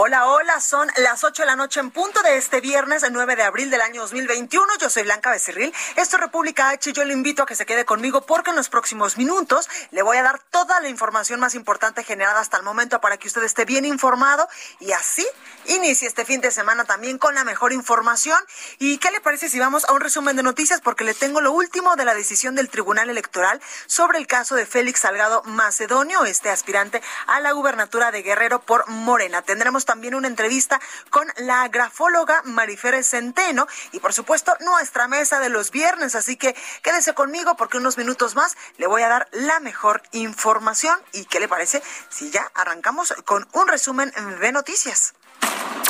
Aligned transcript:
Hola, 0.00 0.28
hola, 0.28 0.60
son 0.60 0.88
las 0.98 1.24
8 1.24 1.42
de 1.42 1.46
la 1.46 1.56
noche 1.56 1.80
en 1.80 1.90
punto 1.90 2.22
de 2.22 2.36
este 2.36 2.60
viernes, 2.60 3.02
el 3.02 3.12
9 3.12 3.34
de 3.34 3.42
abril 3.42 3.68
del 3.68 3.80
año 3.80 4.02
2021. 4.02 4.64
Yo 4.80 4.88
soy 4.90 5.02
Blanca 5.02 5.32
Becerril, 5.32 5.74
esto 5.96 6.14
es 6.14 6.22
República 6.22 6.68
H 6.68 6.90
y 6.90 6.92
yo 6.92 7.04
le 7.04 7.12
invito 7.12 7.42
a 7.42 7.46
que 7.46 7.56
se 7.56 7.66
quede 7.66 7.84
conmigo 7.84 8.20
porque 8.20 8.50
en 8.50 8.56
los 8.56 8.68
próximos 8.68 9.16
minutos 9.16 9.68
le 9.90 10.02
voy 10.02 10.16
a 10.18 10.22
dar 10.22 10.38
toda 10.38 10.78
la 10.78 10.88
información 10.88 11.40
más 11.40 11.56
importante 11.56 12.04
generada 12.04 12.38
hasta 12.38 12.56
el 12.56 12.62
momento 12.62 13.00
para 13.00 13.16
que 13.16 13.26
usted 13.26 13.42
esté 13.42 13.64
bien 13.64 13.84
informado 13.84 14.48
y 14.78 14.92
así 14.92 15.26
inicie 15.66 16.06
este 16.06 16.24
fin 16.24 16.40
de 16.40 16.52
semana 16.52 16.84
también 16.84 17.18
con 17.18 17.34
la 17.34 17.42
mejor 17.42 17.72
información. 17.72 18.38
¿Y 18.78 18.98
qué 18.98 19.10
le 19.10 19.20
parece 19.20 19.48
si 19.48 19.58
vamos 19.58 19.84
a 19.84 19.92
un 19.94 20.00
resumen 20.00 20.36
de 20.36 20.44
noticias? 20.44 20.80
Porque 20.80 21.02
le 21.02 21.14
tengo 21.14 21.40
lo 21.40 21.50
último 21.50 21.96
de 21.96 22.04
la 22.04 22.14
decisión 22.14 22.54
del 22.54 22.70
Tribunal 22.70 23.10
Electoral 23.10 23.60
sobre 23.86 24.18
el 24.18 24.28
caso 24.28 24.54
de 24.54 24.64
Félix 24.64 25.00
Salgado 25.00 25.42
Macedonio, 25.42 26.24
este 26.24 26.50
aspirante 26.50 27.02
a 27.26 27.40
la 27.40 27.50
gubernatura 27.50 28.12
de 28.12 28.22
Guerrero 28.22 28.60
por 28.60 28.88
Morena. 28.88 29.42
Tendremos 29.42 29.87
también 29.88 30.14
una 30.14 30.28
entrevista 30.28 30.78
con 31.08 31.26
la 31.38 31.66
grafóloga 31.68 32.42
Marifer 32.44 33.02
Centeno 33.02 33.66
y 33.92 34.00
por 34.00 34.12
supuesto 34.12 34.54
nuestra 34.60 35.08
mesa 35.08 35.40
de 35.40 35.48
los 35.48 35.70
viernes. 35.70 36.14
Así 36.14 36.36
que 36.36 36.54
quédese 36.82 37.14
conmigo 37.14 37.56
porque 37.56 37.78
unos 37.78 37.96
minutos 37.96 38.34
más 38.34 38.54
le 38.76 38.86
voy 38.86 39.00
a 39.00 39.08
dar 39.08 39.28
la 39.32 39.60
mejor 39.60 40.02
información. 40.12 40.94
¿Y 41.12 41.24
qué 41.24 41.40
le 41.40 41.48
parece 41.48 41.82
si 42.10 42.30
ya 42.30 42.52
arrancamos 42.52 43.14
con 43.24 43.48
un 43.54 43.66
resumen 43.66 44.12
de 44.42 44.52
noticias? 44.52 45.14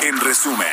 En 0.01 0.17
resumen. 0.21 0.67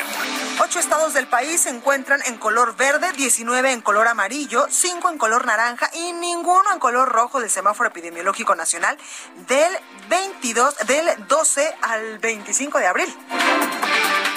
Ocho 0.62 0.78
estados 0.78 1.12
del 1.12 1.26
país 1.26 1.62
se 1.62 1.70
encuentran 1.70 2.20
en 2.26 2.38
color 2.38 2.76
verde, 2.76 3.12
19 3.12 3.72
en 3.72 3.80
color 3.80 4.06
amarillo, 4.06 4.66
5 4.70 5.10
en 5.10 5.18
color 5.18 5.46
naranja 5.46 5.90
y 5.94 6.12
ninguno 6.12 6.72
en 6.72 6.78
color 6.78 7.08
rojo 7.08 7.40
del 7.40 7.50
semáforo 7.50 7.88
epidemiológico 7.88 8.54
nacional 8.54 8.96
del 9.48 9.72
22, 10.08 10.76
del 10.86 11.26
12 11.26 11.74
al 11.82 12.18
25 12.20 12.78
de 12.78 12.86
abril. 12.86 13.16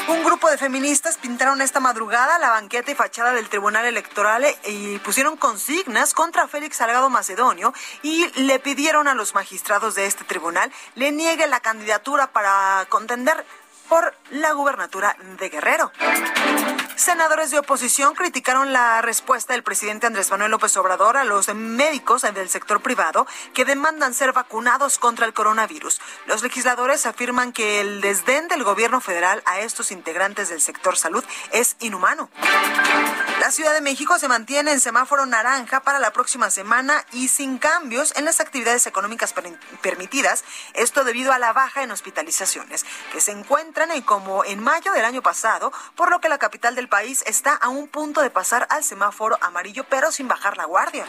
Un 0.10 0.23
grupo 0.23 0.50
de 0.50 0.58
feministas 0.58 1.17
pintaron 1.17 1.62
esta 1.62 1.80
madrugada 1.80 2.40
la 2.40 2.50
banqueta 2.50 2.90
y 2.90 2.95
fachada 2.95 3.32
del 3.32 3.48
Tribunal 3.48 3.86
Electoral 3.86 4.44
y 4.66 4.98
pusieron 5.00 5.38
consignas 5.38 6.16
contra 6.16 6.48
Félix 6.48 6.78
Salgado 6.78 7.12
Macedonio 7.12 7.76
y 8.02 8.26
le 8.42 8.58
pidieron 8.58 9.08
a 9.08 9.14
los 9.14 9.36
magistrados 9.36 9.94
de 9.94 10.08
este 10.08 10.23
tribunal 10.23 10.72
le 10.95 11.12
niegue 11.12 11.45
la 11.45 11.60
candidatura 11.60 12.32
para 12.32 12.88
contender 12.90 13.45
por 13.90 14.14
la 14.30 14.54
gubernatura 14.54 15.17
de 15.39 15.50
Guerrero. 15.50 15.92
Senadores 16.95 17.50
de 17.50 17.60
oposición 17.60 18.14
criticaron 18.14 18.72
la 18.72 19.02
respuesta 19.02 19.54
del 19.54 19.64
presidente 19.64 20.05
Andrés 20.05 20.30
Manuel 20.30 20.52
López 20.52 20.76
Obrador 20.77 21.17
a 21.17 21.23
los 21.23 21.54
médicos 21.55 22.22
del 22.22 22.49
sector 22.49 22.82
privado 22.82 23.26
que 23.54 23.66
demandan 23.66 24.14
ser 24.14 24.32
vacunados 24.33 24.99
contra 24.99 25.26
el 25.26 25.33
coronavirus. 25.33 25.99
Los 26.28 26.44
legisladores 26.44 27.05
afirman 27.05 27.52
que 27.52 27.82
el 27.82 28.02
desdén 28.02 28.48
del 28.48 28.64
gobierno 28.64 29.02
federal 29.02 29.42
a 29.45 29.60
estos 29.60 29.92
integrantes 29.92 30.49
del 30.49 30.61
sector 30.61 30.98
salud 30.98 31.23
es 31.52 31.78
inhumano. 31.80 32.30
La 33.39 33.52
Ciudad 33.52 33.73
de 33.73 33.82
México 33.82 34.20
se 34.20 34.28
mantiene 34.28 34.73
en 34.73 34.82
semáforo 34.82 35.26
naranja 35.26 35.80
para 35.80 35.99
la 35.99 36.11
próxima 36.11 36.49
semana 36.52 37.05
y 37.14 37.30
sin 37.30 37.58
cambios 37.58 38.14
en 38.17 38.26
las 38.26 38.42
actividades 38.42 38.86
económicas 38.86 39.33
permitidas, 39.82 40.44
esto 40.73 41.04
debido 41.04 41.32
a 41.32 41.39
la 41.39 41.54
baja 41.54 41.82
en 41.82 41.92
hospitalizaciones, 41.92 42.86
que 43.14 43.22
se 43.22 43.32
encuentran 43.80 43.92
en 43.98 44.02
como 44.02 44.44
en 44.44 44.60
mayo 44.62 44.92
del 44.92 45.06
año 45.06 45.22
pasado, 45.22 45.72
por 45.95 46.10
lo 46.10 46.20
que 46.20 46.28
la 46.28 46.38
capital 46.38 46.76
del 46.76 46.90
país 46.90 47.23
está 47.26 47.54
a 47.54 47.70
un 47.70 47.88
punto 47.88 48.22
de 48.22 48.30
pasar 48.30 48.67
al 48.70 48.84
semáforo 48.84 49.38
amarillo, 49.42 49.86
pero 49.90 50.12
sin 50.12 50.28
bajar 50.28 50.58
la 50.58 50.66
guardia. 50.66 51.06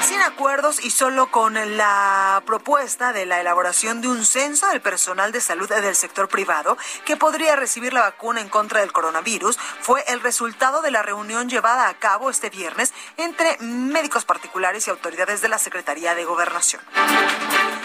Sin 0.00 0.20
acuerdos 0.20 0.84
y 0.84 0.90
solo 0.90 1.30
con 1.30 1.54
la 1.76 2.42
propuesta 2.46 3.12
de 3.12 3.26
la 3.26 3.40
elaboración 3.40 4.00
de 4.00 4.08
un 4.08 4.24
censo 4.24 4.68
del 4.68 4.80
personal 4.80 5.32
de 5.32 5.40
salud 5.40 5.68
del 5.68 5.96
sector 5.96 6.28
privado 6.28 6.76
que 7.04 7.16
podría 7.16 7.56
recibir 7.56 7.92
la 7.92 8.02
vacuna 8.02 8.40
en 8.40 8.48
contra 8.48 8.80
del 8.80 8.92
coronavirus, 8.92 9.58
fue 9.80 10.04
el 10.08 10.20
resultado 10.20 10.82
de 10.82 10.90
la 10.90 11.02
reunión 11.02 11.48
llevada 11.48 11.88
a 11.88 11.94
cabo 11.94 12.30
este 12.30 12.50
viernes 12.50 12.92
entre 13.16 13.58
médicos 13.58 14.24
particulares 14.24 14.86
y 14.86 14.90
autoridades 14.90 15.40
de 15.40 15.48
la 15.48 15.58
Secretaría 15.58 16.14
de 16.14 16.24
Gobernación. 16.24 16.82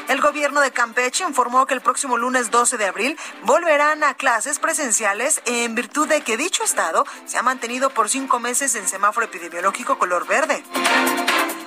El 0.09 0.22
gobierno 0.22 0.59
de 0.59 0.72
Campeche 0.72 1.24
informó 1.24 1.68
que 1.68 1.76
el 1.76 1.81
próximo 1.81 2.18
lunes 2.18 2.50
12 2.50 2.78
de 2.78 2.86
abril 2.88 3.18
volverán 3.49 4.03
a 4.03 4.13
clases 4.13 4.59
presenciales 4.59 5.41
en 5.47 5.73
virtud 5.73 6.07
de 6.07 6.21
que 6.21 6.37
dicho 6.37 6.63
estado 6.63 7.03
se 7.25 7.39
ha 7.39 7.41
mantenido 7.41 7.89
por 7.89 8.07
cinco 8.07 8.39
meses 8.39 8.75
en 8.75 8.87
semáforo 8.87 9.25
epidemiológico 9.25 9.97
color 9.97 10.27
verde. 10.27 10.63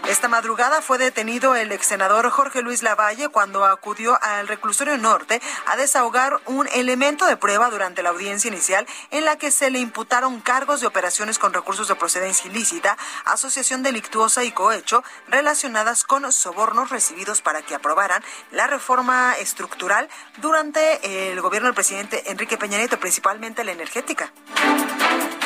Esta 0.09 0.28
madrugada 0.28 0.82
fue 0.82 0.98
detenido 0.98 1.54
el 1.54 1.70
ex 1.70 1.87
senador 1.87 2.28
Jorge 2.28 2.60
Luis 2.60 2.82
Lavalle 2.82 3.28
cuando 3.28 3.65
acudió 3.65 4.19
al 4.20 4.48
reclusorio 4.48 4.98
norte 4.98 5.41
a 5.66 5.76
desahogar 5.76 6.41
un 6.47 6.69
elemento 6.75 7.25
de 7.26 7.37
prueba 7.37 7.70
durante 7.70 8.03
la 8.03 8.10
audiencia 8.10 8.49
inicial 8.49 8.87
en 9.10 9.25
la 9.25 9.37
que 9.37 9.53
se 9.53 9.70
le 9.70 9.78
imputaron 9.78 10.41
cargos 10.41 10.81
de 10.81 10.88
operaciones 10.88 11.38
con 11.38 11.54
recursos 11.54 11.87
de 11.87 11.94
procedencia 11.94 12.50
ilícita, 12.50 12.99
asociación 13.25 13.84
delictuosa 13.84 14.43
y 14.43 14.50
cohecho 14.50 15.04
relacionadas 15.28 16.03
con 16.03 16.31
sobornos 16.32 16.91
recibidos 16.91 17.41
para 17.41 17.62
que 17.62 17.76
aprobaran 17.76 18.25
la 18.50 18.66
reforma 18.66 19.34
estructural 19.34 20.09
durante 20.38 21.31
el 21.31 21.41
gobierno 21.41 21.69
presidente 21.75 22.31
Enrique 22.31 22.59
Peña 22.59 22.78
Nieto, 22.78 22.99
principalmente 22.99 23.65
la 23.65 23.72
energética. 23.72 24.33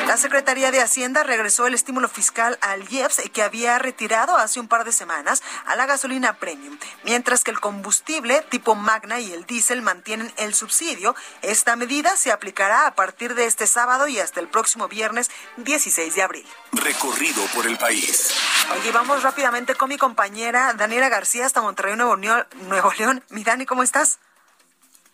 La 0.06 0.16
Secretaría 0.16 0.70
de 0.70 0.80
Hacienda 0.80 1.24
regresó 1.24 1.66
el 1.66 1.74
estímulo 1.74 2.08
fiscal 2.08 2.58
al 2.60 2.88
IEPS 2.88 3.22
que 3.32 3.42
había 3.42 3.76
retirado 3.80 4.36
hace 4.36 4.60
un 4.60 4.68
par 4.68 4.84
de 4.84 4.92
semanas 4.92 5.42
a 5.66 5.74
la 5.74 5.86
gasolina 5.86 6.34
premium, 6.34 6.78
mientras 7.02 7.42
que 7.42 7.50
el 7.50 7.58
combustible 7.58 8.40
tipo 8.48 8.76
Magna 8.76 9.18
y 9.18 9.32
el 9.32 9.46
diésel 9.46 9.82
mantienen 9.82 10.32
el 10.36 10.54
subsidio. 10.54 11.16
Esta 11.42 11.74
medida 11.74 12.16
se 12.16 12.30
aplicará 12.30 12.86
a 12.86 12.94
partir 12.94 13.34
de 13.34 13.46
este 13.46 13.66
sábado 13.66 14.06
y 14.06 14.20
hasta 14.20 14.38
el 14.38 14.46
próximo 14.46 14.86
viernes 14.86 15.28
16 15.56 16.14
de 16.14 16.22
abril. 16.22 16.46
Recorrido 16.70 17.42
por 17.52 17.66
el 17.66 17.76
país. 17.76 18.32
Oye, 18.78 18.92
vamos 18.92 19.24
rápidamente 19.24 19.74
con 19.74 19.88
mi 19.88 19.98
compañera 19.98 20.72
Daniela 20.74 21.08
García 21.08 21.46
hasta 21.46 21.62
Monterrey, 21.62 21.96
Nuevo 21.96 22.14
León. 22.14 22.46
Nuevo 22.68 22.92
León. 22.92 23.24
Mi 23.30 23.42
Dani, 23.42 23.66
¿cómo 23.66 23.82
estás? 23.82 24.20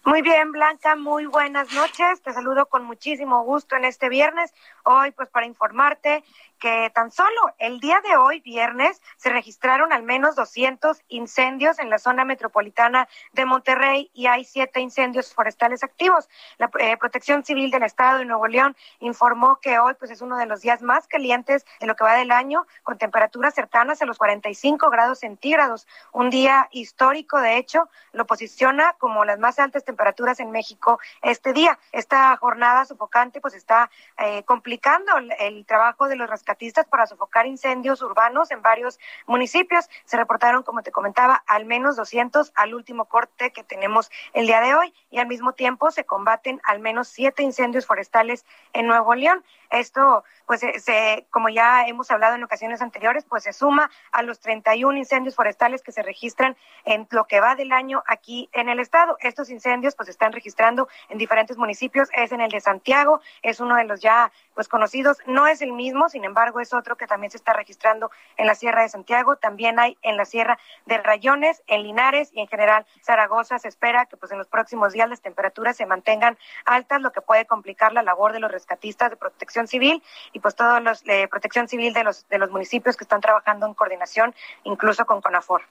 Muy 0.05 0.21
bien, 0.21 0.51
Blanca, 0.51 0.97
muy 0.97 1.27
buenas 1.27 1.73
noches. 1.73 2.21
Te 2.23 2.33
saludo 2.33 2.67
con 2.67 2.85
muchísimo 2.85 3.45
gusto 3.45 3.77
en 3.77 3.85
este 3.85 4.09
viernes. 4.09 4.53
Hoy, 4.85 5.13
pues, 5.13 5.29
para 5.29 5.47
informarte 5.47 6.25
que 6.63 6.93
tan 6.95 7.11
solo 7.11 7.53
el 7.59 7.81
día 7.81 8.01
de 8.09 8.17
hoy, 8.17 8.39
viernes, 8.39 9.03
se 9.17 9.31
registraron 9.31 9.93
al 9.93 10.05
menos 10.05 10.37
200 10.37 11.03
incendios 11.09 11.81
en 11.81 11.91
la 11.91 11.99
zona 11.99 12.25
metropolitana 12.25 13.09
de 13.33 13.45
Monterrey 13.47 14.13
y 14.15 14.29
hay 14.29 14.45
siete 14.45 14.79
incendios 14.79 15.35
forestales 15.35 15.83
activos. 15.83 16.31
La 16.59 16.71
eh, 16.79 16.97
Protección 16.99 17.45
Civil 17.45 17.73
del 17.73 17.83
Estado 17.83 18.19
de 18.19 18.27
Nuevo 18.27 18.47
León 18.47 18.77
informó 19.01 19.59
que 19.61 19.81
hoy 19.81 19.95
pues 19.95 20.13
es 20.13 20.23
uno 20.23 20.37
de 20.37 20.47
los 20.47 20.61
días 20.61 20.83
más 20.83 21.09
calientes 21.09 21.67
de 21.81 21.89
lo 21.89 21.97
que 21.97 22.05
va 22.05 22.15
del 22.15 22.31
año, 22.31 22.65
con 22.85 22.97
temperaturas 22.97 23.55
cercanas 23.55 24.01
a 24.01 24.07
los 24.07 24.19
45 24.19 24.89
grados 24.89 25.19
centígrados. 25.19 25.89
Un 26.13 26.31
día 26.31 26.69
histórico, 26.71 27.41
de 27.41 27.57
hecho, 27.57 27.89
lo 28.13 28.25
posiciona 28.25 28.95
como 28.99 29.25
las 29.25 29.41
más 29.41 29.59
altas 29.59 29.85
temperaturas 29.85 30.39
en 30.39 30.53
México 30.53 31.01
este 31.23 31.53
día. 31.53 31.77
Esta 31.91 32.37
jornada 32.37 32.85
sofocante 32.85 33.41
pues 33.41 33.55
está 33.55 33.91
eh, 34.19 34.45
complicando 34.45 35.17
el, 35.17 35.33
el 35.41 35.67
trabajo 35.67 36.07
de 36.07 36.15
los 36.15 36.31
rescatistas 36.31 36.52
para 36.89 37.07
sofocar 37.07 37.47
incendios 37.47 38.03
urbanos 38.03 38.51
en 38.51 38.63
varios 38.63 38.99
municipios. 39.27 39.89
Se 40.05 40.17
reportaron, 40.17 40.63
como 40.63 40.83
te 40.83 40.93
comentaba, 40.93 41.43
al 41.47 41.65
menos 41.65 41.97
200 41.97 42.53
al 42.55 42.75
último 42.75 43.07
corte 43.07 43.53
que 43.53 43.65
tenemos 43.65 44.11
el 44.33 44.47
día 44.47 44.61
de 44.61 44.75
hoy 44.75 44.95
y 45.11 45.19
al 45.19 45.27
mismo 45.27 45.53
tiempo 45.53 45.91
se 45.91 46.05
combaten 46.05 46.61
al 46.65 46.81
menos 46.81 47.09
siete 47.09 47.43
incendios 47.43 47.87
forestales 47.87 48.45
en 48.73 48.87
Nuevo 48.87 49.15
León. 49.15 49.45
Esto, 49.73 50.23
pues, 50.47 50.61
se, 50.61 51.27
como 51.31 51.49
ya 51.49 51.87
hemos 51.87 52.11
hablado 52.11 52.35
en 52.35 52.45
ocasiones 52.45 52.83
anteriores, 52.83 53.25
pues 53.25 53.45
se 53.45 53.55
suma 53.55 53.91
a 54.11 54.23
los 54.23 54.39
31 54.41 54.99
incendios 54.99 55.35
forestales 55.35 55.83
que 55.83 55.93
se 55.93 56.03
registran 56.03 56.57
en 56.85 57.09
lo 57.11 57.25
que 57.25 57.41
va 57.41 57.55
del 57.55 57.73
año 57.73 58.03
aquí 58.07 58.51
en 58.53 58.69
el 58.69 58.81
estado. 58.81 59.17
Estos 59.21 59.49
incendios, 59.49 59.95
pues, 59.95 60.11
están 60.11 60.33
registrando 60.33 60.89
en 61.09 61.17
diferentes 61.17 61.57
municipios. 61.57 62.11
Es 62.15 62.33
en 62.33 62.43
el 62.43 62.51
de 62.51 62.61
Santiago, 62.61 63.23
es 63.41 63.61
uno 63.61 63.77
de 63.77 63.85
los 63.85 64.01
ya, 64.01 64.31
pues, 64.55 64.69
conocidos. 64.69 65.19
No 65.27 65.47
es 65.47 65.63
el 65.63 65.73
mismo, 65.73 66.11
sin 66.11 66.25
embargo, 66.25 66.42
es 66.61 66.73
otro 66.73 66.97
que 66.97 67.07
también 67.07 67.31
se 67.31 67.37
está 67.37 67.53
registrando 67.53 68.11
en 68.37 68.47
la 68.47 68.55
Sierra 68.55 68.83
de 68.83 68.89
Santiago. 68.89 69.37
También 69.37 69.79
hay 69.79 69.97
en 70.03 70.17
la 70.17 70.25
Sierra 70.25 70.59
de 70.87 70.99
Rayones, 70.99 71.63
en 71.67 71.83
Linares 71.83 72.31
y 72.33 72.41
en 72.41 72.49
general 72.49 72.87
Zaragoza. 73.05 73.59
Se 73.59 73.69
espera 73.69 74.07
que, 74.07 74.17
pues, 74.17 74.33
en 74.33 74.39
los 74.39 74.49
próximos 74.49 74.93
días 74.93 75.09
las 75.09 75.21
temperaturas 75.21 75.77
se 75.77 75.87
mantengan 75.87 76.39
altas, 76.65 77.01
lo 77.01 77.13
que 77.13 77.21
puede 77.21 77.47
complicar 77.47 77.93
la 77.93 78.03
labor 78.03 78.33
de 78.33 78.41
los 78.41 78.51
rescatistas 78.51 79.11
de 79.11 79.17
protección 79.17 79.67
civil 79.69 80.03
y 80.33 80.41
pues 80.41 80.55
todos 80.55 80.83
los 80.83 81.03
de 81.05 81.29
protección 81.29 81.69
civil 81.69 81.93
de 81.93 82.05
los 82.05 82.29
de 82.29 82.39
los 82.39 82.51
municipios 82.51 82.97
que 82.97 83.05
están 83.05 83.21
trabajando 83.21 83.67
en 83.67 83.75
coordinación, 83.75 84.35
incluso 84.65 85.07
con 85.07 85.21
CONAFOR. 85.21 85.63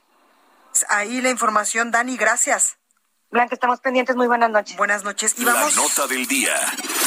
Ahí 0.88 1.20
la 1.20 1.30
información, 1.30 1.90
Dani, 1.90 2.16
gracias. 2.16 2.78
Blanca, 3.30 3.54
estamos 3.54 3.80
pendientes. 3.80 4.14
Muy 4.14 4.26
buenas 4.26 4.50
noches. 4.50 4.76
Buenas 4.76 5.04
noches. 5.04 5.34
Y 5.38 5.44
vamos, 5.44 5.74
la 5.74 5.82
nota 5.82 6.06
del 6.06 6.26
día. 6.26 6.54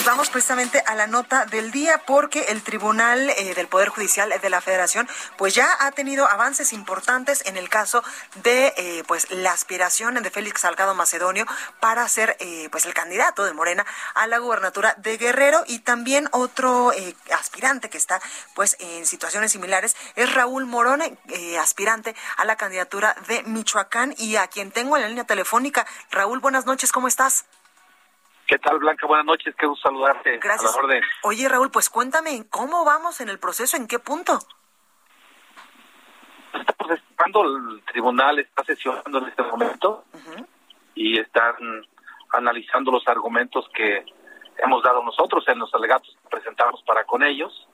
Vamos 0.06 0.30
precisamente 0.30 0.84
a 0.86 0.94
la 0.94 1.07
nota 1.07 1.48
del 1.48 1.72
día 1.72 2.00
porque 2.06 2.44
el 2.50 2.62
Tribunal 2.62 3.28
eh, 3.28 3.56
del 3.56 3.68
Poder 3.68 3.90
Judicial 3.90 4.31
de 4.40 4.50
la 4.52 4.62
Federación 4.62 5.10
pues 5.36 5.56
ya 5.56 5.68
ha 5.80 5.92
tenido 5.94 6.28
avances 6.28 6.74
importantes 6.74 7.44
en 7.48 7.57
el 7.57 7.69
caso 7.69 8.04
de 8.44 8.72
eh, 8.78 9.04
pues 9.07 9.31
la 9.31 9.52
aspiración 9.52 10.22
de 10.22 10.30
Félix 10.30 10.62
Salgado 10.62 10.94
Macedonio 10.94 11.48
para 11.80 12.07
ser 12.07 12.38
eh, 12.40 12.69
pues 12.72 12.86
el 12.86 12.94
candidato 12.94 13.46
de 13.46 13.54
Morena 13.54 13.84
a 14.13 14.28
la 14.28 14.38
gubernatura 14.38 14.94
de 15.00 15.18
Guerrero 15.18 15.63
y 15.66 15.80
también 15.80 16.30
otro 16.31 16.92
aspirante 17.34 17.90
que 17.90 17.98
está 17.98 18.22
pues 18.54 18.78
en 18.80 19.08
situaciones 19.08 19.54
similares 19.54 19.96
es 20.16 20.31
Raúl 20.36 20.68
Morón, 20.68 21.01
aspirante 21.60 22.16
a 22.38 22.46
la 22.46 22.58
candidatura 22.58 23.16
de 23.28 23.42
Michoacán 23.44 24.13
y 24.19 24.36
a 24.36 24.48
quien 24.50 24.72
tengo 24.72 24.98
en 24.98 25.01
la 25.01 25.10
línea 25.10 25.24
telefónica 25.24 25.88
Raúl, 26.12 26.40
buenas 26.42 26.68
noches, 26.68 26.92
¿cómo 26.92 27.08
estás? 27.08 27.46
¿Qué 28.47 28.59
tal, 28.59 28.77
Blanca? 28.77 29.07
Buenas 29.07 29.25
noches, 29.25 29.56
qué 29.56 29.65
gusto 29.65 29.89
saludarte. 29.89 30.38
Gracias. 30.38 30.71
A 30.71 30.77
la 30.77 30.83
orden. 30.83 31.03
Oye, 31.24 31.50
Raúl, 31.50 31.71
pues 31.71 31.89
cuéntame, 31.89 32.45
¿cómo 32.50 32.86
vamos 32.86 33.19
en 33.21 33.30
el 33.30 33.39
proceso? 33.39 33.75
¿En 33.75 33.88
qué 33.88 33.97
punto? 33.97 34.38
Estamos 36.53 36.92
esperando, 36.94 37.44
el 37.44 37.83
tribunal 37.86 38.39
está 38.39 38.63
sesionando 38.63 39.18
en 39.18 39.25
este 39.25 39.42
momento 39.44 40.06
y 40.94 41.19
están 41.19 41.56
analizando 42.33 42.92
los 42.92 43.07
argumentos 43.07 43.68
que 43.74 44.06
hemos 44.57 44.83
dado 44.83 45.03
nosotros 45.03 45.44
en 45.48 45.59
los 45.59 45.74
alegatos 45.74 46.15
que 46.21 46.30
presentamos 46.30 46.83
para 46.83 47.03
con 47.03 47.24
ellos. 47.24 47.68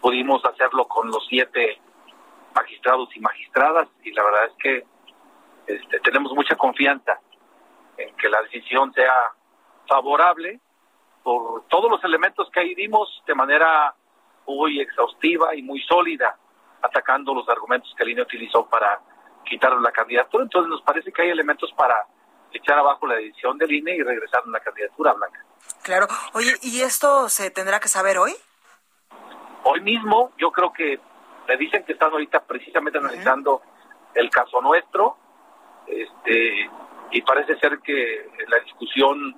Pudimos 0.00 0.44
hacerlo 0.44 0.88
con 0.88 1.08
los 1.08 1.24
siete 1.28 1.80
magistrados 2.54 3.08
y 3.14 3.20
magistradas 3.20 3.88
y 4.02 4.10
la 4.12 4.24
verdad 4.24 4.44
es 4.46 4.52
que 4.62 4.84
este, 5.66 6.00
tenemos 6.00 6.32
mucha 6.32 6.56
confianza 6.56 7.20
en 7.96 8.14
que 8.16 8.28
la 8.28 8.42
decisión 8.42 8.92
sea 8.94 9.12
favorable 9.90 10.60
por 11.24 11.64
todos 11.68 11.90
los 11.90 12.02
elementos 12.04 12.48
que 12.50 12.60
ahí 12.60 12.74
dimos 12.76 13.22
de 13.26 13.34
manera 13.34 13.94
muy 14.46 14.80
exhaustiva 14.80 15.54
y 15.54 15.62
muy 15.62 15.82
sólida, 15.82 16.38
atacando 16.80 17.34
los 17.34 17.48
argumentos 17.48 17.92
que 17.96 18.08
INE 18.08 18.22
utilizó 18.22 18.66
para 18.66 19.00
quitar 19.44 19.72
la 19.72 19.90
candidatura. 19.90 20.44
Entonces 20.44 20.70
nos 20.70 20.82
parece 20.82 21.12
que 21.12 21.22
hay 21.22 21.30
elementos 21.30 21.70
para 21.76 22.06
echar 22.52 22.78
abajo 22.78 23.06
la 23.06 23.16
decisión 23.16 23.58
del 23.58 23.72
INE 23.72 23.96
y 23.96 24.02
regresar 24.02 24.42
a 24.46 24.50
la 24.50 24.60
candidatura 24.60 25.12
blanca. 25.12 25.44
Claro. 25.82 26.06
Oye, 26.32 26.52
¿y 26.62 26.80
esto 26.80 27.28
se 27.28 27.50
tendrá 27.50 27.80
que 27.80 27.88
saber 27.88 28.18
hoy? 28.18 28.32
Hoy 29.64 29.80
mismo, 29.80 30.32
yo 30.38 30.50
creo 30.50 30.72
que 30.72 30.98
me 31.48 31.56
dicen 31.56 31.84
que 31.84 31.92
están 31.92 32.12
ahorita 32.12 32.40
precisamente 32.44 32.98
analizando 32.98 33.60
el 34.14 34.30
caso 34.30 34.60
nuestro 34.60 35.16
este 35.86 36.70
y 37.12 37.22
parece 37.22 37.58
ser 37.58 37.80
que 37.80 38.30
la 38.48 38.60
discusión 38.60 39.36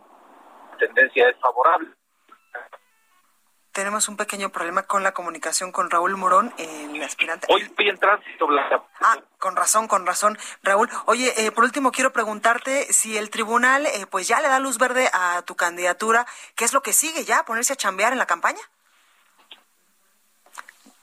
tendencia 0.79 1.29
es 1.29 1.37
favorable. 1.41 1.91
Tenemos 3.73 4.07
un 4.09 4.19
pequeño 4.19 4.51
problema 4.51 4.83
con 4.83 5.03
la 5.03 5.13
comunicación 5.13 5.73
con 5.73 5.91
Raúl 5.91 6.17
Morón, 6.19 6.53
el 6.59 7.03
aspirante. 7.03 7.47
Hoy 7.49 7.63
estoy 7.63 7.89
en 7.89 7.97
tránsito, 7.97 8.47
Blanca. 8.47 8.83
Ah, 9.01 9.17
con 9.39 9.57
razón, 9.57 9.89
con 9.89 10.07
razón, 10.07 10.37
Raúl. 10.63 10.91
Oye, 11.07 11.33
eh, 11.39 11.51
por 11.53 11.65
último 11.65 11.91
quiero 11.91 12.13
preguntarte 12.13 12.93
si 12.93 13.17
el 13.17 13.31
tribunal 13.31 13.87
eh, 13.87 14.07
pues 14.11 14.29
ya 14.29 14.43
le 14.43 14.49
da 14.49 14.59
luz 14.59 14.77
verde 14.77 15.09
a 15.15 15.41
tu 15.43 15.57
candidatura, 15.57 16.27
¿qué 16.55 16.67
es 16.67 16.75
lo 16.75 16.83
que 16.83 16.93
sigue 16.93 17.25
ya? 17.25 17.45
¿Ponerse 17.45 17.73
a 17.73 17.77
chambear 17.77 18.13
en 18.13 18.19
la 18.19 18.27
campaña? 18.27 18.61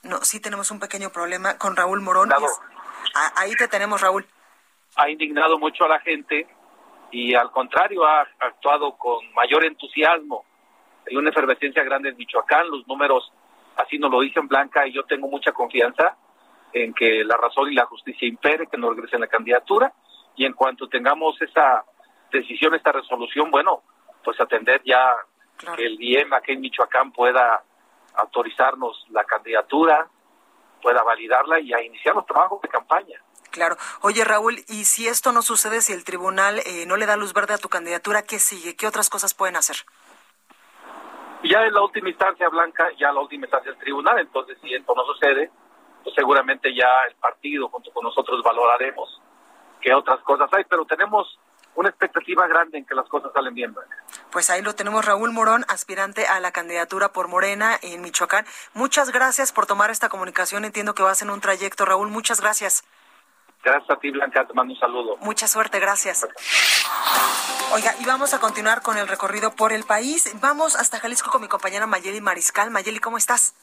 No, 0.04 0.22
sí 0.22 0.38
tenemos 0.38 0.70
un 0.70 0.78
pequeño 0.78 1.10
problema 1.10 1.58
con 1.58 1.74
Raúl 1.74 2.00
Morón. 2.00 2.30
ahí 3.34 3.56
te 3.56 3.66
tenemos, 3.66 4.00
Raúl 4.00 4.26
ha 4.96 5.08
indignado 5.08 5.58
mucho 5.58 5.84
a 5.84 5.88
la 5.88 6.00
gente 6.00 6.46
y 7.10 7.34
al 7.34 7.50
contrario 7.50 8.04
ha 8.04 8.26
actuado 8.38 8.96
con 8.96 9.32
mayor 9.34 9.64
entusiasmo. 9.64 10.44
Hay 11.08 11.16
una 11.16 11.30
efervescencia 11.30 11.82
grande 11.82 12.10
en 12.10 12.16
Michoacán, 12.16 12.70
los 12.70 12.86
números 12.86 13.32
así 13.76 13.98
nos 13.98 14.10
lo 14.10 14.20
dicen 14.20 14.48
Blanca 14.48 14.86
y 14.86 14.92
yo 14.92 15.04
tengo 15.04 15.28
mucha 15.28 15.52
confianza 15.52 16.16
en 16.72 16.94
que 16.94 17.24
la 17.24 17.36
razón 17.36 17.70
y 17.70 17.74
la 17.74 17.86
justicia 17.86 18.28
impere, 18.28 18.66
que 18.66 18.76
no 18.76 18.90
regresen 18.90 19.20
la 19.20 19.26
candidatura 19.26 19.92
y 20.36 20.44
en 20.44 20.52
cuanto 20.52 20.88
tengamos 20.88 21.40
esa 21.42 21.84
decisión, 22.30 22.74
esta 22.74 22.92
resolución, 22.92 23.50
bueno, 23.50 23.82
pues 24.22 24.40
atender 24.40 24.80
ya 24.84 25.16
que 25.76 25.84
el 25.84 26.00
IEM 26.00 26.32
aquí 26.32 26.52
en 26.52 26.60
Michoacán 26.60 27.12
pueda 27.12 27.62
autorizarnos 28.14 29.06
la 29.10 29.24
candidatura, 29.24 30.08
pueda 30.82 31.02
validarla 31.02 31.60
y 31.60 31.72
a 31.72 31.82
iniciar 31.82 32.14
los 32.14 32.26
trabajos 32.26 32.60
de 32.62 32.68
campaña. 32.68 33.20
Claro. 33.50 33.76
Oye, 34.00 34.24
Raúl, 34.24 34.58
y 34.68 34.84
si 34.84 35.08
esto 35.08 35.32
no 35.32 35.42
sucede, 35.42 35.80
si 35.80 35.92
el 35.92 36.04
tribunal 36.04 36.60
eh, 36.60 36.84
no 36.86 36.96
le 36.96 37.06
da 37.06 37.16
luz 37.16 37.32
verde 37.32 37.54
a 37.54 37.58
tu 37.58 37.68
candidatura, 37.68 38.22
¿qué 38.22 38.38
sigue? 38.38 38.76
¿Qué 38.76 38.86
otras 38.86 39.10
cosas 39.10 39.34
pueden 39.34 39.56
hacer? 39.56 39.76
Ya 41.42 41.64
en 41.64 41.72
la 41.72 41.82
última 41.82 42.10
instancia, 42.10 42.48
Blanca, 42.48 42.88
ya 42.98 43.12
la 43.12 43.20
última 43.20 43.46
instancia 43.46 43.72
el 43.72 43.78
tribunal, 43.78 44.18
entonces 44.18 44.58
si 44.60 44.74
esto 44.74 44.94
no 44.94 45.04
sucede, 45.04 45.50
pues 46.04 46.14
seguramente 46.14 46.74
ya 46.74 46.88
el 47.08 47.16
partido 47.16 47.68
junto 47.68 47.90
con 47.92 48.04
nosotros 48.04 48.42
valoraremos 48.42 49.20
qué 49.80 49.94
otras 49.94 50.20
cosas 50.20 50.50
hay, 50.52 50.64
pero 50.64 50.84
tenemos 50.84 51.38
una 51.74 51.88
expectativa 51.88 52.46
grande 52.46 52.78
en 52.78 52.84
que 52.84 52.94
las 52.94 53.08
cosas 53.08 53.32
salen 53.32 53.54
bien. 53.54 53.74
Pues 54.30 54.50
ahí 54.50 54.60
lo 54.60 54.74
tenemos, 54.74 55.04
Raúl 55.04 55.32
Morón, 55.32 55.64
aspirante 55.68 56.26
a 56.26 56.40
la 56.40 56.52
candidatura 56.52 57.12
por 57.12 57.28
Morena 57.28 57.78
en 57.80 58.02
Michoacán. 58.02 58.44
Muchas 58.74 59.10
gracias 59.10 59.52
por 59.52 59.66
tomar 59.66 59.90
esta 59.90 60.08
comunicación. 60.08 60.64
Entiendo 60.64 60.94
que 60.94 61.02
vas 61.02 61.22
en 61.22 61.30
un 61.30 61.40
trayecto, 61.40 61.84
Raúl. 61.84 62.08
Muchas 62.08 62.40
gracias. 62.40 62.84
Gracias 63.62 63.90
a 63.90 64.00
ti, 64.00 64.10
Blanca. 64.10 64.46
Te 64.46 64.54
mando 64.54 64.72
un 64.74 64.80
saludo. 64.80 65.16
Mucha 65.18 65.46
suerte, 65.46 65.78
gracias. 65.78 66.26
Oiga, 67.72 67.94
y 68.00 68.04
vamos 68.04 68.34
a 68.34 68.40
continuar 68.40 68.82
con 68.82 68.96
el 68.96 69.06
recorrido 69.06 69.54
por 69.54 69.72
el 69.72 69.84
país. 69.84 70.30
Vamos 70.40 70.76
hasta 70.76 70.98
Jalisco 70.98 71.30
con 71.30 71.42
mi 71.42 71.48
compañera 71.48 71.86
Mayeli 71.86 72.20
Mariscal. 72.20 72.70
Mayeli, 72.70 72.98
¿cómo 72.98 73.16
estás? 73.16 73.54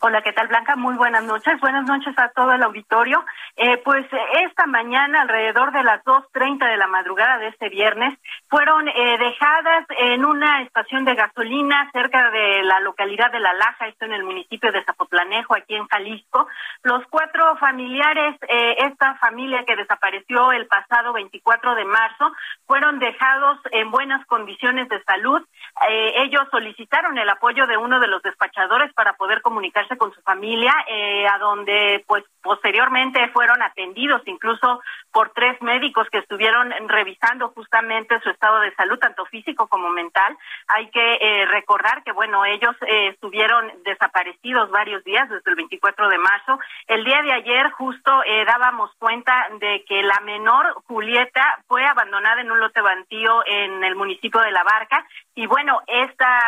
Hola, 0.00 0.20
¿qué 0.20 0.32
tal 0.32 0.48
Blanca? 0.48 0.76
Muy 0.76 0.96
buenas 0.96 1.24
noches. 1.24 1.58
Buenas 1.60 1.86
noches 1.86 2.12
a 2.18 2.28
todo 2.30 2.52
el 2.52 2.62
auditorio. 2.62 3.24
Eh, 3.56 3.78
pues 3.78 4.04
esta 4.42 4.66
mañana, 4.66 5.22
alrededor 5.22 5.72
de 5.72 5.82
las 5.82 6.04
2.30 6.04 6.68
de 6.68 6.76
la 6.76 6.86
madrugada 6.88 7.38
de 7.38 7.48
este 7.48 7.70
viernes, 7.70 8.18
fueron 8.48 8.86
eh, 8.88 9.18
dejadas 9.18 9.86
en 9.98 10.26
una 10.26 10.62
estación 10.62 11.06
de 11.06 11.14
gasolina 11.14 11.90
cerca 11.92 12.30
de 12.30 12.62
la 12.64 12.80
localidad 12.80 13.32
de 13.32 13.40
La 13.40 13.54
Laja, 13.54 13.88
esto 13.88 14.04
en 14.04 14.12
el 14.12 14.24
municipio 14.24 14.70
de 14.72 14.84
Zapotlanejo, 14.84 15.56
aquí 15.56 15.74
en 15.74 15.86
Jalisco, 15.86 16.48
los 16.82 17.02
cuatro 17.08 17.56
familiares, 17.56 18.36
eh, 18.48 18.76
esta 18.80 19.14
familia 19.14 19.64
que 19.64 19.76
desapareció 19.76 20.52
el 20.52 20.66
pasado 20.66 21.14
24 21.14 21.74
de 21.76 21.84
marzo, 21.86 22.30
fueron 22.66 22.98
dejados 22.98 23.58
en 23.70 23.90
buenas 23.90 24.26
condiciones 24.26 24.88
de 24.88 25.02
salud. 25.04 25.40
Ellos 25.86 26.46
solicitaron 26.50 27.18
el 27.18 27.28
apoyo 27.28 27.66
de 27.66 27.76
uno 27.76 27.98
de 27.98 28.06
los 28.06 28.22
despachadores 28.22 28.92
para 28.94 29.14
poder 29.14 29.42
comunicarse 29.42 29.96
con 29.96 30.14
su 30.14 30.20
familia, 30.22 30.72
eh, 30.88 31.26
a 31.26 31.38
donde 31.38 32.04
pues 32.06 32.24
posteriormente 32.42 33.28
fueron 33.28 33.60
atendidos 33.62 34.22
incluso 34.26 34.80
por 35.10 35.30
tres 35.30 35.60
médicos 35.62 36.08
que 36.10 36.18
estuvieron 36.18 36.72
revisando 36.88 37.48
justamente 37.48 38.20
su 38.20 38.30
estado 38.30 38.60
de 38.60 38.74
salud, 38.74 38.98
tanto 38.98 39.24
físico 39.26 39.66
como 39.66 39.90
mental. 39.90 40.36
Hay 40.68 40.90
que 40.90 41.14
eh, 41.20 41.46
recordar 41.46 42.02
que, 42.04 42.12
bueno, 42.12 42.44
ellos 42.44 42.76
eh, 42.86 43.08
estuvieron 43.08 43.72
desaparecidos 43.84 44.70
varios 44.70 45.02
días 45.04 45.28
desde 45.28 45.50
el 45.50 45.56
24 45.56 46.08
de 46.08 46.18
marzo. 46.18 46.58
El 46.86 47.04
día 47.04 47.22
de 47.22 47.32
ayer 47.32 47.70
justo 47.72 48.12
dábamos 48.46 48.90
cuenta 48.98 49.48
de 49.58 49.84
que 49.88 50.02
la 50.02 50.20
menor, 50.20 50.74
Julieta, 50.86 51.58
fue 51.66 51.84
abandonada 51.84 52.40
en 52.40 52.50
un 52.50 52.60
lote 52.60 52.80
bantío 52.80 53.42
en 53.46 53.82
el 53.82 53.94
municipio 53.94 54.40
de 54.40 54.52
La 54.52 54.62
Barca. 54.64 55.06
Y 55.34 55.46
bueno, 55.46 55.80
esta, 55.86 56.40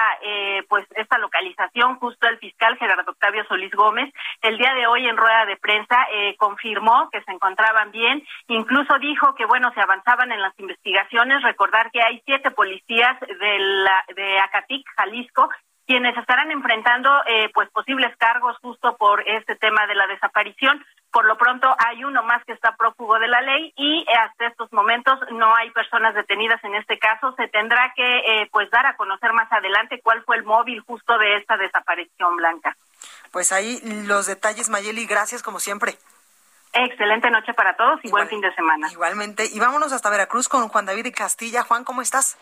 pues, 0.69 0.87
esta 0.95 1.19
localización, 1.19 1.99
justo 1.99 2.28
el 2.28 2.38
fiscal 2.38 2.76
Gerardo 2.76 3.11
Octavio 3.11 3.45
Solís 3.47 3.73
Gómez, 3.73 4.12
el 4.43 4.59
día 4.59 4.75
de 4.75 4.87
hoy 4.87 5.07
en 5.07 5.16
rueda 5.16 5.45
de 5.47 5.57
prensa 5.57 6.07
eh, 6.12 6.37
confirmó 6.37 7.09
que 7.11 7.23
se 7.23 7.33
encontraban 7.33 7.90
bien, 7.90 8.23
incluso 8.49 8.99
dijo 8.99 9.35
que 9.35 9.47
bueno, 9.47 9.73
se 9.75 9.81
avanzaban 9.81 10.33
en 10.33 10.40
las 10.40 10.59
investigaciones, 10.59 11.43
recordar 11.43 11.90
que 11.90 12.02
hay 12.02 12.23
siete 12.25 12.50
policías 12.50 13.19
de, 13.21 13.59
la, 13.59 14.05
de 14.14 14.38
Acatic, 14.40 14.87
Jalisco, 14.97 15.50
quienes 15.87 16.16
estarán 16.16 16.50
enfrentando 16.50 17.11
eh, 17.26 17.49
pues 17.55 17.71
posibles 17.71 18.14
cargos 18.16 18.57
justo 18.59 18.97
por 18.97 19.23
este 19.28 19.55
tema 19.57 19.87
de 19.87 19.95
la 19.95 20.07
desaparición. 20.09 20.85
Por 21.11 21.25
lo 21.25 21.39
pronto 21.39 21.75
hay 21.79 22.05
uno 22.05 22.23
más 22.23 22.45
que 22.45 22.53
está 22.53 22.77
prófugo 22.77 23.19
de 23.19 23.29
la 23.29 23.41
ley 23.41 23.73
y 23.77 24.05
hasta 24.13 24.49
estos 24.49 24.73
momentos 24.73 25.19
no 25.33 25.55
hay 25.55 25.71
personas 25.71 26.15
detenidas 26.15 26.63
en 26.65 26.75
este 26.75 26.99
caso. 26.99 27.35
Se 27.37 27.49
tendrá 27.49 27.93
que 27.97 28.19
eh, 28.19 28.49
pues 28.53 28.71
dar 28.71 28.87
a 28.87 28.97
conocer 28.97 29.33
más 29.33 29.51
adelante 29.51 30.01
cuál 30.03 30.23
fue 30.25 30.37
el 30.37 30.45
móvil 30.45 30.81
justo 30.81 31.17
de 31.19 31.37
esta 31.37 31.57
desaparición 31.57 32.37
blanca. 32.37 32.77
Pues 33.33 33.53
ahí 33.53 33.81
los 34.07 34.27
detalles, 34.27 34.69
Mayeli, 34.69 35.07
gracias 35.07 35.43
como 35.43 35.59
siempre. 35.59 35.97
Excelente 36.73 37.31
noche 37.31 37.55
para 37.55 37.75
todos 37.77 38.01
y 38.03 38.11
buen 38.11 38.29
fin 38.29 38.41
de 38.43 38.55
semana. 38.55 38.89
Igualmente. 38.91 39.47
Y 39.51 39.59
vámonos 39.59 39.93
hasta 39.93 40.11
Veracruz 40.11 40.49
con 40.49 40.69
Juan 40.69 40.85
David 40.85 41.07
y 41.07 41.13
Castilla. 41.13 41.63
Juan, 41.63 41.85
¿cómo 41.85 42.03
estás? 42.03 42.37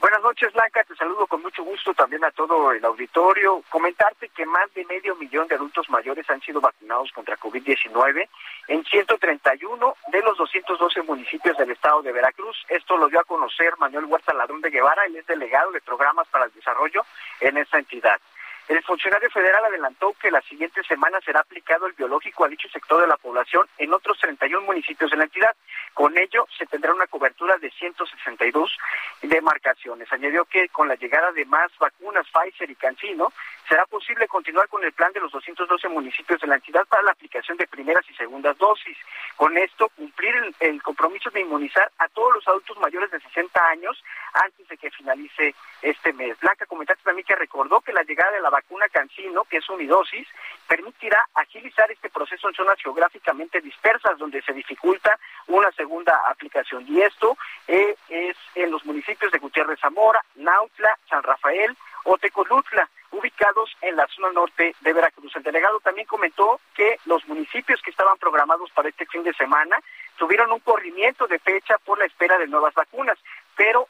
Buenas 0.00 0.22
noches, 0.22 0.52
Blanca. 0.52 0.84
Te 0.84 0.94
saludo 0.96 1.26
con 1.26 1.40
mucho 1.40 1.64
gusto 1.64 1.94
también 1.94 2.24
a 2.24 2.30
todo 2.30 2.72
el 2.72 2.84
auditorio. 2.84 3.62
Comentarte 3.70 4.28
que 4.28 4.44
más 4.44 4.72
de 4.74 4.84
medio 4.84 5.14
millón 5.16 5.48
de 5.48 5.54
adultos 5.54 5.88
mayores 5.88 6.28
han 6.28 6.40
sido 6.40 6.60
vacunados 6.60 7.10
contra 7.12 7.38
COVID-19 7.38 8.28
en 8.68 8.84
131 8.84 9.96
de 10.12 10.22
los 10.22 10.36
212 10.36 11.02
municipios 11.02 11.56
del 11.56 11.70
estado 11.70 12.02
de 12.02 12.12
Veracruz. 12.12 12.56
Esto 12.68 12.96
lo 12.96 13.08
dio 13.08 13.20
a 13.20 13.24
conocer 13.24 13.74
Manuel 13.78 14.06
Huerta 14.06 14.34
Ladrón 14.34 14.60
de 14.60 14.70
Guevara, 14.70 15.04
él 15.06 15.16
es 15.16 15.26
delegado 15.26 15.70
de 15.72 15.80
programas 15.80 16.26
para 16.28 16.46
el 16.46 16.52
desarrollo 16.52 17.04
en 17.40 17.56
esta 17.56 17.78
entidad. 17.78 18.20
El 18.66 18.82
funcionario 18.82 19.28
federal 19.30 19.62
adelantó 19.66 20.14
que 20.18 20.30
la 20.30 20.40
siguiente 20.42 20.82
semana 20.84 21.20
será 21.20 21.40
aplicado 21.40 21.86
el 21.86 21.92
biológico 21.92 22.44
a 22.44 22.48
dicho 22.48 22.66
sector 22.70 23.00
de 23.00 23.06
la 23.06 23.18
población 23.18 23.68
en 23.76 23.92
otros 23.92 24.18
31 24.18 24.62
municipios 24.62 25.10
de 25.10 25.18
la 25.18 25.24
entidad. 25.24 25.54
Con 25.92 26.16
ello 26.16 26.46
se 26.56 26.64
tendrá 26.66 26.94
una 26.94 27.06
cobertura 27.06 27.58
de 27.58 27.70
162 27.70 28.78
demarcaciones. 29.20 30.10
Añadió 30.12 30.46
que 30.46 30.68
con 30.70 30.88
la 30.88 30.94
llegada 30.94 31.30
de 31.32 31.44
más 31.44 31.70
vacunas 31.78 32.26
Pfizer 32.32 32.70
y 32.70 32.74
CanSino 32.74 33.32
será 33.68 33.84
posible 33.86 34.26
continuar 34.28 34.68
con 34.68 34.82
el 34.82 34.92
plan 34.92 35.12
de 35.12 35.20
los 35.20 35.32
212 35.32 35.88
municipios 35.88 36.40
de 36.40 36.46
la 36.46 36.56
entidad 36.56 36.86
para 36.86 37.02
la 37.02 37.12
aplicación 37.12 37.56
de 37.58 37.66
primeras 37.66 38.04
y 38.08 38.14
segundas 38.14 38.56
dosis. 38.58 38.96
Con 39.36 39.56
esto, 39.58 39.88
cumplir 39.90 40.34
el, 40.60 40.82
compromiso 40.82 41.30
de 41.30 41.40
inmunizar 41.40 41.90
a 41.98 42.08
todos 42.08 42.34
los 42.34 42.48
adultos 42.48 42.78
mayores 42.78 43.10
de 43.10 43.20
60 43.20 43.68
años 43.68 44.02
antes 44.32 44.68
de 44.68 44.76
que 44.76 44.90
finalice 44.90 45.54
este 45.82 46.12
mes. 46.12 46.38
Blanca, 46.40 46.66
comentaste 46.66 47.02
también 47.04 47.26
que 47.26 47.36
recordó 47.36 47.80
que 47.80 47.92
la 47.92 48.02
llegada 48.02 48.32
de 48.32 48.40
la 48.40 48.50
vacuna 48.54 48.88
CanSino, 48.88 49.42
que 49.44 49.56
es 49.56 49.68
unidosis, 49.68 50.28
permitirá 50.68 51.26
agilizar 51.34 51.90
este 51.90 52.08
proceso 52.08 52.48
en 52.48 52.54
zonas 52.54 52.78
geográficamente 52.80 53.60
dispersas 53.60 54.16
donde 54.16 54.40
se 54.42 54.52
dificulta 54.52 55.18
una 55.48 55.72
segunda 55.72 56.22
aplicación. 56.28 56.84
Y 56.86 57.02
esto 57.02 57.36
eh, 57.66 57.96
es 58.08 58.36
en 58.54 58.70
los 58.70 58.84
municipios 58.84 59.32
de 59.32 59.40
Gutiérrez 59.40 59.80
Zamora, 59.80 60.24
Nautla, 60.36 60.96
San 61.10 61.24
Rafael 61.24 61.76
o 62.04 62.16
Tecolutla 62.16 62.88
ubicados 63.10 63.70
en 63.80 63.96
la 63.96 64.06
zona 64.08 64.32
norte 64.32 64.74
de 64.80 64.92
Veracruz. 64.92 65.34
El 65.36 65.42
delegado 65.42 65.80
también 65.80 66.06
comentó 66.06 66.60
que 66.74 66.98
los 67.06 67.26
municipios 67.28 67.80
que 67.80 67.90
estaban 67.90 68.18
programados 68.18 68.70
para 68.72 68.88
este 68.88 69.06
fin 69.06 69.22
de 69.22 69.32
semana 69.34 69.78
tuvieron 70.16 70.50
un 70.52 70.60
corrimiento 70.60 71.26
de 71.26 71.38
fecha 71.38 71.76
por 71.84 71.98
la 71.98 72.06
espera 72.06 72.38
de 72.38 72.46
nuevas 72.46 72.74
vacunas, 72.74 73.18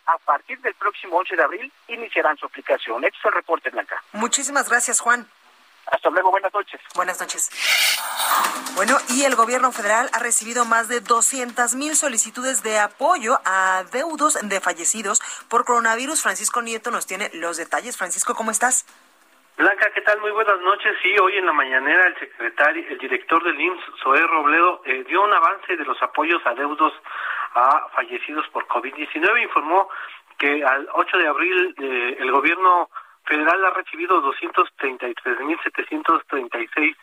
a 0.06 0.18
partir 0.18 0.58
del 0.60 0.74
próximo 0.74 1.16
11 1.18 1.36
de 1.36 1.42
abril 1.42 1.72
iniciarán 1.88 2.36
su 2.36 2.46
aplicación. 2.46 3.04
Este 3.04 3.18
es 3.18 3.24
el 3.24 3.32
reporte, 3.32 3.70
Blanca. 3.70 4.02
Muchísimas 4.12 4.68
gracias, 4.68 5.00
Juan. 5.00 5.26
Hasta 5.86 6.10
luego, 6.10 6.30
buenas 6.30 6.52
noches. 6.52 6.80
Buenas 6.94 7.20
noches. 7.20 7.50
Bueno, 8.74 8.96
y 9.10 9.24
el 9.24 9.36
gobierno 9.36 9.70
federal 9.70 10.08
ha 10.12 10.18
recibido 10.18 10.64
más 10.64 10.88
de 10.88 11.00
200 11.00 11.74
mil 11.74 11.94
solicitudes 11.94 12.62
de 12.62 12.78
apoyo 12.78 13.38
a 13.44 13.84
deudos 13.92 14.38
de 14.42 14.60
fallecidos 14.60 15.20
por 15.48 15.64
coronavirus. 15.64 16.22
Francisco 16.22 16.62
Nieto 16.62 16.90
nos 16.90 17.06
tiene 17.06 17.30
los 17.34 17.56
detalles. 17.56 17.96
Francisco, 17.96 18.34
¿cómo 18.34 18.50
estás? 18.50 18.86
Blanca, 19.56 19.88
¿qué 19.94 20.00
tal? 20.00 20.20
Muy 20.20 20.32
buenas 20.32 20.58
noches. 20.60 20.96
Sí, 21.00 21.14
hoy 21.22 21.36
en 21.36 21.46
la 21.46 21.52
mañanera 21.52 22.08
el 22.08 22.18
secretario, 22.18 22.84
el 22.88 22.98
director 22.98 23.44
del 23.44 23.60
IMSS, 23.60 23.84
Zoé 24.02 24.20
Robledo, 24.26 24.82
eh, 24.84 25.04
dio 25.06 25.22
un 25.22 25.32
avance 25.32 25.76
de 25.76 25.84
los 25.84 26.00
apoyos 26.02 26.44
a 26.44 26.54
deudos 26.54 26.92
a 27.54 27.86
fallecidos 27.94 28.46
por 28.48 28.66
COVID-19. 28.66 29.42
Informó 29.42 29.88
que 30.38 30.64
al 30.64 30.88
8 30.92 31.18
de 31.18 31.28
abril 31.28 31.74
eh, 31.78 32.16
el 32.18 32.30
gobierno 32.30 32.88
federal 33.24 33.64
ha 33.64 33.70
recibido 33.70 34.22
233.736 34.22 36.96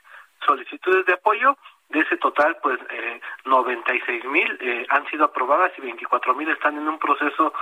solicitudes 0.46 1.06
de 1.06 1.14
apoyo 1.14 1.58
de 1.92 2.00
ese 2.00 2.18
total, 2.18 2.58
pues 2.64 2.80
eh, 2.90 3.22
96 3.46 4.26
mil 4.26 4.58
eh, 4.62 4.86
han 4.90 5.06
sido 5.10 5.26
aprobadas 5.26 5.72
y 5.78 5.82
24 5.82 6.34
mil 6.36 6.50
están 6.50 6.78
en 6.78 6.88
un 6.88 6.98
proceso 6.98 7.54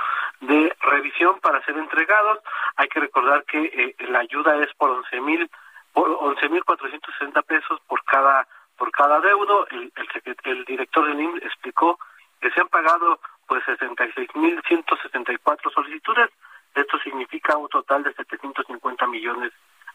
de 0.42 0.76
revisión 0.82 1.40
para 1.40 1.64
ser 1.66 1.78
entregados. 1.78 2.40
Hay 2.76 2.88
que 2.90 3.00
recordar 3.00 3.44
que 3.46 3.60
eh, 3.60 3.96
la 4.08 4.20
ayuda 4.20 4.56
es 4.58 4.72
por 4.76 4.92
11 4.92 5.22
mil 5.22 5.50
por 5.94 6.16
11 6.20 6.50
mil 6.50 6.64
460 6.64 7.42
pesos 7.42 7.80
por 7.88 8.04
cada 8.04 8.48
por 8.78 8.92
cada 8.92 9.20
deudo. 9.20 9.68
El, 9.72 9.92
el, 9.96 10.38
el 10.44 10.66
director 10.66 11.08
del 11.08 11.20
IMSS 11.20 11.46
explicó 11.46 12.00
que 12.40 12.52
se 12.52 12.62
han 12.62 12.70
pagado 12.70 13.20
pues 13.48 13.64
66 13.66 14.30
mil 14.36 14.62
164 14.68 15.72
solicitudes. 15.72 16.30
Esto 16.76 17.00
significa 17.00 17.58
un 17.58 17.68
total 17.70 18.04
de 18.04 18.14
750 18.14 19.08
millones 19.08 19.52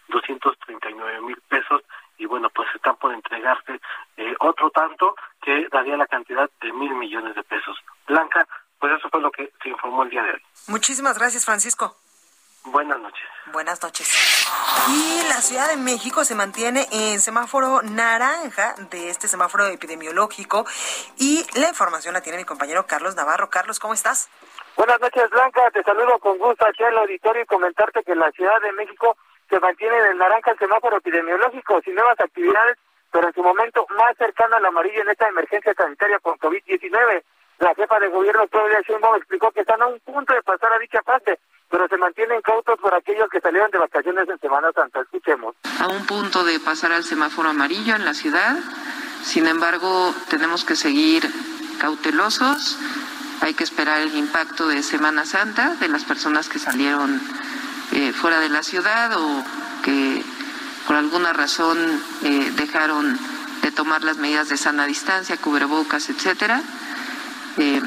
239 0.09 1.21
mil 1.23 1.41
pesos 1.49 1.83
y 2.19 2.27
bueno, 2.27 2.51
pues 2.51 2.69
están 2.75 2.97
por 2.97 3.13
entregarse 3.13 3.81
eh, 4.17 4.35
otro 4.41 4.71
tanto 4.71 5.15
que 5.43 5.69
daría 5.71 5.97
la 5.97 6.07
cantidad 6.07 6.51
de 6.61 6.73
mil 6.73 6.95
millones 6.95 7.35
de 7.35 7.43
pesos. 7.43 7.77
Blanca, 8.07 8.47
pues 8.79 8.93
eso 8.99 9.09
fue 9.09 9.21
lo 9.21 9.31
que 9.31 9.53
se 9.63 9.69
informó 9.69 10.03
el 10.03 10.11
día 10.11 10.23
de 10.23 10.33
hoy. 10.33 10.43
Muchísimas 10.69 11.19
gracias, 11.19 11.45
Francisco. 11.45 11.97
Buenas 12.65 12.99
noches. 12.99 13.25
Buenas 13.53 13.83
noches. 13.83 14.09
Y 14.89 15.29
la 15.29 15.43
Ciudad 15.43 15.69
de 15.69 15.77
México 15.77 16.25
se 16.25 16.35
mantiene 16.35 16.87
en 16.91 17.21
semáforo 17.21 17.83
naranja 17.83 18.75
de 18.91 19.11
este 19.11 19.29
semáforo 19.29 19.67
epidemiológico 19.67 20.65
y 21.19 21.45
la 21.59 21.69
información 21.69 22.15
la 22.15 22.23
tiene 22.23 22.39
mi 22.39 22.45
compañero 22.45 22.87
Carlos 22.87 23.17
Navarro. 23.17 23.51
Carlos, 23.51 23.79
¿cómo 23.79 23.93
estás? 23.93 24.31
Buenas 24.77 24.99
noches, 24.99 25.29
Blanca. 25.31 25.71
Te 25.73 25.83
saludo 25.83 26.19
con 26.19 26.39
gusto 26.39 26.67
aquí 26.67 26.83
al 26.83 26.97
auditorio 26.97 27.43
y 27.43 27.47
comentarte 27.47 28.03
que 28.03 28.15
la 28.15 28.31
Ciudad 28.33 28.61
de 28.63 28.73
México 28.73 29.17
se 29.51 29.61
mantiene 29.61 29.99
en 29.99 30.07
el 30.07 30.19
naranja 30.19 30.53
el 30.53 30.59
semáforo 30.59 30.97
epidemiológico 30.97 31.83
sin 31.83 31.95
nuevas 31.95 32.19
actividades, 32.19 32.79
pero 33.13 33.29
en 33.29 33.35
su 33.35 33.43
momento 33.43 33.87
más 33.91 34.17
cercano 34.17 34.57
al 34.57 34.65
amarillo 34.65 35.03
en 35.03 35.11
esta 35.11 35.29
emergencia 35.29 35.75
sanitaria 35.75 36.19
por 36.19 36.39
COVID-19. 36.39 37.23
La 37.59 37.75
jefa 37.75 37.99
de 38.01 38.09
gobierno, 38.09 38.47
Claudia 38.49 38.81
Sheinbaum, 38.87 39.17
explicó 39.17 39.51
que 39.53 39.61
están 39.61 39.81
a 39.83 39.87
un 39.87 40.01
punto 40.01 40.35
de 40.35 40.43
pasar 40.43 40.73
a 40.73 40.79
dicha 40.79 41.01
fase, 41.03 41.39
pero 41.71 41.89
se 41.89 41.97
mantienen 41.97 42.41
cautos 42.43 42.79
por 42.79 42.95
aquellos 42.95 43.29
que 43.31 43.41
salieron 43.41 43.71
de 43.71 43.79
vacaciones 43.79 44.29
en 44.29 44.39
Semana 44.39 44.71
Santa. 44.75 45.01
Escuchemos. 45.01 45.55
A 45.81 45.89
un 45.89 46.05
punto 46.07 46.45
de 46.45 46.59
pasar 46.61 46.93
al 46.93 47.05
semáforo 47.05 47.49
amarillo 47.51 47.95
en 47.95 48.05
la 48.05 48.15
ciudad, 48.15 48.57
sin 49.23 49.47
embargo, 49.47 50.15
tenemos 50.29 50.65
que 50.65 50.77
seguir 50.77 51.23
cautelosos. 51.79 52.79
Hay 53.41 53.55
que 53.55 53.65
esperar 53.65 54.01
el 54.01 54.15
impacto 54.15 54.69
de 54.69 54.83
Semana 54.83 55.25
Santa 55.25 55.75
de 55.77 55.89
las 55.89 56.05
personas 56.05 56.49
que 56.49 56.59
salieron 56.59 57.21
eh, 57.93 58.13
fuera 58.13 58.41
de 58.41 58.49
la 58.49 58.63
ciudad 58.63 59.11
o 59.17 59.45
que 59.83 60.23
por 60.87 60.97
alguna 60.97 61.33
razón 61.33 61.79
eh, 62.23 62.53
dejaron 62.57 63.19
de 63.63 63.73
tomar 63.73 64.05
las 64.05 64.19
medidas 64.19 64.49
de 64.49 64.57
sana 64.57 64.87
distancia, 64.87 65.37
cubrebocas, 65.37 66.11
etcétera. 66.11 66.63
Eh, 67.59 67.81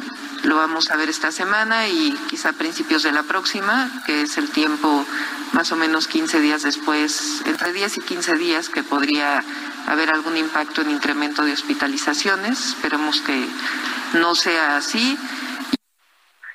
lo 0.43 0.55
vamos 0.55 0.91
a 0.91 0.95
ver 0.95 1.09
esta 1.09 1.31
semana 1.31 1.87
y 1.87 2.13
quizá 2.29 2.53
principios 2.53 3.03
de 3.03 3.11
la 3.11 3.23
próxima, 3.23 3.89
que 4.05 4.21
es 4.21 4.37
el 4.37 4.49
tiempo 4.51 5.05
más 5.53 5.71
o 5.71 5.75
menos 5.75 6.07
15 6.07 6.39
días 6.39 6.63
después, 6.63 7.43
entre 7.45 7.73
10 7.73 7.97
y 7.97 8.01
15 8.01 8.35
días 8.35 8.69
que 8.69 8.83
podría 8.83 9.43
haber 9.87 10.09
algún 10.09 10.37
impacto 10.37 10.81
en 10.81 10.91
incremento 10.91 11.43
de 11.43 11.53
hospitalizaciones. 11.53 12.75
Esperemos 12.75 13.21
que 13.21 13.45
no 14.13 14.35
sea 14.35 14.77
así 14.77 15.17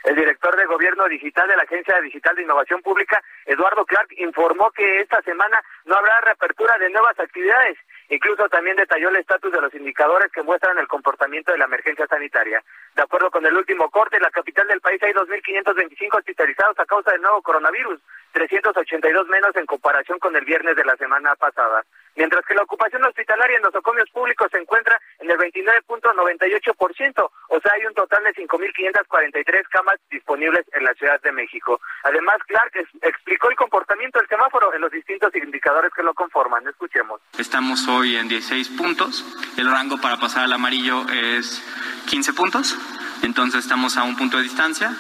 el 0.05 0.17
director 0.17 0.57
de 0.57 0.67
Gobierno 0.67 1.07
Digital 1.07 1.49
de 1.49 1.57
la 1.57 1.63
Agencia 1.63 2.01
Digital 2.01 2.35
de 2.35 2.43
Innovación 2.43 2.83
Pública, 2.83 3.23
Eduardo 3.47 3.85
Clark, 3.85 4.09
informó 4.19 4.71
que 4.73 5.01
esta 5.01 5.23
semana 5.23 5.63
no 5.85 5.95
habrá 5.95 6.21
reapertura 6.23 6.77
de 6.79 6.91
nuevas 6.91 7.19
actividades. 7.21 7.79
Incluso 8.13 8.47
también 8.51 8.77
detalló 8.77 9.09
el 9.09 9.17
estatus 9.17 9.51
de 9.51 9.61
los 9.63 9.73
indicadores 9.73 10.31
que 10.31 10.43
muestran 10.43 10.77
el 10.77 10.87
comportamiento 10.87 11.51
de 11.51 11.57
la 11.57 11.65
emergencia 11.65 12.07
sanitaria. 12.07 12.63
De 12.95 13.01
acuerdo 13.01 13.31
con 13.31 13.47
el 13.47 13.57
último 13.57 13.89
corte, 13.89 14.17
en 14.17 14.23
la 14.23 14.31
capital 14.31 14.69
del 14.69 14.83
país 14.83 15.03
hay 15.03 15.15
2.525 15.15 16.19
hospitalizados 16.19 16.79
a 16.79 16.85
causa 16.85 17.13
del 17.13 17.23
nuevo 17.23 17.41
coronavirus, 17.41 18.03
382 18.33 19.29
menos 19.29 19.57
en 19.57 19.65
comparación 19.65 20.19
con 20.19 20.37
el 20.37 20.45
viernes 20.45 20.77
de 20.77 20.85
la 20.85 20.95
semana 20.99 21.35
pasada 21.37 21.87
mientras 22.17 22.45
que 22.47 22.55
la 22.55 22.63
ocupación 22.63 23.05
hospitalaria 23.05 23.57
en 23.57 23.63
los 23.63 23.73
nosocomios 23.73 24.09
públicos 24.11 24.49
se 24.51 24.59
encuentra 24.59 25.01
en 25.19 25.31
el 25.31 25.39
29.98%, 25.39 27.31
o 27.49 27.61
sea, 27.61 27.73
hay 27.73 27.87
un 27.87 27.95
total 27.95 28.25
de 28.25 28.35
5.543 28.35 29.69
camas 29.71 29.97
disponibles 30.11 30.67
en 30.73 30.85
la 30.85 30.95
Ciudad 30.95 31.21
de 31.23 31.33
México. 31.33 31.81
Además, 32.05 32.37
Clark 32.47 32.73
explicó 33.03 33.51
el 33.51 33.57
comportamiento 33.57 34.19
del 34.19 34.29
semáforo 34.29 34.75
en 34.75 34.81
los 34.81 34.91
distintos 34.91 35.35
indicadores 35.35 35.93
que 35.95 36.03
lo 36.03 36.15
conforman. 36.15 36.67
Escuchemos. 36.69 37.21
Estamos 37.39 37.87
hoy 37.89 38.17
en 38.17 38.29
16 38.29 38.69
puntos, 38.71 39.25
el 39.57 39.71
rango 39.71 39.99
para 40.01 40.19
pasar 40.19 40.45
al 40.45 40.53
amarillo 40.53 41.07
es 41.09 41.63
15 42.09 42.33
puntos, 42.35 42.77
entonces 43.23 43.61
estamos 43.65 43.97
a 43.97 44.03
un 44.03 44.17
punto 44.17 44.37
de 44.37 44.45
distancia. 44.45 44.91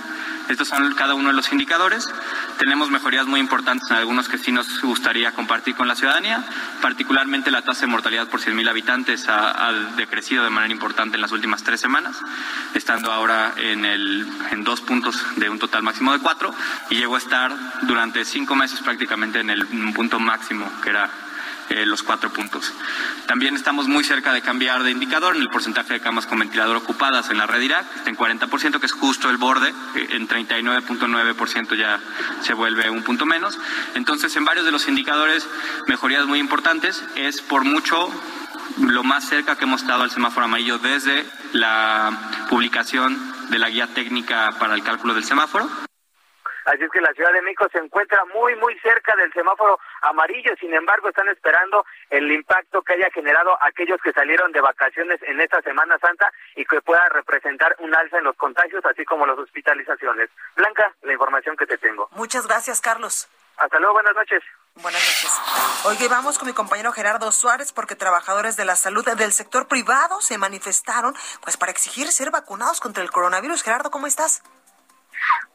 Estos 0.48 0.68
son 0.68 0.94
cada 0.94 1.14
uno 1.14 1.28
de 1.28 1.34
los 1.34 1.52
indicadores. 1.52 2.08
Tenemos 2.58 2.90
mejorías 2.90 3.26
muy 3.26 3.40
importantes 3.40 3.90
en 3.90 3.96
algunos 3.96 4.28
que 4.28 4.38
sí 4.38 4.52
nos 4.52 4.80
gustaría 4.82 5.32
compartir 5.32 5.74
con 5.74 5.88
la 5.88 5.94
ciudadanía. 5.94 6.44
Particularmente 6.80 7.50
la 7.50 7.62
tasa 7.62 7.82
de 7.82 7.86
mortalidad 7.88 8.28
por 8.28 8.40
100.000 8.40 8.68
habitantes 8.68 9.28
ha, 9.28 9.68
ha, 9.68 9.72
decrecido 9.96 10.44
de 10.44 10.50
manera 10.50 10.72
importante 10.72 11.16
en 11.16 11.22
las 11.22 11.32
últimas 11.32 11.62
tres 11.62 11.80
semanas, 11.80 12.16
estando 12.74 13.12
ahora 13.12 13.54
en, 13.56 13.84
el, 13.84 14.26
en 14.50 14.64
dos 14.64 14.80
puntos 14.80 15.24
de 15.36 15.48
un 15.48 15.58
total 15.58 15.82
máximo 15.82 16.12
de 16.12 16.18
cuatro 16.18 16.54
y 16.90 16.96
llegó 16.96 17.16
a 17.16 17.18
estar 17.18 17.52
durante 17.82 18.24
cinco 18.24 18.54
meses 18.54 18.80
prácticamente 18.80 19.40
en 19.40 19.50
el 19.50 19.66
punto 19.94 20.18
máximo 20.18 20.70
que 20.82 20.90
era 20.90 21.10
eh, 21.72 21.86
los 21.86 22.02
cuatro 22.02 22.30
puntos. 22.30 22.72
También 23.26 23.56
estamos 23.56 23.88
muy 23.88 24.04
cerca 24.04 24.32
de 24.32 24.42
cambiar 24.42 24.82
de 24.82 24.90
indicador 24.90 25.34
en 25.34 25.42
el 25.42 25.48
porcentaje 25.48 25.94
de 25.94 26.00
camas 26.00 26.26
con 26.26 26.38
ventilador 26.38 26.76
ocupadas 26.76 27.30
en 27.30 27.38
la 27.38 27.46
red 27.46 27.62
IRAC, 27.62 27.96
está 27.96 28.10
en 28.10 28.16
40%, 28.16 28.78
que 28.78 28.86
es 28.86 28.92
justo 28.92 29.30
el 29.30 29.38
borde, 29.38 29.70
eh, 29.94 30.08
en 30.10 30.28
39.9% 30.28 31.74
ya 31.74 31.98
se 32.42 32.52
vuelve 32.52 32.90
un 32.90 33.02
punto 33.02 33.24
menos. 33.24 33.58
Entonces, 33.94 34.36
en 34.36 34.44
varios 34.44 34.66
de 34.66 34.72
los 34.72 34.86
indicadores, 34.86 35.48
mejorías 35.86 36.26
muy 36.26 36.38
importantes, 36.38 37.02
es 37.16 37.40
por 37.40 37.64
mucho 37.64 38.10
lo 38.78 39.02
más 39.02 39.28
cerca 39.28 39.56
que 39.56 39.64
hemos 39.64 39.82
estado 39.82 40.02
al 40.02 40.10
semáforo 40.10 40.44
amarillo 40.44 40.78
desde 40.78 41.24
la 41.52 42.46
publicación 42.48 43.18
de 43.50 43.58
la 43.58 43.68
guía 43.70 43.86
técnica 43.86 44.56
para 44.58 44.74
el 44.74 44.82
cálculo 44.82 45.14
del 45.14 45.24
semáforo. 45.24 45.70
Así 46.64 46.84
es 46.84 46.90
que 46.90 47.00
la 47.00 47.12
Ciudad 47.12 47.32
de 47.32 47.42
México 47.42 47.66
se 47.72 47.78
encuentra 47.78 48.24
muy, 48.26 48.54
muy 48.56 48.78
cerca 48.80 49.14
del 49.16 49.32
semáforo 49.32 49.78
amarillo. 50.02 50.54
Sin 50.58 50.72
embargo, 50.74 51.08
están 51.08 51.28
esperando 51.28 51.84
el 52.10 52.30
impacto 52.30 52.82
que 52.82 52.94
haya 52.94 53.10
generado 53.10 53.56
aquellos 53.62 54.00
que 54.02 54.12
salieron 54.12 54.52
de 54.52 54.60
vacaciones 54.60 55.20
en 55.22 55.40
esta 55.40 55.60
Semana 55.62 55.98
Santa 55.98 56.30
y 56.56 56.64
que 56.64 56.80
pueda 56.80 57.04
representar 57.08 57.74
un 57.78 57.94
alza 57.94 58.18
en 58.18 58.24
los 58.24 58.36
contagios, 58.36 58.84
así 58.84 59.04
como 59.04 59.26
las 59.26 59.38
hospitalizaciones. 59.38 60.30
Blanca, 60.56 60.92
la 61.02 61.12
información 61.12 61.56
que 61.56 61.66
te 61.66 61.78
tengo. 61.78 62.08
Muchas 62.12 62.46
gracias, 62.46 62.80
Carlos. 62.80 63.28
Hasta 63.56 63.78
luego, 63.78 63.94
buenas 63.94 64.14
noches. 64.14 64.42
Buenas 64.76 65.02
noches. 65.02 65.40
Oye, 65.84 66.08
vamos 66.08 66.38
con 66.38 66.48
mi 66.48 66.54
compañero 66.54 66.92
Gerardo 66.92 67.30
Suárez 67.30 67.72
porque 67.72 67.94
trabajadores 67.94 68.56
de 68.56 68.64
la 68.64 68.76
salud 68.76 69.04
del 69.04 69.32
sector 69.32 69.68
privado 69.68 70.20
se 70.20 70.38
manifestaron 70.38 71.14
pues 71.42 71.56
para 71.56 71.70
exigir 71.70 72.10
ser 72.10 72.30
vacunados 72.30 72.80
contra 72.80 73.02
el 73.02 73.10
coronavirus. 73.10 73.62
Gerardo, 73.62 73.90
¿cómo 73.90 74.06
estás? 74.06 74.42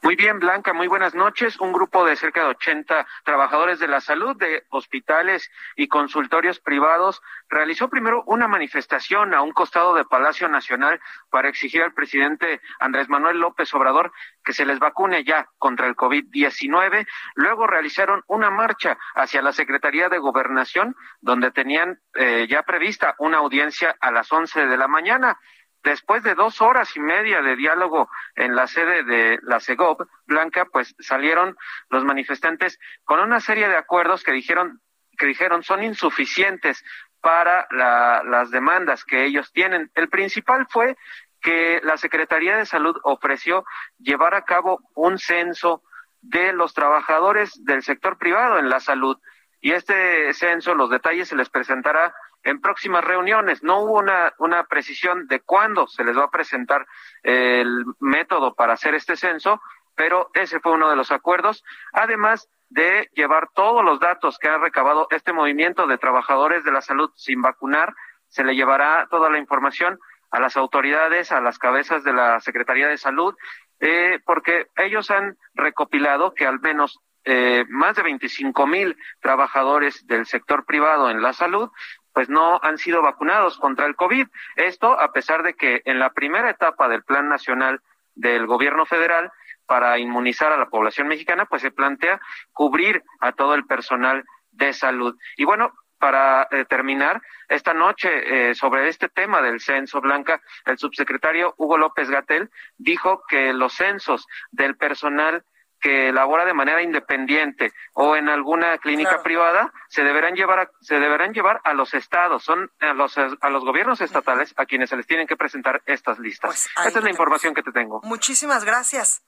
Muy 0.03 0.15
bien, 0.15 0.39
Blanca, 0.39 0.73
muy 0.73 0.87
buenas 0.87 1.15
noches. 1.15 1.59
Un 1.59 1.73
grupo 1.73 2.05
de 2.05 2.15
cerca 2.15 2.41
de 2.41 2.49
80 2.51 3.05
trabajadores 3.25 3.79
de 3.79 3.87
la 3.87 3.99
salud 3.99 4.37
de 4.37 4.63
hospitales 4.69 5.49
y 5.75 5.87
consultorios 5.87 6.59
privados 6.59 7.21
realizó 7.49 7.89
primero 7.89 8.23
una 8.25 8.47
manifestación 8.47 9.33
a 9.33 9.41
un 9.41 9.51
costado 9.51 9.93
de 9.95 10.05
Palacio 10.05 10.47
Nacional 10.47 11.01
para 11.29 11.49
exigir 11.49 11.81
al 11.81 11.93
presidente 11.93 12.61
Andrés 12.79 13.09
Manuel 13.09 13.39
López 13.39 13.73
Obrador 13.73 14.13
que 14.43 14.53
se 14.53 14.65
les 14.65 14.79
vacune 14.79 15.23
ya 15.23 15.49
contra 15.57 15.87
el 15.87 15.95
COVID-19. 15.95 17.07
Luego 17.35 17.67
realizaron 17.67 18.23
una 18.27 18.49
marcha 18.49 18.97
hacia 19.15 19.41
la 19.41 19.51
Secretaría 19.51 20.09
de 20.09 20.19
Gobernación, 20.19 20.95
donde 21.21 21.51
tenían 21.51 21.99
eh, 22.13 22.47
ya 22.49 22.63
prevista 22.63 23.15
una 23.17 23.39
audiencia 23.39 23.95
a 23.99 24.11
las 24.11 24.31
11 24.31 24.67
de 24.67 24.77
la 24.77 24.87
mañana. 24.87 25.37
Después 25.83 26.23
de 26.23 26.35
dos 26.35 26.61
horas 26.61 26.95
y 26.95 26.99
media 26.99 27.41
de 27.41 27.55
diálogo 27.55 28.09
en 28.35 28.55
la 28.55 28.67
sede 28.67 29.03
de 29.03 29.39
la 29.43 29.59
CEGOP, 29.59 30.01
Blanca, 30.25 30.65
pues 30.65 30.95
salieron 30.99 31.55
los 31.89 32.03
manifestantes 32.03 32.79
con 33.03 33.19
una 33.19 33.39
serie 33.39 33.69
de 33.69 33.77
acuerdos 33.77 34.23
que 34.23 34.31
dijeron 34.31 34.81
que 35.17 35.25
dijeron 35.25 35.63
son 35.63 35.83
insuficientes 35.83 36.83
para 37.21 37.67
la, 37.71 38.21
las 38.23 38.51
demandas 38.51 39.03
que 39.03 39.25
ellos 39.25 39.51
tienen. 39.51 39.91
El 39.95 40.09
principal 40.09 40.67
fue 40.69 40.95
que 41.41 41.81
la 41.83 41.97
Secretaría 41.97 42.57
de 42.57 42.65
Salud 42.65 42.95
ofreció 43.03 43.65
llevar 43.97 44.35
a 44.35 44.43
cabo 44.43 44.79
un 44.93 45.17
censo 45.17 45.83
de 46.21 46.53
los 46.53 46.73
trabajadores 46.73 47.63
del 47.63 47.83
sector 47.83 48.17
privado 48.17 48.59
en 48.59 48.69
la 48.69 48.79
salud. 48.79 49.17
Y 49.59 49.71
este 49.71 50.33
censo, 50.33 50.75
los 50.75 50.89
detalles 50.89 51.29
se 51.29 51.35
les 51.35 51.49
presentará 51.49 52.13
en 52.47 52.61
próximas 52.61 53.03
reuniones. 53.03 53.61
No 53.61 53.81
hubo 53.81 53.99
una, 53.99 54.33
una 54.37 54.63
precisión 54.63 55.27
de 55.27 55.41
cuándo 55.41 55.85
se 55.87 56.05
les 56.05 56.17
va 56.17 56.23
a 56.23 56.31
presentar 56.31 56.87
el 57.21 57.83
método 57.99 58.55
para 58.55 58.73
hacer 58.73 58.95
este 58.95 59.17
censo, 59.17 59.61
pero 59.95 60.29
ese 60.33 60.61
fue 60.61 60.71
uno 60.71 60.89
de 60.89 60.95
los 60.95 61.11
acuerdos, 61.11 61.65
además 61.91 62.49
de 62.69 63.09
llevar 63.13 63.49
todos 63.53 63.83
los 63.83 63.99
datos 63.99 64.39
que 64.39 64.47
ha 64.47 64.57
recabado 64.57 65.07
este 65.11 65.33
movimiento 65.33 65.87
de 65.87 65.97
trabajadores 65.97 66.63
de 66.63 66.71
la 66.71 66.81
salud 66.81 67.11
sin 67.15 67.41
vacunar, 67.41 67.93
se 68.29 68.45
le 68.45 68.55
llevará 68.55 69.07
toda 69.09 69.29
la 69.29 69.39
información 69.39 69.99
a 70.31 70.39
las 70.39 70.55
autoridades, 70.55 71.33
a 71.33 71.41
las 71.41 71.59
cabezas 71.59 72.05
de 72.05 72.13
la 72.13 72.39
Secretaría 72.39 72.87
de 72.87 72.97
Salud, 72.97 73.35
eh, 73.81 74.19
porque 74.25 74.67
ellos 74.77 75.11
han 75.11 75.37
recopilado 75.53 76.33
que 76.33 76.45
al 76.45 76.61
menos 76.61 76.99
eh, 77.25 77.65
más 77.67 77.97
de 77.97 78.03
25 78.03 78.67
mil 78.67 78.95
trabajadores 79.19 80.07
del 80.07 80.25
sector 80.25 80.65
privado 80.65 81.09
en 81.09 81.21
la 81.21 81.33
salud 81.33 81.69
pues 82.17 82.29
no 82.29 82.59
han 82.63 82.79
sido 82.79 83.03
vacunados 83.03 83.59
contra 83.59 83.85
el 83.85 83.95
COVID. 83.95 84.27
Esto 84.55 84.99
a 84.99 85.11
pesar 85.11 85.43
de 85.43 85.53
que 85.53 85.83
en 85.85 85.99
la 85.99 86.13
primera 86.13 86.49
etapa 86.49 86.87
del 86.87 87.03
Plan 87.03 87.29
Nacional 87.29 87.79
del 88.15 88.47
Gobierno 88.47 88.87
Federal 88.87 89.31
para 89.67 89.99
inmunizar 89.99 90.51
a 90.51 90.57
la 90.57 90.65
población 90.65 91.09
mexicana, 91.09 91.45
pues 91.45 91.61
se 91.61 91.69
plantea 91.69 92.19
cubrir 92.53 93.03
a 93.19 93.33
todo 93.33 93.53
el 93.53 93.67
personal 93.67 94.23
de 94.49 94.73
salud. 94.73 95.15
Y 95.35 95.45
bueno, 95.45 95.73
para 95.99 96.47
eh, 96.49 96.65
terminar, 96.65 97.21
esta 97.49 97.75
noche 97.75 98.49
eh, 98.49 98.55
sobre 98.55 98.89
este 98.89 99.09
tema 99.09 99.43
del 99.43 99.59
censo 99.59 100.01
blanca, 100.01 100.41
el 100.65 100.79
subsecretario 100.79 101.53
Hugo 101.57 101.77
López 101.77 102.09
Gatel 102.09 102.49
dijo 102.79 103.21
que 103.27 103.53
los 103.53 103.73
censos 103.73 104.25
del 104.49 104.75
personal 104.75 105.43
que 105.79 106.11
labora 106.11 106.45
de 106.45 106.53
manera 106.53 106.81
independiente 106.81 107.71
o 107.93 108.15
en 108.15 108.29
alguna 108.29 108.77
clínica 108.77 109.21
privada 109.23 109.71
se 109.89 110.03
deberán 110.03 110.35
llevar 110.35 110.59
a, 110.59 110.71
se 110.81 110.99
deberán 110.99 111.33
llevar 111.33 111.61
a 111.63 111.73
los 111.73 111.93
estados 111.93 112.43
son 112.43 112.71
a 112.79 112.93
los 112.93 113.17
a 113.17 113.49
los 113.49 113.63
gobiernos 113.63 114.01
estatales 114.01 114.53
a 114.57 114.65
quienes 114.65 114.89
se 114.89 114.97
les 114.97 115.05
tienen 115.07 115.27
que 115.27 115.35
presentar 115.35 115.81
estas 115.85 116.19
listas 116.19 116.49
Pues 116.75 116.87
esta 116.87 116.99
es 116.99 117.03
la 117.03 117.09
información 117.11 117.53
que 117.53 117.63
te 117.63 117.71
tengo 117.71 118.01
Muchísimas 118.03 118.63
gracias. 118.63 119.21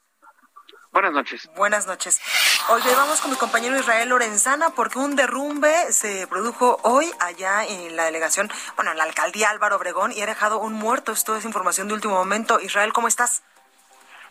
buenas 0.92 1.12
noches 1.14 1.50
Buenas 1.56 1.86
noches. 1.88 2.20
Oye, 2.70 2.96
vamos 2.96 3.22
con 3.22 3.32
mi 3.32 3.38
compañero 3.38 3.78
Israel 3.78 4.10
Lorenzana 4.10 4.72
porque 4.72 4.98
un 5.00 5.16
derrumbe 5.16 5.92
se 5.92 6.26
produjo 6.28 6.80
hoy 6.84 7.12
allá 7.20 7.64
en 7.66 7.96
la 7.96 8.06
delegación, 8.06 8.50
bueno, 8.76 8.92
en 8.92 8.98
la 8.98 9.04
alcaldía 9.04 9.50
Álvaro 9.50 9.76
Obregón 9.76 10.12
y 10.12 10.22
ha 10.22 10.26
dejado 10.26 10.60
un 10.60 10.74
muerto. 10.74 11.12
Esto 11.12 11.36
es 11.36 11.46
información 11.46 11.88
de 11.88 11.94
último 11.94 12.16
momento. 12.16 12.60
Israel, 12.60 12.92
¿cómo 12.94 13.08
estás? 13.08 13.44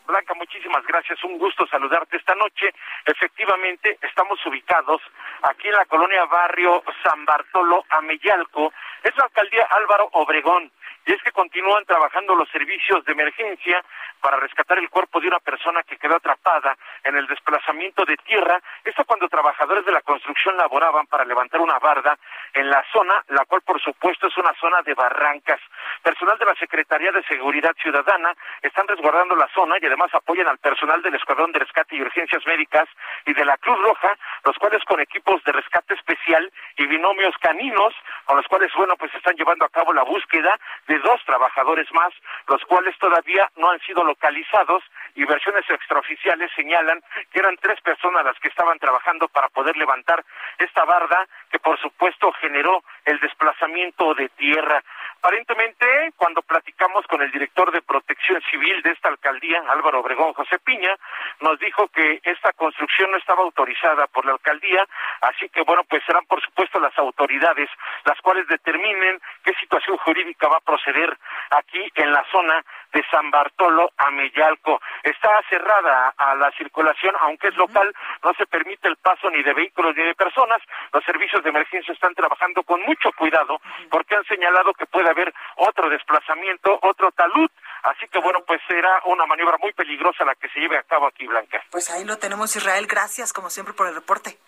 Blanca, 0.09 0.33
muchísimas 0.35 0.85
gracias. 0.87 1.23
Un 1.23 1.39
gusto 1.39 1.67
saludarte 1.67 2.17
esta 2.17 2.35
noche. 2.35 2.73
Efectivamente, 3.05 3.99
estamos 4.01 4.45
ubicados 4.47 5.03
aquí 5.43 5.69
en 5.69 5.75
la 5.75 5.85
colonia 5.85 6.25
Barrio 6.25 6.83
San 7.05 7.27
Bartolo, 7.27 7.85
Ameyalco. 7.91 8.73
Es 9.03 9.15
la 9.17 9.25
alcaldía 9.25 9.67
Álvaro 9.71 10.09
Obregón. 10.13 10.73
Y 11.09 11.13
es 11.15 11.23
que 11.23 11.33
continúan 11.33 11.87
trabajando 11.87 12.35
los 12.35 12.51
servicios 12.51 13.03
de 13.07 13.13
emergencia 13.13 13.83
para 14.21 14.37
rescatar 14.37 14.79
el 14.79 14.91
cuerpo 14.91 15.21
de 15.21 15.29
una 15.29 15.39
persona 15.39 15.83
que 15.83 15.97
quedó 15.97 16.17
atrapada 16.17 16.77
en 17.03 17.17
el 17.17 17.27
desplazamiento 17.27 18.05
de 18.05 18.19
tierra. 18.19 18.61
Esto 18.85 19.07
cuando 19.07 19.27
trabajadores 19.27 19.87
de 19.87 19.93
la 19.93 20.03
construcción 20.03 20.59
laboraban 20.59 21.07
para 21.07 21.25
levantar 21.25 21.63
una 21.63 21.79
barda 21.79 22.19
en 22.53 22.69
la 22.69 22.85
zona, 22.93 23.25
la 23.29 23.47
cual 23.47 23.63
por 23.63 23.81
supuesto 23.81 24.29
es 24.29 24.37
una 24.37 24.53
zona 24.61 24.83
de 24.83 24.93
barrancas. 24.93 25.59
Personal 26.03 26.37
de 26.37 26.45
la 26.45 26.55
Secretaría 26.57 27.11
de 27.11 27.23
Seguridad 27.23 27.75
Ciudadana 27.81 28.35
están 28.61 28.87
resguardando 28.87 29.35
la 29.35 29.49
zona 29.55 29.77
y 29.81 29.87
además 29.87 30.15
apoyan 30.15 30.49
al 30.49 30.59
personal 30.59 31.01
del 31.01 31.15
Escuadrón 31.15 31.53
de 31.53 31.61
Rescate 31.61 31.97
y 31.97 32.03
Urgencias 32.03 32.45
Médicas 32.47 32.87
y 33.25 33.33
de 33.33 33.47
la 33.47 33.57
Cruz 33.57 33.81
Roja, 33.81 34.15
los 34.45 34.59
cuales 34.59 34.85
con 34.85 35.01
equipos 35.01 35.43
de 35.45 35.53
rescate 35.53 35.95
especial 35.95 36.53
y 36.77 36.87
binomios 36.87 37.35
caninos, 37.39 37.95
con 38.27 38.37
los 38.37 38.47
cuales, 38.47 38.71
bueno, 38.77 38.95
pues 38.99 39.15
están 39.15 39.37
llevando 39.37 39.65
a 39.65 39.71
cabo 39.71 39.95
la 39.95 40.03
búsqueda 40.03 40.59
de 40.87 40.98
dos 41.03 41.21
trabajadores 41.25 41.87
más, 41.93 42.13
los 42.49 42.65
cuales 42.65 42.97
todavía 42.99 43.51
no 43.57 43.71
han 43.71 43.81
sido 43.81 44.05
localizados 44.05 44.83
y 45.15 45.25
versiones 45.25 45.69
extraoficiales 45.69 46.51
señalan 46.55 47.03
que 47.33 47.41
eran 47.41 47.57
tres 47.61 47.81
personas 47.81 48.25
las 48.25 48.39
que 48.41 48.49
estaban 48.49 48.79
trabajando 48.79 49.29
para 49.29 49.49
poder 49.49 49.77
levantar 49.77 50.25
esta 50.59 50.85
barda 50.85 51.27
que 51.51 51.59
por 51.59 51.79
supuesto 51.81 52.33
generó 52.41 52.83
el 53.05 53.19
desplazamiento 53.21 54.15
de 54.15 54.29
tierra. 54.31 54.83
Aparentemente, 55.21 56.13
cuando 56.17 56.43
platicamos 56.43 57.05
con 57.09 57.21
el 57.21 57.31
director 57.33 57.73
de 57.73 57.83
protección 57.83 58.41
civil 58.51 58.81
de 58.83 58.93
esta 58.93 59.09
alcaldía, 59.09 59.61
Álvaro 59.69 59.99
Obregón 59.99 60.33
José 60.33 60.61
Piña, 60.61 60.95
nos 61.41 61.59
dijo 61.59 61.89
que 61.89 62.21
esta 62.23 62.53
construcción 62.53 63.11
no 63.11 63.17
estaba 63.17 63.43
autorizada 63.43 64.07
por 64.07 64.25
la 64.25 64.33
alcaldía, 64.33 64.87
así 65.23 65.49
que 65.49 65.63
bueno, 65.63 65.83
pues 65.91 66.05
serán 66.07 66.25
por 66.27 66.41
supuesto 66.41 66.79
las 66.79 66.97
autoridades 66.99 67.69
las 68.05 68.21
cuales 68.21 68.47
determinen 68.47 69.21
qué 69.43 69.53
situación 69.55 69.97
jurídica 69.99 70.49
va 70.49 70.59
a 70.59 70.61
proceder 70.61 71.17
aquí 71.51 71.91
en 71.97 72.13
la 72.13 72.25
zona 72.31 72.65
de 72.93 73.05
San 73.11 73.31
Bartolo 73.33 73.91
a 73.99 74.11
Meyalco. 74.13 74.81
Está 75.03 75.31
cerrada 75.51 76.15
a 76.17 76.37
la 76.37 76.51
circulación, 76.53 77.15
aunque 77.21 77.49
es 77.49 77.57
local, 77.57 77.93
no 78.23 78.33
se 78.35 78.47
permite 78.47 78.87
el 78.89 78.97
paso 78.97 79.29
ni 79.31 79.43
de 79.43 79.53
vehículos 79.53 79.97
ni 79.97 80.05
de 80.05 80.15
personas. 80.15 80.63
Los 80.93 81.05
servicios 81.05 81.43
de 81.43 81.51
emergencia 81.51 81.93
están 81.93 82.15
trabajando 82.15 82.63
con 82.63 82.81
mucho 82.83 83.11
cuidado 83.13 83.61
porque 83.91 84.15
han 84.15 84.25
señalado 84.25 84.73
que 84.75 84.87
puede 84.87 85.08
haber 85.09 85.33
otro 85.57 85.89
desplazamiento, 85.89 86.79
otro 86.83 87.11
talud 87.13 87.51
Así 87.83 88.09
que 88.09 88.19
bueno, 88.19 88.41
pues 88.47 88.61
será 88.69 89.03
una 89.07 89.27
maniobra 89.27 89.57
muy 89.59 89.73
peligrosa 89.73 90.25
la 90.25 90.35
que 90.35 90.49
se 90.49 90.61
lleve 90.61 90.79
a 90.79 90.83
cabo 90.83 91.07
aquí, 91.07 91.27
Blanca. 91.27 91.63
Pues 91.71 91.91
ahí 91.91 92.05
lo 92.05 92.19
tenemos, 92.19 92.55
Israel. 92.57 92.87
Gracias, 92.87 93.33
como 93.33 93.51
siempre, 93.51 93.75
por 93.75 93.87
el 93.87 93.95
reporte. 93.95 94.39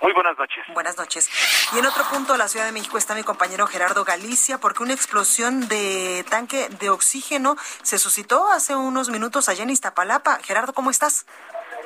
Muy 0.00 0.12
buenas 0.12 0.38
noches. 0.38 0.64
Buenas 0.74 0.96
noches. 0.96 1.28
Y 1.74 1.78
en 1.78 1.86
otro 1.86 2.04
punto 2.04 2.32
de 2.32 2.38
la 2.38 2.48
Ciudad 2.48 2.66
de 2.66 2.72
México 2.72 2.98
está 2.98 3.14
mi 3.14 3.24
compañero 3.24 3.66
Gerardo 3.66 4.04
Galicia, 4.04 4.58
porque 4.58 4.82
una 4.82 4.92
explosión 4.92 5.66
de 5.68 6.24
tanque 6.30 6.68
de 6.68 6.90
oxígeno 6.90 7.56
se 7.82 7.98
suscitó 7.98 8.46
hace 8.48 8.76
unos 8.76 9.08
minutos 9.08 9.48
allá 9.48 9.64
en 9.64 9.70
Iztapalapa. 9.70 10.38
Gerardo, 10.44 10.72
¿cómo 10.72 10.90
estás? 10.90 11.26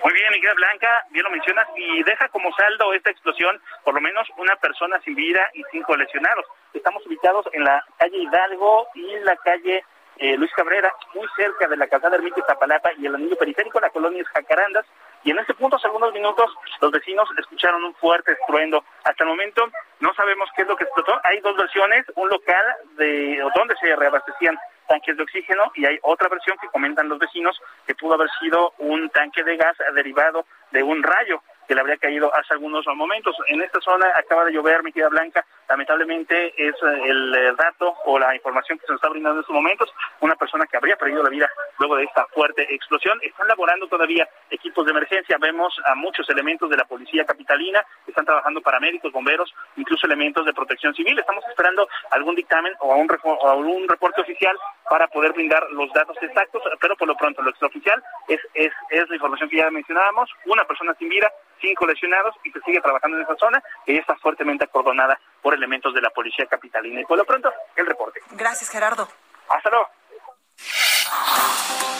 Muy 0.02 0.14
bien, 0.14 0.32
Miguel 0.32 0.54
Blanca, 0.56 1.06
bien 1.10 1.22
lo 1.22 1.30
mencionas, 1.30 1.68
y 1.76 2.02
deja 2.02 2.28
como 2.28 2.52
saldo 2.54 2.92
esta 2.92 3.10
explosión 3.10 3.60
por 3.84 3.94
lo 3.94 4.00
menos 4.00 4.28
una 4.36 4.56
persona 4.56 5.00
sin 5.04 5.14
vida 5.14 5.48
y 5.54 5.62
cinco 5.70 5.96
lesionados. 5.96 6.44
Estamos 6.74 7.06
ubicados 7.06 7.46
en 7.52 7.62
la 7.62 7.84
calle 7.98 8.18
Hidalgo 8.18 8.88
y 8.94 9.20
la 9.20 9.36
calle 9.36 9.84
eh, 10.16 10.36
Luis 10.36 10.50
Cabrera, 10.56 10.92
muy 11.14 11.28
cerca 11.36 11.68
de 11.68 11.76
la 11.76 11.86
calzada 11.86 12.16
Ermita 12.16 12.40
Iztapalapa 12.40 12.90
y 12.98 13.06
el 13.06 13.14
anillo 13.14 13.36
periférico, 13.36 13.78
la 13.78 13.90
colonia 13.90 14.22
es 14.22 14.28
Jacarandas, 14.28 14.86
y 15.24 15.30
en 15.30 15.38
este 15.38 15.54
punto, 15.54 15.76
hace 15.76 15.86
algunos 15.86 16.12
minutos, 16.12 16.50
los 16.80 16.90
vecinos 16.90 17.28
escucharon 17.38 17.84
un 17.84 17.94
fuerte 17.94 18.32
estruendo. 18.32 18.84
Hasta 19.04 19.22
el 19.22 19.30
momento 19.30 19.70
no 20.00 20.12
sabemos 20.14 20.48
qué 20.56 20.62
es 20.62 20.68
lo 20.68 20.76
que 20.76 20.82
explotó. 20.82 21.20
Hay 21.22 21.38
dos 21.40 21.56
versiones, 21.56 22.04
un 22.16 22.28
local 22.28 22.66
de 22.96 23.40
donde 23.54 23.76
se 23.76 23.94
reabastecían 23.94 24.58
tanques 24.92 25.16
de 25.16 25.22
oxígeno 25.22 25.72
y 25.74 25.86
hay 25.86 25.98
otra 26.02 26.28
versión 26.28 26.58
que 26.60 26.68
comentan 26.68 27.08
los 27.08 27.18
vecinos 27.18 27.58
que 27.86 27.94
pudo 27.94 28.12
haber 28.12 28.28
sido 28.38 28.74
un 28.76 29.08
tanque 29.08 29.42
de 29.42 29.56
gas 29.56 29.74
derivado 29.94 30.44
de 30.70 30.82
un 30.82 31.02
rayo 31.02 31.40
que 31.66 31.74
le 31.74 31.80
habría 31.80 31.96
caído 31.96 32.34
hace 32.34 32.54
algunos 32.54 32.86
momentos. 32.94 33.36
En 33.48 33.62
esta 33.62 33.80
zona 33.80 34.06
acaba 34.16 34.44
de 34.44 34.52
llover, 34.52 34.82
mi 34.82 34.92
querida 34.92 35.08
Blanca, 35.08 35.44
lamentablemente 35.68 36.52
es 36.56 36.74
eh, 36.74 37.02
el 37.06 37.56
dato 37.56 37.94
o 38.04 38.18
la 38.18 38.34
información 38.34 38.78
que 38.78 38.86
se 38.86 38.92
nos 38.92 38.98
está 38.98 39.08
brindando 39.08 39.38
en 39.38 39.40
estos 39.40 39.54
momentos, 39.54 39.92
una 40.20 40.34
persona 40.36 40.66
que 40.66 40.76
habría 40.76 40.96
perdido 40.96 41.22
la 41.22 41.30
vida 41.30 41.50
luego 41.78 41.96
de 41.96 42.04
esta 42.04 42.26
fuerte 42.26 42.62
explosión. 42.74 43.18
Están 43.22 43.48
laborando 43.48 43.86
todavía 43.88 44.28
equipos 44.50 44.84
de 44.84 44.92
emergencia, 44.92 45.36
vemos 45.40 45.74
a 45.84 45.94
muchos 45.94 46.28
elementos 46.30 46.68
de 46.70 46.76
la 46.76 46.84
policía 46.84 47.24
capitalina, 47.24 47.84
están 48.06 48.24
trabajando 48.24 48.60
paramédicos, 48.60 49.12
bomberos, 49.12 49.52
incluso 49.76 50.06
elementos 50.06 50.44
de 50.44 50.52
protección 50.52 50.94
civil. 50.94 51.18
Estamos 51.18 51.44
esperando 51.48 51.88
algún 52.10 52.34
dictamen 52.34 52.74
o 52.80 52.94
un, 52.96 53.08
o 53.22 53.50
algún 53.50 53.88
reporte 53.88 54.20
oficial 54.20 54.56
para 54.88 55.08
poder 55.08 55.32
brindar 55.32 55.64
los 55.70 55.92
datos 55.92 56.16
exactos, 56.20 56.62
pero 56.80 56.96
por 56.96 57.08
lo 57.08 57.16
pronto 57.16 57.42
lo 57.42 57.50
extraoficial 57.50 58.02
es, 58.28 58.40
es, 58.54 58.72
es 58.90 59.08
la 59.08 59.14
información 59.14 59.48
que 59.48 59.56
ya 59.56 59.70
mencionábamos, 59.70 60.30
una 60.46 60.64
persona 60.64 60.94
sin 60.98 61.08
vida, 61.08 61.32
cinco 61.62 61.86
lesionados 61.86 62.34
y 62.44 62.50
se 62.50 62.60
sigue 62.60 62.82
trabajando 62.82 63.16
en 63.16 63.22
esa 63.22 63.36
zona 63.36 63.62
que 63.86 63.96
está 63.96 64.14
fuertemente 64.16 64.64
acordonada 64.64 65.18
por 65.40 65.54
elementos 65.54 65.94
de 65.94 66.02
la 66.02 66.10
policía 66.10 66.44
capitalina. 66.46 67.00
Y 67.00 67.04
por 67.06 67.16
lo 67.16 67.24
pronto, 67.24 67.50
el 67.76 67.86
reporte. 67.86 68.20
Gracias, 68.32 68.68
Gerardo. 68.68 69.08
Hasta 69.48 69.70
luego. 69.70 69.88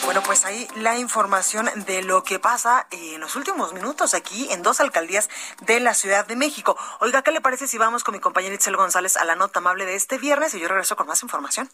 Bueno, 0.04 0.20
pues 0.26 0.44
ahí 0.44 0.66
la 0.76 0.98
información 0.98 1.70
de 1.86 2.02
lo 2.02 2.24
que 2.24 2.38
pasa 2.38 2.86
en 2.90 3.20
los 3.20 3.36
últimos 3.36 3.72
minutos 3.72 4.14
aquí 4.14 4.52
en 4.52 4.62
dos 4.62 4.80
alcaldías 4.80 5.30
de 5.60 5.78
la 5.80 5.94
Ciudad 5.94 6.26
de 6.26 6.34
México. 6.34 6.76
Oiga, 7.00 7.22
¿qué 7.22 7.30
le 7.30 7.40
parece 7.40 7.68
si 7.68 7.78
vamos 7.78 8.02
con 8.02 8.12
mi 8.12 8.20
compañera 8.20 8.54
Itzel 8.54 8.76
González 8.76 9.16
a 9.16 9.24
la 9.24 9.36
nota 9.36 9.60
amable 9.60 9.86
de 9.86 9.94
este 9.94 10.18
viernes 10.18 10.54
y 10.54 10.60
yo 10.60 10.68
regreso 10.68 10.96
con 10.96 11.06
más 11.06 11.22
información? 11.22 11.70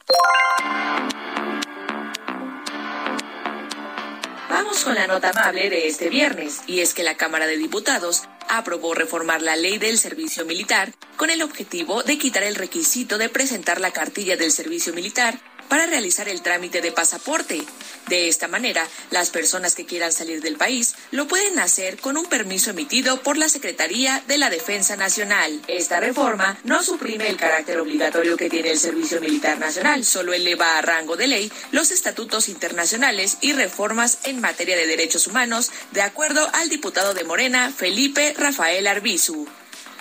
Vamos 4.61 4.83
con 4.83 4.97
la 4.97 5.07
nota 5.07 5.31
amable 5.31 5.71
de 5.71 5.87
este 5.87 6.09
viernes, 6.09 6.63
y 6.67 6.81
es 6.81 6.93
que 6.93 7.05
la 7.05 7.17
Cámara 7.17 7.47
de 7.47 7.57
Diputados 7.57 8.25
aprobó 8.49 8.93
reformar 8.93 9.41
la 9.41 9.55
ley 9.55 9.79
del 9.79 9.99
servicio 9.99 10.45
militar 10.45 10.93
con 11.17 11.31
el 11.31 11.43
objetivo 11.43 12.03
de 12.03 12.19
quitar 12.19 12.43
el 12.43 12.57
requisito 12.57 13.19
de 13.19 13.29
presentar 13.29 13.81
la 13.81 13.93
cartilla 13.93 14.37
del 14.37 14.51
servicio 14.51 14.93
militar 14.93 15.39
para 15.69 15.87
realizar 15.87 16.29
el 16.29 16.43
trámite 16.43 16.81
de 16.81 16.93
pasaporte. 16.93 17.63
De 18.09 18.29
esta 18.29 18.49
manera, 18.49 18.87
las 19.11 19.31
personas 19.31 19.75
que 19.75 19.87
quieran 19.87 20.13
salir 20.13 20.41
del 20.41 20.57
país 20.57 20.95
lo 21.11 21.29
pueden 21.29 21.59
hacer 21.59 21.99
con 21.99 22.17
un 22.17 22.27
permiso 22.27 22.71
emitido 22.71 23.23
por 23.23 23.37
la 23.37 23.49
Secretaría 23.49 24.23
de 24.27 24.39
la 24.39 24.51
Defensa 24.51 24.97
Nacional. 24.97 25.61
Esta 25.69 26.01
reforma 26.01 26.59
no 26.65 26.83
suprime 26.83 27.29
el 27.29 27.37
carácter 27.37 27.79
obligatorio 27.81 28.37
que 28.37 28.49
tiene 28.51 28.71
el 28.71 28.79
Servicio 28.79 29.21
Militar 29.21 29.59
Nacional, 29.59 30.05
solo 30.05 30.33
eleva 30.33 30.79
a 30.79 30.83
rango 30.83 31.17
de 31.17 31.27
ley 31.27 31.53
los 31.71 31.91
estatutos 31.91 32.49
internacionales 32.49 33.39
y 33.41 33.53
reformas 33.53 34.19
en 34.25 34.41
materia 34.41 34.77
de 34.77 34.87
derechos 34.87 35.27
humanos, 35.27 35.71
de 35.93 36.03
acuerdo 36.03 36.49
al 36.55 36.69
diputado 36.69 37.15
de 37.15 37.25
Morena, 37.25 37.71
Felipe 37.71 38.35
Rafael 38.37 38.87
Arbizu. 38.87 39.47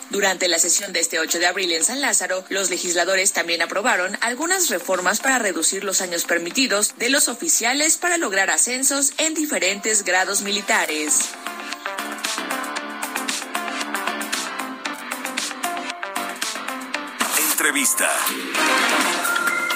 Durante 0.09 0.47
la 0.47 0.57
sesión 0.57 0.93
de 0.93 1.01
este 1.01 1.19
8 1.19 1.39
de 1.39 1.47
abril 1.47 1.71
en 1.73 1.83
San 1.83 1.99
Lázaro, 1.99 2.45
los 2.49 2.69
legisladores 2.69 3.33
también 3.33 3.61
aprobaron 3.61 4.17
algunas 4.21 4.69
reformas 4.69 5.19
para 5.19 5.37
reducir 5.37 5.83
los 5.83 6.01
años 6.01 6.23
permitidos 6.23 6.93
de 6.97 7.09
los 7.09 7.27
oficiales 7.27 7.97
para 7.97 8.17
lograr 8.17 8.49
ascensos 8.49 9.13
en 9.17 9.33
diferentes 9.33 10.03
grados 10.03 10.41
militares. 10.41 11.29
Entrevista. 17.51 18.09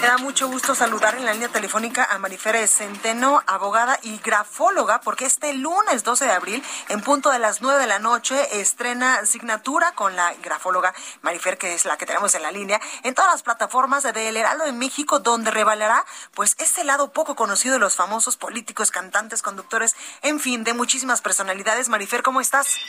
Me 0.01 0.07
da 0.07 0.17
mucho 0.17 0.47
gusto 0.47 0.73
saludar 0.73 1.13
en 1.13 1.25
la 1.25 1.33
línea 1.33 1.49
telefónica 1.49 2.03
a 2.03 2.17
Marifera 2.17 2.65
Centeno, 2.65 3.43
abogada 3.45 3.99
y 4.01 4.17
grafóloga, 4.17 4.99
porque 5.01 5.25
este 5.25 5.53
lunes 5.53 6.03
12 6.03 6.25
de 6.25 6.31
abril, 6.31 6.63
en 6.89 7.01
punto 7.01 7.29
de 7.29 7.37
las 7.37 7.61
9 7.61 7.79
de 7.79 7.85
la 7.85 7.99
noche, 7.99 8.59
estrena 8.59 9.19
asignatura 9.19 9.91
con 9.91 10.15
la 10.15 10.33
grafóloga 10.41 10.95
Marifer, 11.21 11.59
que 11.59 11.75
es 11.75 11.85
la 11.85 11.97
que 11.97 12.07
tenemos 12.07 12.33
en 12.33 12.41
la 12.41 12.51
línea, 12.51 12.81
en 13.03 13.13
todas 13.13 13.31
las 13.31 13.43
plataformas 13.43 14.01
de 14.01 14.27
El 14.27 14.37
Heraldo 14.37 14.65
de 14.65 14.71
México, 14.71 15.19
donde 15.19 15.51
revelará 15.51 16.03
pues 16.33 16.55
este 16.57 16.83
lado 16.83 17.13
poco 17.13 17.35
conocido 17.35 17.75
de 17.75 17.79
los 17.79 17.95
famosos 17.95 18.37
políticos, 18.37 18.89
cantantes, 18.89 19.43
conductores, 19.43 19.95
en 20.23 20.39
fin, 20.39 20.63
de 20.63 20.73
muchísimas 20.73 21.21
personalidades. 21.21 21.89
Marifer, 21.89 22.23
¿cómo 22.23 22.41
estás? 22.41 22.79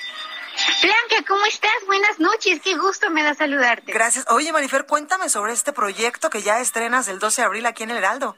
Blanca, 0.83 1.27
¿cómo 1.27 1.45
estás? 1.47 1.71
Buenas 1.87 2.19
noches, 2.19 2.61
qué 2.63 2.77
gusto 2.77 3.11
me 3.11 3.23
da 3.23 3.35
saludarte. 3.35 3.93
Gracias. 3.93 4.27
Oye, 4.29 4.53
Marifer, 4.53 4.87
cuéntame 4.87 5.29
sobre 5.29 5.53
este 5.53 5.73
proyecto 5.73 6.31
que 6.31 6.43
ya 6.43 6.61
estrenas 6.61 7.09
el 7.09 7.19
12 7.19 7.43
de 7.43 7.47
abril 7.47 7.67
aquí 7.67 7.83
en 7.83 7.91
El 7.91 7.99
Heraldo 7.99 8.37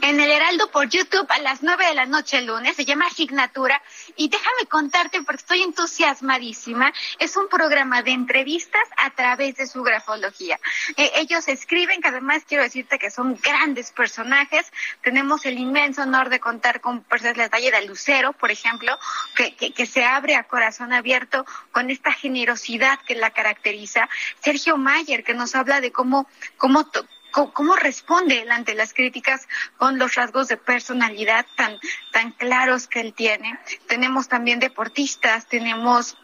en 0.00 0.20
el 0.20 0.30
Heraldo 0.30 0.70
por 0.70 0.88
YouTube 0.88 1.26
a 1.28 1.38
las 1.40 1.62
9 1.62 1.86
de 1.86 1.94
la 1.94 2.06
noche 2.06 2.38
el 2.38 2.46
lunes. 2.46 2.76
Se 2.76 2.84
llama 2.84 3.06
Asignatura. 3.06 3.82
Y 4.16 4.28
déjame 4.28 4.66
contarte, 4.68 5.22
porque 5.22 5.40
estoy 5.40 5.62
entusiasmadísima, 5.62 6.92
es 7.18 7.36
un 7.36 7.48
programa 7.48 8.02
de 8.02 8.12
entrevistas 8.12 8.82
a 8.96 9.10
través 9.10 9.56
de 9.56 9.66
su 9.66 9.82
grafología. 9.82 10.58
Eh, 10.96 11.10
ellos 11.16 11.48
escriben, 11.48 12.00
que 12.00 12.08
además 12.08 12.42
quiero 12.46 12.62
decirte 12.62 12.98
que 12.98 13.10
son 13.10 13.38
grandes 13.42 13.90
personajes. 13.90 14.72
Tenemos 15.02 15.44
el 15.46 15.58
inmenso 15.58 16.02
honor 16.02 16.28
de 16.28 16.40
contar 16.40 16.80
con 16.80 17.02
personas 17.02 17.36
de 17.36 17.42
la 17.42 17.48
talla 17.48 17.70
de 17.70 17.86
Lucero, 17.86 18.32
por 18.32 18.50
ejemplo, 18.50 18.98
que, 19.36 19.54
que, 19.54 19.86
se 19.86 20.04
abre 20.04 20.36
a 20.36 20.44
corazón 20.44 20.92
abierto 20.92 21.44
con 21.70 21.90
esta 21.90 22.12
generosidad 22.12 22.98
que 23.06 23.14
la 23.14 23.30
caracteriza. 23.30 24.08
Sergio 24.42 24.76
Mayer, 24.76 25.24
que 25.24 25.34
nos 25.34 25.54
habla 25.54 25.80
de 25.80 25.92
cómo, 25.92 26.26
cómo 26.56 26.86
cómo 27.32 27.76
responde 27.76 28.46
ante 28.50 28.74
las 28.74 28.92
críticas 28.92 29.48
con 29.78 29.98
los 29.98 30.14
rasgos 30.14 30.48
de 30.48 30.56
personalidad 30.56 31.46
tan, 31.56 31.78
tan 32.12 32.32
claros 32.32 32.86
que 32.86 33.00
él 33.00 33.14
tiene. 33.14 33.58
Tenemos 33.86 34.28
también 34.28 34.60
deportistas, 34.60 35.46
tenemos 35.46 36.16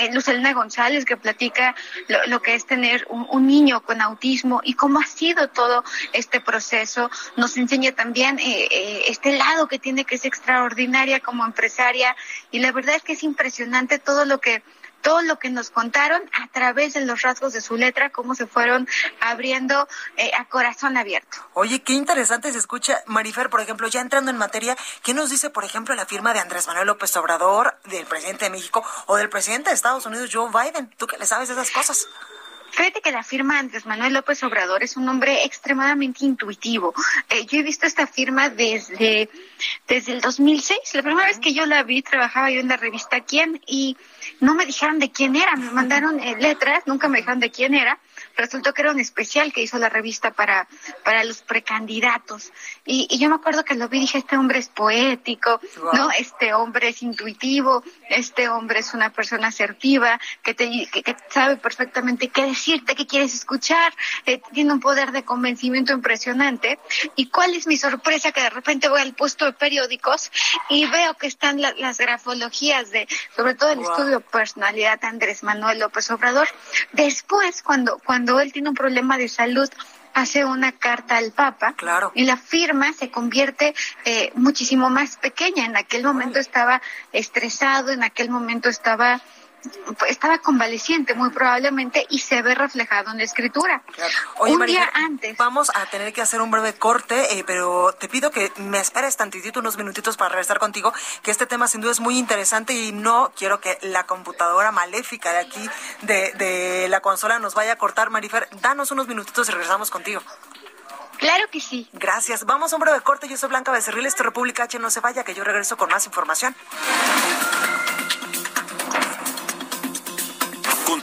eh, 0.00 0.12
Luz 0.12 0.28
Elena 0.28 0.52
González 0.52 1.04
que 1.04 1.16
platica 1.16 1.74
lo, 2.26 2.40
que 2.40 2.54
es 2.54 2.64
tener 2.64 3.06
un, 3.10 3.46
niño 3.46 3.82
con 3.82 4.00
autismo 4.00 4.60
y 4.64 4.74
cómo 4.74 5.00
ha 5.00 5.06
sido 5.06 5.48
todo 5.48 5.84
este 6.12 6.40
proceso. 6.40 7.10
Nos 7.36 7.56
enseña 7.56 7.92
también 7.92 8.38
eh, 8.38 8.68
eh, 8.70 9.02
este 9.08 9.36
lado 9.36 9.68
que 9.68 9.78
tiene 9.78 10.04
que 10.04 10.16
ser 10.16 10.28
extraordinaria 10.28 11.20
como 11.20 11.44
empresaria 11.44 12.16
y 12.50 12.60
la 12.60 12.72
verdad 12.72 12.96
es 12.96 13.02
que 13.02 13.12
es 13.12 13.22
impresionante 13.22 13.98
todo 13.98 14.24
lo 14.24 14.40
que 14.40 14.62
todo 15.04 15.20
lo 15.22 15.38
que 15.38 15.50
nos 15.50 15.70
contaron 15.70 16.22
a 16.32 16.48
través 16.48 16.94
de 16.94 17.02
los 17.02 17.20
rasgos 17.20 17.52
de 17.52 17.60
su 17.60 17.76
letra, 17.76 18.10
cómo 18.10 18.34
se 18.34 18.46
fueron 18.46 18.88
abriendo 19.20 19.86
eh, 20.16 20.30
a 20.36 20.46
corazón 20.46 20.96
abierto. 20.96 21.36
Oye, 21.52 21.82
qué 21.82 21.92
interesante 21.92 22.50
se 22.50 22.58
escucha, 22.58 23.04
Marifer, 23.06 23.50
por 23.50 23.60
ejemplo, 23.60 23.86
ya 23.86 24.00
entrando 24.00 24.30
en 24.30 24.38
materia, 24.38 24.76
¿qué 25.02 25.12
nos 25.12 25.28
dice, 25.28 25.50
por 25.50 25.64
ejemplo, 25.64 25.94
la 25.94 26.06
firma 26.06 26.32
de 26.32 26.40
Andrés 26.40 26.66
Manuel 26.66 26.86
López 26.86 27.14
Obrador, 27.16 27.76
del 27.84 28.06
presidente 28.06 28.46
de 28.46 28.50
México 28.50 28.82
o 29.06 29.16
del 29.16 29.28
presidente 29.28 29.68
de 29.68 29.76
Estados 29.76 30.06
Unidos, 30.06 30.30
Joe 30.32 30.50
Biden? 30.50 30.88
¿Tú 30.96 31.06
qué 31.06 31.18
le 31.18 31.26
sabes 31.26 31.48
de 31.48 31.54
esas 31.54 31.70
cosas? 31.70 32.08
Fíjate 32.74 33.00
que 33.00 33.12
la 33.12 33.22
firma 33.22 33.60
Andrés 33.60 33.86
Manuel 33.86 34.12
López 34.12 34.42
Obrador 34.42 34.82
es 34.82 34.96
un 34.96 35.08
hombre 35.08 35.44
extremadamente 35.44 36.24
intuitivo. 36.24 36.92
Eh, 37.30 37.46
yo 37.46 37.60
he 37.60 37.62
visto 37.62 37.86
esta 37.86 38.06
firma 38.08 38.48
desde, 38.48 39.30
desde 39.86 40.12
el 40.12 40.20
2006. 40.20 40.78
La 40.94 41.02
primera 41.02 41.28
vez 41.28 41.38
que 41.38 41.54
yo 41.54 41.66
la 41.66 41.84
vi, 41.84 42.02
trabajaba 42.02 42.50
yo 42.50 42.60
en 42.60 42.68
la 42.68 42.76
revista 42.76 43.20
Quién 43.20 43.60
y 43.66 43.96
no 44.40 44.54
me 44.54 44.66
dijeron 44.66 44.98
de 44.98 45.12
quién 45.12 45.36
era. 45.36 45.54
Me 45.54 45.70
mandaron 45.70 46.18
eh, 46.18 46.36
letras, 46.38 46.82
nunca 46.86 47.06
me 47.06 47.18
dijeron 47.18 47.38
de 47.38 47.52
quién 47.52 47.74
era 47.74 47.98
resultó 48.36 48.72
que 48.72 48.82
era 48.82 48.90
un 48.90 49.00
especial 49.00 49.52
que 49.52 49.62
hizo 49.62 49.78
la 49.78 49.88
revista 49.88 50.32
para, 50.32 50.68
para 51.04 51.24
los 51.24 51.42
precandidatos. 51.42 52.52
Y, 52.84 53.06
y 53.10 53.18
yo 53.18 53.28
me 53.28 53.36
acuerdo 53.36 53.64
que 53.64 53.74
lo 53.74 53.88
vi 53.88 53.98
y 53.98 54.00
dije, 54.02 54.18
este 54.18 54.36
hombre 54.36 54.58
es 54.58 54.68
poético, 54.68 55.60
¿no? 55.92 56.10
Este 56.10 56.54
hombre 56.54 56.88
es 56.88 57.02
intuitivo, 57.02 57.82
este 58.08 58.48
hombre 58.48 58.80
es 58.80 58.94
una 58.94 59.10
persona 59.10 59.48
asertiva, 59.48 60.20
que, 60.42 60.54
te, 60.54 60.88
que, 60.90 61.16
sabe 61.30 61.56
perfectamente 61.56 62.28
qué 62.28 62.46
decirte, 62.46 62.94
qué 62.94 63.06
quieres 63.06 63.34
escuchar, 63.34 63.92
eh, 64.26 64.40
tiene 64.52 64.72
un 64.72 64.80
poder 64.80 65.12
de 65.12 65.24
convencimiento 65.24 65.92
impresionante. 65.92 66.78
¿Y 67.16 67.28
cuál 67.28 67.54
es 67.54 67.66
mi 67.66 67.76
sorpresa? 67.76 68.32
Que 68.32 68.42
de 68.42 68.50
repente 68.50 68.88
voy 68.88 69.00
al 69.00 69.14
puesto 69.14 69.44
de 69.44 69.52
periódicos 69.52 70.30
y 70.68 70.86
veo 70.86 71.14
que 71.14 71.26
están 71.26 71.60
las 71.60 71.98
grafologías 71.98 72.90
de, 72.90 73.06
sobre 73.36 73.54
todo 73.54 73.70
el 73.70 73.80
estudio 73.80 74.20
personalidad 74.20 75.00
de 75.00 75.06
Andrés 75.06 75.42
Manuel 75.42 75.78
López 75.78 76.10
Obrador. 76.10 76.48
Después, 76.92 77.62
cuando, 77.62 77.98
cuando 78.04 78.23
él 78.40 78.52
tiene 78.52 78.68
un 78.68 78.74
problema 78.74 79.18
de 79.18 79.28
salud, 79.28 79.68
hace 80.14 80.44
una 80.44 80.72
carta 80.72 81.16
al 81.16 81.32
Papa 81.32 81.74
claro. 81.76 82.12
y 82.14 82.24
la 82.24 82.36
firma 82.36 82.92
se 82.92 83.10
convierte 83.10 83.74
eh, 84.04 84.30
muchísimo 84.34 84.88
más 84.88 85.16
pequeña. 85.16 85.66
En 85.66 85.76
aquel 85.76 86.04
momento 86.04 86.38
estaba 86.38 86.80
estresado, 87.12 87.90
en 87.90 88.02
aquel 88.02 88.30
momento 88.30 88.68
estaba 88.68 89.20
estaba 90.08 90.38
convaleciente 90.38 91.14
muy 91.14 91.30
probablemente 91.30 92.06
y 92.10 92.18
se 92.18 92.42
ve 92.42 92.54
reflejado 92.54 93.10
en 93.10 93.18
la 93.18 93.24
escritura. 93.24 93.82
un 94.40 94.66
día 94.66 94.90
antes. 94.94 95.36
Vamos 95.36 95.70
a 95.74 95.86
tener 95.86 96.12
que 96.12 96.22
hacer 96.22 96.40
un 96.40 96.50
breve 96.50 96.74
corte, 96.74 97.38
eh, 97.38 97.44
pero 97.44 97.92
te 97.92 98.08
pido 98.08 98.30
que 98.30 98.52
me 98.56 98.78
esperes 98.80 99.16
tantitito, 99.16 99.60
unos 99.60 99.76
minutitos 99.76 100.16
para 100.16 100.30
regresar 100.30 100.58
contigo, 100.58 100.92
que 101.22 101.30
este 101.30 101.46
tema 101.46 101.68
sin 101.68 101.80
duda 101.80 101.92
es 101.92 102.00
muy 102.00 102.18
interesante 102.18 102.72
y 102.72 102.92
no 102.92 103.32
quiero 103.36 103.60
que 103.60 103.78
la 103.82 104.06
computadora 104.06 104.72
maléfica 104.72 105.32
de 105.32 105.38
aquí, 105.38 105.70
de, 106.02 106.32
de 106.32 106.88
la 106.88 107.00
consola, 107.00 107.38
nos 107.38 107.54
vaya 107.54 107.72
a 107.72 107.76
cortar. 107.76 108.10
Marifer, 108.10 108.48
danos 108.60 108.90
unos 108.90 109.08
minutitos 109.08 109.48
y 109.48 109.52
regresamos 109.52 109.90
contigo. 109.90 110.22
Claro 111.18 111.44
que 111.50 111.60
sí. 111.60 111.88
Gracias. 111.92 112.44
Vamos 112.44 112.72
a 112.72 112.76
un 112.76 112.80
breve 112.80 113.00
corte. 113.00 113.28
Yo 113.28 113.36
soy 113.36 113.48
Blanca 113.48 113.72
Becerril, 113.72 114.06
esto 114.06 114.22
República 114.22 114.64
H. 114.64 114.78
No 114.78 114.90
se 114.90 115.00
vaya, 115.00 115.24
que 115.24 115.34
yo 115.34 115.44
regreso 115.44 115.76
con 115.76 115.90
más 115.90 116.06
información. 116.06 116.54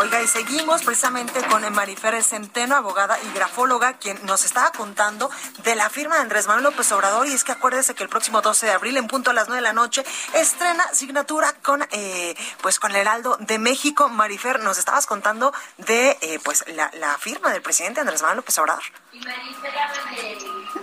Oiga, 0.00 0.22
y 0.22 0.26
seguimos 0.26 0.82
precisamente 0.82 1.42
con 1.50 1.70
Marifer 1.74 2.22
Centeno, 2.22 2.74
abogada 2.74 3.18
y 3.22 3.34
grafóloga, 3.34 3.98
quien 3.98 4.18
nos 4.24 4.46
estaba 4.46 4.72
contando 4.72 5.30
de 5.62 5.74
la 5.74 5.90
firma 5.90 6.14
de 6.14 6.22
Andrés 6.22 6.46
Manuel 6.46 6.64
López 6.64 6.90
Obrador. 6.92 7.26
Y 7.26 7.34
es 7.34 7.44
que 7.44 7.52
acuérdese 7.52 7.94
que 7.94 8.02
el 8.02 8.08
próximo 8.08 8.40
12 8.40 8.64
de 8.64 8.72
abril, 8.72 8.96
en 8.96 9.08
punto 9.08 9.30
a 9.30 9.34
las 9.34 9.48
9 9.48 9.58
de 9.58 9.62
la 9.62 9.74
noche, 9.74 10.02
estrena 10.32 10.88
signatura 10.94 11.52
con, 11.62 11.86
eh, 11.90 12.34
pues, 12.62 12.78
con 12.78 12.92
el 12.92 12.96
Heraldo 12.96 13.36
de 13.40 13.58
México. 13.58 14.08
Marifer, 14.08 14.60
nos 14.60 14.78
estabas 14.78 15.06
contando 15.06 15.52
de 15.76 16.16
eh, 16.22 16.40
pues 16.42 16.64
la, 16.68 16.90
la 16.94 17.18
firma 17.18 17.52
del 17.52 17.60
presidente 17.60 18.00
Andrés 18.00 18.22
Manuel 18.22 18.38
López 18.38 18.56
Obrador. 18.56 18.82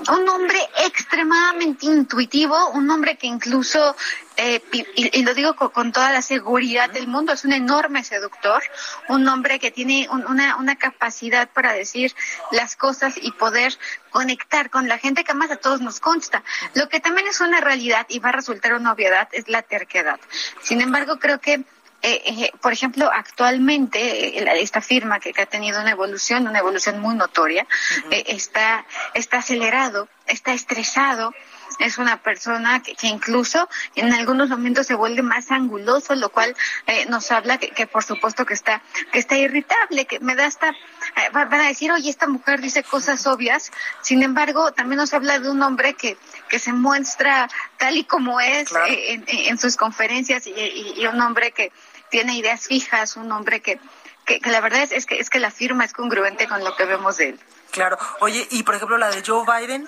Un 0.09 0.29
hombre 0.29 0.59
extremadamente 0.85 1.85
intuitivo, 1.85 2.69
un 2.71 2.89
hombre 2.89 3.17
que 3.17 3.27
incluso 3.27 3.95
eh, 4.35 4.61
y, 4.95 5.23
lo 5.23 5.33
digo 5.33 5.55
con, 5.55 5.91
toda 5.91 6.11
la 6.11 6.21
seguridad 6.21 6.89
del 6.89 7.07
mundo, 7.07 7.33
es 7.33 7.43
un 7.45 7.53
enorme 7.53 8.03
seductor, 8.03 8.61
un 9.09 9.27
hombre 9.27 9.59
que 9.59 9.71
tiene 9.71 10.07
una, 10.11 10.57
una 10.57 10.75
capacidad 10.75 11.49
para 11.49 11.73
decir 11.73 12.13
las 12.51 12.75
cosas 12.75 13.15
y 13.19 13.31
poder 13.31 13.77
conectar 14.11 14.69
con 14.69 14.87
la 14.87 14.99
gente 14.99 15.23
que 15.23 15.33
más 15.33 15.49
a 15.49 15.55
todos 15.55 15.81
nos 15.81 15.99
consta. 15.99 16.43
Lo 16.75 16.87
que 16.89 16.99
también 16.99 17.27
es 17.27 17.39
una 17.39 17.61
realidad 17.61 18.05
y 18.09 18.19
va 18.19 18.29
a 18.29 18.33
resultar 18.33 18.73
una 18.73 18.91
obviedad 18.91 19.27
es 19.31 19.47
la 19.47 19.63
terquedad. 19.63 20.19
Sin 20.61 20.81
embargo, 20.81 21.17
creo 21.17 21.39
que 21.39 21.63
eh, 22.01 22.21
eh, 22.25 22.51
por 22.61 22.73
ejemplo, 22.73 23.09
actualmente 23.11 24.59
esta 24.61 24.81
firma 24.81 25.19
que, 25.19 25.33
ha 25.41 25.45
tenido 25.45 25.81
una 25.81 25.91
evolución, 25.91 26.47
una 26.47 26.59
evolución 26.59 26.99
muy 26.99 27.15
notoria, 27.15 27.65
está, 28.11 28.85
está 29.13 29.37
acelerado, 29.39 30.07
está 30.27 30.53
estresado, 30.53 31.33
es 31.79 31.97
una 31.97 32.21
persona 32.21 32.81
que, 32.81 32.95
incluso 33.07 33.69
en 33.95 34.13
algunos 34.13 34.49
momentos 34.49 34.87
se 34.87 34.95
vuelve 34.95 35.21
más 35.21 35.51
anguloso, 35.51 36.15
lo 36.15 36.29
cual 36.29 36.55
eh, 36.87 37.05
nos 37.07 37.31
habla 37.31 37.57
que, 37.57 37.87
por 37.87 38.03
supuesto 38.03 38.45
que 38.45 38.53
está 38.53 38.81
que 39.11 39.19
está 39.19 39.37
irritable, 39.37 40.05
que 40.05 40.19
me 40.19 40.35
da 40.35 40.45
hasta 40.45 40.69
eh, 40.69 41.29
van 41.31 41.53
a 41.53 41.67
decir, 41.67 41.91
oye, 41.91 42.09
esta 42.09 42.27
mujer 42.27 42.61
dice 42.61 42.83
cosas 42.83 43.25
obvias, 43.27 43.71
sin 44.01 44.23
embargo, 44.23 44.71
también 44.73 44.97
nos 44.97 45.13
habla 45.13 45.39
de 45.39 45.49
un 45.49 45.61
hombre 45.61 45.93
que, 45.93 46.17
que 46.49 46.59
se 46.59 46.73
muestra 46.73 47.49
tal 47.77 47.97
y 47.97 48.03
como 48.03 48.39
es 48.39 48.71
eh, 48.89 49.21
en, 49.27 49.57
sus 49.57 49.75
conferencias 49.75 50.47
y, 50.47 51.05
un 51.07 51.21
hombre 51.21 51.51
que 51.51 51.71
tiene 52.09 52.35
ideas 52.35 52.67
fijas, 52.67 53.15
un 53.15 53.31
hombre 53.31 53.61
que, 53.61 53.79
que, 54.25 54.39
la 54.49 54.61
verdad 54.61 54.83
es, 54.83 54.91
es, 54.91 55.05
que, 55.05 55.19
es 55.19 55.29
que 55.29 55.39
la 55.39 55.51
firma 55.51 55.85
es 55.85 55.93
congruente 55.93 56.47
con 56.47 56.63
lo 56.63 56.75
que 56.75 56.85
vemos 56.85 57.17
de 57.17 57.29
él. 57.29 57.39
Claro. 57.71 57.97
Oye, 58.21 58.47
y 58.51 58.63
por 58.63 58.75
ejemplo 58.75 58.97
la 58.97 59.09
de 59.09 59.23
Joe 59.25 59.45
Biden 59.45 59.87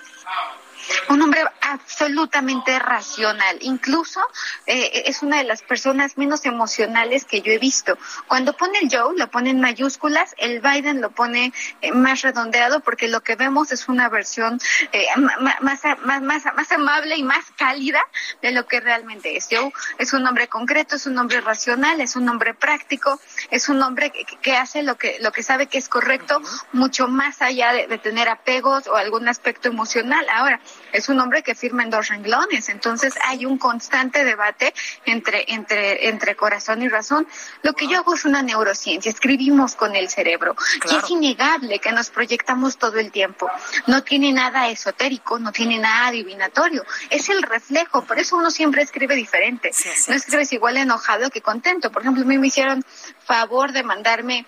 un 1.08 1.22
hombre 1.22 1.44
absolutamente 1.60 2.78
racional. 2.78 3.58
Incluso 3.60 4.20
eh, 4.66 5.04
es 5.06 5.22
una 5.22 5.38
de 5.38 5.44
las 5.44 5.62
personas 5.62 6.16
menos 6.16 6.44
emocionales 6.44 7.24
que 7.24 7.42
yo 7.42 7.52
he 7.52 7.58
visto. 7.58 7.98
Cuando 8.26 8.52
pone 8.54 8.78
el 8.80 8.88
Joe, 8.90 9.16
lo 9.16 9.30
pone 9.30 9.50
en 9.50 9.60
mayúsculas, 9.60 10.34
el 10.38 10.60
Biden 10.60 11.00
lo 11.00 11.10
pone 11.10 11.52
eh, 11.80 11.92
más 11.92 12.22
redondeado 12.22 12.80
porque 12.80 13.08
lo 13.08 13.22
que 13.22 13.36
vemos 13.36 13.72
es 13.72 13.88
una 13.88 14.08
versión 14.08 14.60
eh, 14.92 15.06
más, 15.40 15.60
más, 15.60 16.22
más, 16.22 16.44
más 16.54 16.72
amable 16.72 17.16
y 17.16 17.22
más 17.22 17.44
cálida 17.56 18.00
de 18.42 18.52
lo 18.52 18.66
que 18.66 18.80
realmente 18.80 19.36
es. 19.36 19.48
Joe 19.50 19.72
es 19.98 20.12
un 20.12 20.26
hombre 20.26 20.48
concreto, 20.48 20.96
es 20.96 21.06
un 21.06 21.18
hombre 21.18 21.40
racional, 21.40 22.00
es 22.00 22.16
un 22.16 22.28
hombre 22.28 22.54
práctico, 22.54 23.20
es 23.50 23.68
un 23.68 23.82
hombre 23.82 24.12
que, 24.42 24.56
hace 24.56 24.82
lo 24.82 24.96
que, 24.96 25.18
lo 25.20 25.32
que 25.32 25.42
sabe 25.42 25.66
que 25.66 25.78
es 25.78 25.88
correcto, 25.88 26.40
mucho 26.72 27.08
más 27.08 27.42
allá 27.42 27.72
de 27.72 27.98
tener 27.98 28.28
apegos 28.28 28.86
o 28.86 28.96
algún 28.96 29.28
aspecto 29.28 29.68
emocional. 29.68 30.26
Ahora, 30.30 30.60
es 30.92 31.08
un 31.08 31.20
hombre 31.20 31.42
que 31.42 31.54
firma 31.54 31.82
en 31.82 31.90
dos 31.90 32.08
renglones, 32.08 32.68
entonces 32.68 33.14
hay 33.24 33.46
un 33.46 33.58
constante 33.58 34.24
debate 34.24 34.74
entre, 35.04 35.44
entre, 35.48 36.08
entre 36.08 36.34
corazón 36.36 36.82
y 36.82 36.88
razón. 36.88 37.26
Lo 37.62 37.74
que 37.74 37.86
yo 37.86 37.98
hago 37.98 38.14
es 38.14 38.24
una 38.24 38.42
neurociencia, 38.42 39.10
escribimos 39.10 39.74
con 39.74 39.94
el 39.96 40.08
cerebro 40.08 40.56
y 40.90 40.96
es 40.96 41.10
innegable 41.10 41.78
que 41.78 41.92
nos 41.92 42.10
proyectamos 42.10 42.76
todo 42.76 42.98
el 42.98 43.10
tiempo. 43.10 43.50
No 43.86 44.02
tiene 44.02 44.32
nada 44.32 44.68
esotérico, 44.68 45.38
no 45.38 45.52
tiene 45.52 45.78
nada 45.78 46.08
adivinatorio, 46.08 46.84
es 47.10 47.28
el 47.28 47.42
reflejo, 47.42 48.04
por 48.04 48.18
eso 48.18 48.36
uno 48.36 48.50
siempre 48.50 48.82
escribe 48.82 49.14
diferente. 49.14 49.70
no 50.08 50.14
escribes 50.14 50.52
igual 50.52 50.76
enojado 50.76 51.30
que 51.30 51.40
contento. 51.40 51.90
Por 51.90 52.02
ejemplo, 52.02 52.22
a 52.22 52.26
mí 52.26 52.38
me 52.38 52.48
hicieron 52.48 52.84
favor 53.24 53.72
de 53.72 53.82
mandarme 53.82 54.46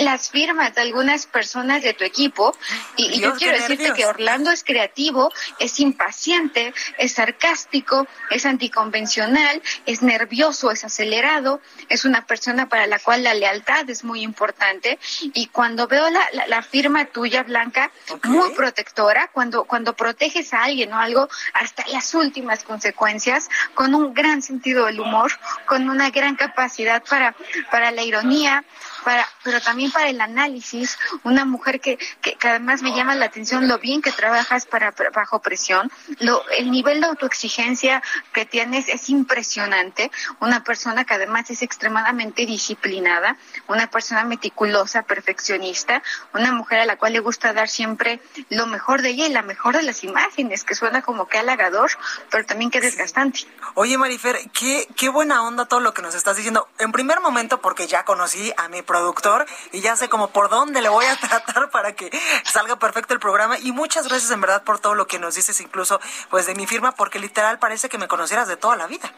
las 0.00 0.30
firmas 0.30 0.74
de 0.74 0.82
algunas 0.82 1.26
personas 1.26 1.82
de 1.82 1.94
tu 1.94 2.04
equipo. 2.04 2.56
Y, 2.96 3.20
yo 3.20 3.34
quiero 3.36 3.58
decirte 3.58 3.92
que 3.92 4.06
Orlando 4.06 4.50
es 4.50 4.64
creativo, 4.64 5.32
es 5.58 5.78
impaciente, 5.80 6.74
es 6.98 7.12
sarcástico, 7.12 8.06
es 8.30 8.46
anticonvencional, 8.46 9.62
es 9.86 10.02
nervioso, 10.02 10.70
es 10.70 10.84
acelerado, 10.84 11.60
es 11.88 12.04
una 12.04 12.26
persona 12.26 12.68
para 12.68 12.86
la 12.86 12.98
cual 12.98 13.22
la 13.22 13.34
lealtad 13.34 13.88
es 13.88 14.04
muy 14.04 14.22
importante. 14.22 14.98
Y 15.34 15.46
cuando 15.46 15.86
veo 15.86 16.10
la, 16.10 16.28
la, 16.48 16.62
firma 16.62 17.06
tuya, 17.06 17.42
Blanca, 17.44 17.90
muy 18.24 18.50
protectora, 18.54 19.30
cuando, 19.32 19.64
cuando 19.64 19.94
proteges 19.94 20.52
a 20.52 20.64
alguien 20.64 20.92
o 20.92 20.98
algo 20.98 21.28
hasta 21.54 21.86
las 21.88 22.14
últimas 22.14 22.64
consecuencias, 22.64 23.48
con 23.74 23.94
un 23.94 24.12
gran 24.12 24.42
sentido 24.42 24.86
del 24.86 25.00
humor, 25.00 25.32
con 25.66 25.88
una 25.88 26.10
gran 26.10 26.36
capacidad 26.36 27.02
para, 27.04 27.34
para 27.70 27.90
la 27.90 28.02
ironía, 28.02 28.64
para, 29.08 29.26
pero 29.42 29.58
también 29.62 29.90
para 29.90 30.10
el 30.10 30.20
análisis, 30.20 30.98
una 31.22 31.46
mujer 31.46 31.80
que, 31.80 31.96
que, 32.20 32.36
además 32.46 32.82
me 32.82 32.94
llama 32.94 33.14
la 33.14 33.24
atención 33.24 33.66
lo 33.66 33.78
bien 33.78 34.02
que 34.02 34.12
trabajas 34.12 34.66
para, 34.66 34.92
bajo 35.14 35.38
presión, 35.38 35.90
lo, 36.18 36.46
el 36.50 36.70
nivel 36.70 37.00
de 37.00 37.06
autoexigencia 37.06 38.02
que 38.34 38.44
tienes 38.44 38.86
es 38.90 39.08
impresionante, 39.08 40.10
una 40.40 40.62
persona 40.62 41.06
que 41.06 41.14
además 41.14 41.48
es 41.48 41.62
extremadamente 41.62 42.44
disciplinada, 42.44 43.38
una 43.66 43.88
persona 43.88 44.24
meticulosa, 44.24 45.04
perfeccionista, 45.04 46.02
una 46.34 46.52
mujer 46.52 46.80
a 46.80 46.84
la 46.84 46.98
cual 46.98 47.14
le 47.14 47.20
gusta 47.20 47.54
dar 47.54 47.70
siempre 47.70 48.20
lo 48.50 48.66
mejor 48.66 49.00
de 49.00 49.08
ella 49.08 49.26
y 49.26 49.32
la 49.32 49.40
mejor 49.40 49.74
de 49.74 49.84
las 49.84 50.04
imágenes, 50.04 50.64
que 50.64 50.74
suena 50.74 51.00
como 51.00 51.28
que 51.28 51.38
halagador, 51.38 51.92
pero 52.30 52.44
también 52.44 52.70
que 52.70 52.82
desgastante. 52.82 53.46
Oye, 53.72 53.96
Marifer, 53.96 54.36
qué, 54.52 54.86
qué 54.98 55.08
buena 55.08 55.44
onda 55.44 55.64
todo 55.64 55.80
lo 55.80 55.94
que 55.94 56.02
nos 56.02 56.14
estás 56.14 56.36
diciendo. 56.36 56.68
En 56.78 56.92
primer 56.92 57.20
momento, 57.20 57.62
porque 57.62 57.86
ya 57.86 58.04
conocí 58.04 58.52
a 58.58 58.68
mi 58.68 58.82
productor 58.98 59.46
y 59.72 59.80
ya 59.80 59.96
sé 59.96 60.08
como 60.08 60.30
por 60.30 60.48
dónde 60.48 60.82
le 60.82 60.88
voy 60.88 61.06
a 61.06 61.16
tratar 61.20 61.70
para 61.70 61.92
que 61.92 62.10
salga 62.44 62.78
perfecto 62.78 63.14
el 63.14 63.20
programa. 63.20 63.58
Y 63.58 63.72
muchas 63.72 64.08
gracias 64.08 64.30
en 64.30 64.40
verdad 64.40 64.62
por 64.64 64.78
todo 64.78 64.94
lo 64.94 65.06
que 65.06 65.18
nos 65.18 65.34
dices, 65.34 65.60
incluso 65.60 66.00
pues 66.30 66.46
de 66.46 66.54
mi 66.54 66.66
firma, 66.66 66.92
porque 66.92 67.18
literal 67.18 67.58
parece 67.58 67.88
que 67.88 67.98
me 67.98 68.08
conocieras 68.08 68.48
de 68.48 68.56
toda 68.56 68.76
la 68.76 68.86
vida. 68.86 69.12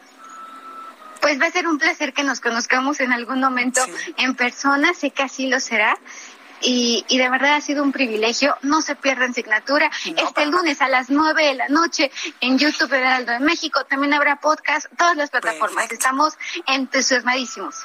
Pues 1.21 1.39
va 1.39 1.45
a 1.45 1.51
ser 1.51 1.67
un 1.67 1.77
placer 1.77 2.13
que 2.13 2.23
nos 2.23 2.39
conozcamos 2.39 2.99
en 2.99 3.11
algún 3.11 3.39
momento 3.41 3.81
en 4.17 4.35
persona, 4.35 4.93
sé 4.95 5.11
que 5.11 5.21
así 5.21 5.47
lo 5.47 5.59
será 5.59 5.95
y, 6.61 7.05
y, 7.07 7.17
de 7.17 7.29
verdad 7.29 7.55
ha 7.55 7.61
sido 7.61 7.83
un 7.83 7.91
privilegio. 7.91 8.55
No 8.61 8.81
se 8.81 8.95
pierdan 8.95 9.33
Signatura. 9.33 9.89
este 10.05 10.45
lunes 10.45 10.81
a 10.81 10.87
las 10.87 11.09
9 11.09 11.45
de 11.45 11.53
la 11.55 11.67
noche 11.69 12.11
en 12.39 12.57
YouTube 12.57 12.93
Heraldo 12.93 13.31
de 13.31 13.39
México. 13.39 13.83
También 13.85 14.13
habrá 14.13 14.37
podcast, 14.37 14.87
todas 14.97 15.15
las 15.17 15.29
plataformas. 15.29 15.91
Estamos 15.91 16.37
entusiasmadísimos. 16.67 17.75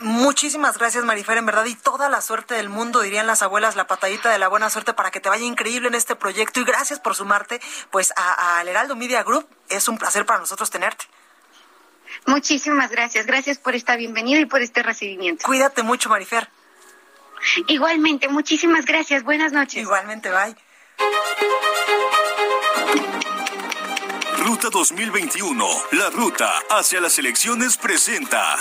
muchísimas 0.00 0.78
gracias, 0.78 1.04
Marifer, 1.04 1.38
en 1.38 1.46
verdad. 1.46 1.64
Y 1.66 1.74
toda 1.74 2.08
la 2.08 2.20
suerte 2.20 2.54
del 2.54 2.68
mundo, 2.68 3.00
dirían 3.00 3.26
las 3.26 3.42
abuelas, 3.42 3.76
la 3.76 3.86
patadita 3.86 4.30
de 4.30 4.38
la 4.38 4.48
buena 4.48 4.70
suerte 4.70 4.92
para 4.92 5.10
que 5.10 5.20
te 5.20 5.28
vaya 5.28 5.44
increíble 5.44 5.88
en 5.88 5.94
este 5.94 6.16
proyecto. 6.16 6.60
Y 6.60 6.64
gracias 6.64 7.00
por 7.00 7.14
sumarte 7.14 7.60
pues 7.90 8.12
al 8.16 8.68
Heraldo 8.68 8.96
Media 8.96 9.22
Group. 9.22 9.48
Es 9.68 9.88
un 9.88 9.98
placer 9.98 10.26
para 10.26 10.40
nosotros 10.40 10.70
tenerte. 10.70 11.04
Muchísimas 12.26 12.90
gracias. 12.90 13.26
Gracias 13.26 13.58
por 13.58 13.74
esta 13.74 13.96
bienvenida 13.96 14.40
y 14.40 14.46
por 14.46 14.62
este 14.62 14.82
recibimiento. 14.82 15.44
Cuídate 15.44 15.82
mucho, 15.82 16.08
Marifer. 16.08 16.48
Igualmente, 17.66 18.28
muchísimas 18.28 18.84
gracias. 18.84 19.22
Buenas 19.22 19.52
noches. 19.52 19.82
Igualmente, 19.82 20.30
bye. 20.30 20.54
Ruta 24.38 24.68
2021, 24.70 25.66
la 25.92 26.10
ruta 26.10 26.50
hacia 26.70 27.00
las 27.00 27.18
elecciones 27.18 27.76
presenta. 27.76 28.56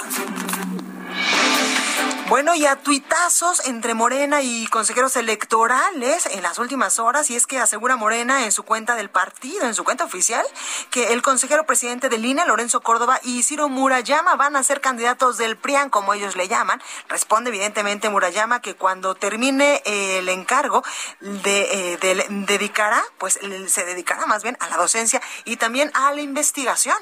Bueno, 2.29 2.55
y 2.55 2.65
a 2.65 2.75
tuitazos 2.75 3.65
entre 3.67 3.93
Morena 3.93 4.41
y 4.41 4.67
consejeros 4.67 5.15
electorales 5.15 6.25
en 6.25 6.43
las 6.43 6.59
últimas 6.59 6.99
horas, 6.99 7.29
y 7.29 7.37
es 7.37 7.47
que 7.47 7.57
asegura 7.57 7.95
Morena 7.95 8.43
en 8.43 8.51
su 8.51 8.63
cuenta 8.63 8.95
del 8.95 9.09
partido, 9.09 9.65
en 9.65 9.73
su 9.73 9.85
cuenta 9.85 10.03
oficial, 10.03 10.45
que 10.91 11.13
el 11.13 11.21
consejero 11.21 11.65
presidente 11.65 12.09
del 12.09 12.25
INE, 12.25 12.45
Lorenzo 12.45 12.81
Córdoba, 12.81 13.21
y 13.23 13.43
Ciro 13.43 13.69
Murayama 13.69 14.35
van 14.35 14.57
a 14.57 14.63
ser 14.63 14.81
candidatos 14.81 15.37
del 15.37 15.55
PRIAN, 15.55 15.89
como 15.89 16.13
ellos 16.13 16.35
le 16.35 16.49
llaman. 16.49 16.81
Responde 17.07 17.49
evidentemente 17.49 18.09
Murayama 18.09 18.61
que 18.61 18.75
cuando 18.75 19.15
termine 19.15 19.81
el 19.85 20.27
encargo 20.27 20.83
de, 21.21 21.93
eh, 21.93 22.27
dedicará, 22.29 23.01
pues 23.19 23.39
se 23.67 23.85
dedicará 23.85 24.25
más 24.25 24.43
bien 24.43 24.57
a 24.59 24.67
la 24.67 24.75
docencia 24.75 25.21
y 25.45 25.55
también 25.55 25.91
a 25.93 26.11
la 26.11 26.19
investigación. 26.19 26.97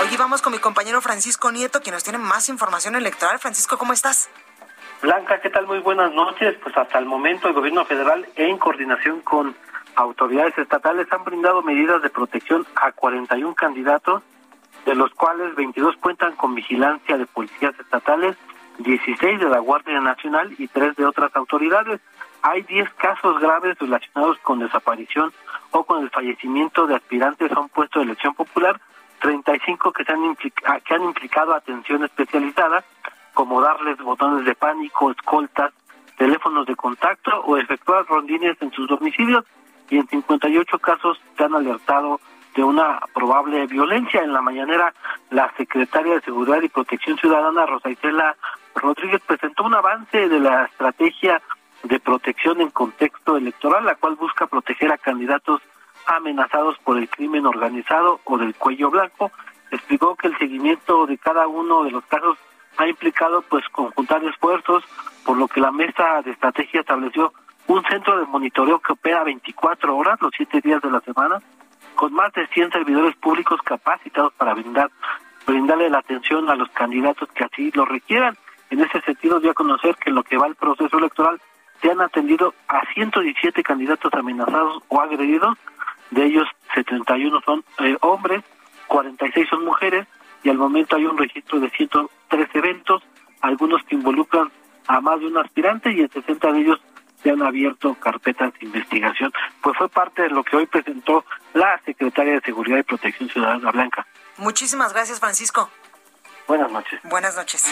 Hoy 0.00 0.16
vamos 0.16 0.42
con 0.42 0.52
mi 0.52 0.58
compañero 0.58 1.00
Francisco 1.00 1.52
Nieto, 1.52 1.80
quien 1.80 1.94
nos 1.94 2.02
tiene 2.02 2.18
más 2.18 2.48
información 2.48 2.96
electoral. 2.96 3.38
Francisco, 3.38 3.78
¿cómo 3.84 3.92
estás? 3.92 4.30
Blanca, 5.02 5.42
¿qué 5.42 5.50
tal? 5.50 5.66
Muy 5.66 5.78
buenas 5.80 6.10
noches. 6.14 6.56
Pues 6.62 6.74
hasta 6.74 6.98
el 6.98 7.04
momento 7.04 7.48
el 7.48 7.52
gobierno 7.52 7.84
federal, 7.84 8.26
en 8.34 8.56
coordinación 8.56 9.20
con 9.20 9.54
autoridades 9.94 10.56
estatales, 10.56 11.06
han 11.12 11.22
brindado 11.22 11.60
medidas 11.60 12.00
de 12.00 12.08
protección 12.08 12.66
a 12.76 12.92
41 12.92 13.54
candidatos, 13.54 14.22
de 14.86 14.94
los 14.94 15.12
cuales 15.12 15.54
22 15.54 15.96
cuentan 15.98 16.34
con 16.34 16.54
vigilancia 16.54 17.18
de 17.18 17.26
policías 17.26 17.78
estatales, 17.78 18.38
16 18.78 19.38
de 19.38 19.50
la 19.50 19.58
Guardia 19.58 20.00
Nacional 20.00 20.54
y 20.56 20.66
3 20.66 20.96
de 20.96 21.04
otras 21.04 21.36
autoridades. 21.36 22.00
Hay 22.40 22.62
10 22.62 22.88
casos 22.94 23.38
graves 23.38 23.78
relacionados 23.78 24.38
con 24.38 24.60
desaparición 24.60 25.30
o 25.72 25.84
con 25.84 26.02
el 26.02 26.08
fallecimiento 26.08 26.86
de 26.86 26.94
aspirantes 26.94 27.52
a 27.52 27.60
un 27.60 27.68
puesto 27.68 27.98
de 27.98 28.06
elección 28.06 28.34
popular, 28.34 28.80
35 29.20 29.92
que, 29.92 30.04
se 30.04 30.12
han, 30.12 30.36
que 30.36 30.94
han 30.94 31.02
implicado 31.02 31.54
atención 31.54 32.02
especializada, 32.02 32.82
como 33.34 33.60
darles 33.60 33.98
botones 33.98 34.46
de 34.46 34.54
pánico, 34.54 35.10
escoltas, 35.10 35.72
teléfonos 36.16 36.66
de 36.66 36.76
contacto 36.76 37.30
o 37.40 37.56
efectuar 37.56 38.06
rondines 38.06 38.56
en 38.62 38.70
sus 38.72 38.88
domicilios 38.88 39.44
y 39.90 39.98
en 39.98 40.06
58 40.06 40.78
casos 40.78 41.20
se 41.36 41.44
han 41.44 41.54
alertado 41.54 42.20
de 42.54 42.62
una 42.62 43.00
probable 43.12 43.66
violencia. 43.66 44.22
En 44.22 44.32
la 44.32 44.40
mañanera, 44.40 44.94
la 45.30 45.52
secretaria 45.56 46.14
de 46.14 46.20
Seguridad 46.20 46.62
y 46.62 46.68
Protección 46.68 47.18
Ciudadana, 47.18 47.66
Rosa 47.66 47.90
Isela 47.90 48.36
Rodríguez, 48.74 49.20
presentó 49.26 49.64
un 49.64 49.74
avance 49.74 50.28
de 50.28 50.40
la 50.40 50.64
estrategia 50.64 51.42
de 51.82 52.00
protección 52.00 52.60
en 52.60 52.70
contexto 52.70 53.36
electoral, 53.36 53.84
la 53.84 53.96
cual 53.96 54.14
busca 54.14 54.46
proteger 54.46 54.92
a 54.92 54.98
candidatos 54.98 55.60
amenazados 56.06 56.78
por 56.78 56.96
el 56.96 57.08
crimen 57.08 57.46
organizado 57.46 58.20
o 58.24 58.38
del 58.38 58.54
cuello 58.54 58.90
blanco. 58.90 59.32
Explicó 59.70 60.14
que 60.14 60.28
el 60.28 60.38
seguimiento 60.38 61.06
de 61.06 61.18
cada 61.18 61.46
uno 61.46 61.84
de 61.84 61.90
los 61.90 62.04
casos 62.06 62.38
ha 62.76 62.86
implicado 62.86 63.42
pues 63.42 63.64
conjuntar 63.70 64.24
esfuerzos, 64.24 64.84
por 65.24 65.36
lo 65.36 65.48
que 65.48 65.60
la 65.60 65.72
mesa 65.72 66.22
de 66.22 66.32
estrategia 66.32 66.80
estableció 66.80 67.32
un 67.66 67.82
centro 67.84 68.18
de 68.18 68.26
monitoreo 68.26 68.78
que 68.80 68.92
opera 68.92 69.24
24 69.24 69.96
horas 69.96 70.20
los 70.20 70.32
7 70.36 70.60
días 70.60 70.82
de 70.82 70.90
la 70.90 71.00
semana, 71.00 71.40
con 71.94 72.12
más 72.12 72.32
de 72.32 72.46
100 72.48 72.72
servidores 72.72 73.14
públicos 73.16 73.60
capacitados 73.62 74.32
para 74.34 74.54
brindar 74.54 74.90
brindarle 75.46 75.90
la 75.90 75.98
atención 75.98 76.48
a 76.48 76.54
los 76.54 76.70
candidatos 76.70 77.28
que 77.34 77.44
así 77.44 77.70
lo 77.74 77.84
requieran. 77.84 78.36
En 78.70 78.80
ese 78.80 79.00
sentido, 79.02 79.40
dio 79.40 79.50
a 79.50 79.54
conocer 79.54 79.94
que 79.96 80.08
en 80.08 80.16
lo 80.16 80.22
que 80.22 80.38
va 80.38 80.46
el 80.46 80.54
proceso 80.54 80.98
electoral 80.98 81.38
se 81.82 81.90
han 81.90 82.00
atendido 82.00 82.54
a 82.66 82.80
117 82.94 83.62
candidatos 83.62 84.12
amenazados 84.14 84.82
o 84.88 85.00
agredidos 85.00 85.56
de 86.10 86.24
ellos 86.24 86.48
71 86.74 87.40
son 87.44 87.64
eh, 87.78 87.96
hombres, 88.00 88.42
46 88.88 89.48
son 89.48 89.64
mujeres 89.64 90.06
y 90.44 90.50
al 90.50 90.58
momento 90.58 90.94
hay 90.94 91.06
un 91.06 91.18
registro 91.18 91.58
de 91.58 91.70
103 91.70 92.48
eventos, 92.54 93.02
algunos 93.40 93.82
que 93.84 93.96
involucran 93.96 94.52
a 94.86 95.00
más 95.00 95.18
de 95.18 95.26
un 95.26 95.38
aspirante 95.38 95.90
y 95.90 96.00
en 96.00 96.10
60 96.10 96.52
de 96.52 96.60
ellos 96.60 96.80
se 97.22 97.30
han 97.30 97.42
abierto 97.42 97.94
carpetas 97.94 98.52
de 98.60 98.66
investigación. 98.66 99.32
Pues 99.62 99.76
fue 99.78 99.88
parte 99.88 100.22
de 100.22 100.28
lo 100.28 100.44
que 100.44 100.56
hoy 100.56 100.66
presentó 100.66 101.24
la 101.54 101.80
Secretaria 101.86 102.34
de 102.34 102.40
Seguridad 102.42 102.78
y 102.78 102.82
Protección 102.82 103.30
Ciudadana 103.30 103.70
Blanca. 103.70 104.06
Muchísimas 104.36 104.92
gracias, 104.92 105.18
Francisco. 105.18 105.70
Buenas 106.46 106.70
noches. 106.70 107.00
Buenas 107.04 107.36
noches. 107.36 107.64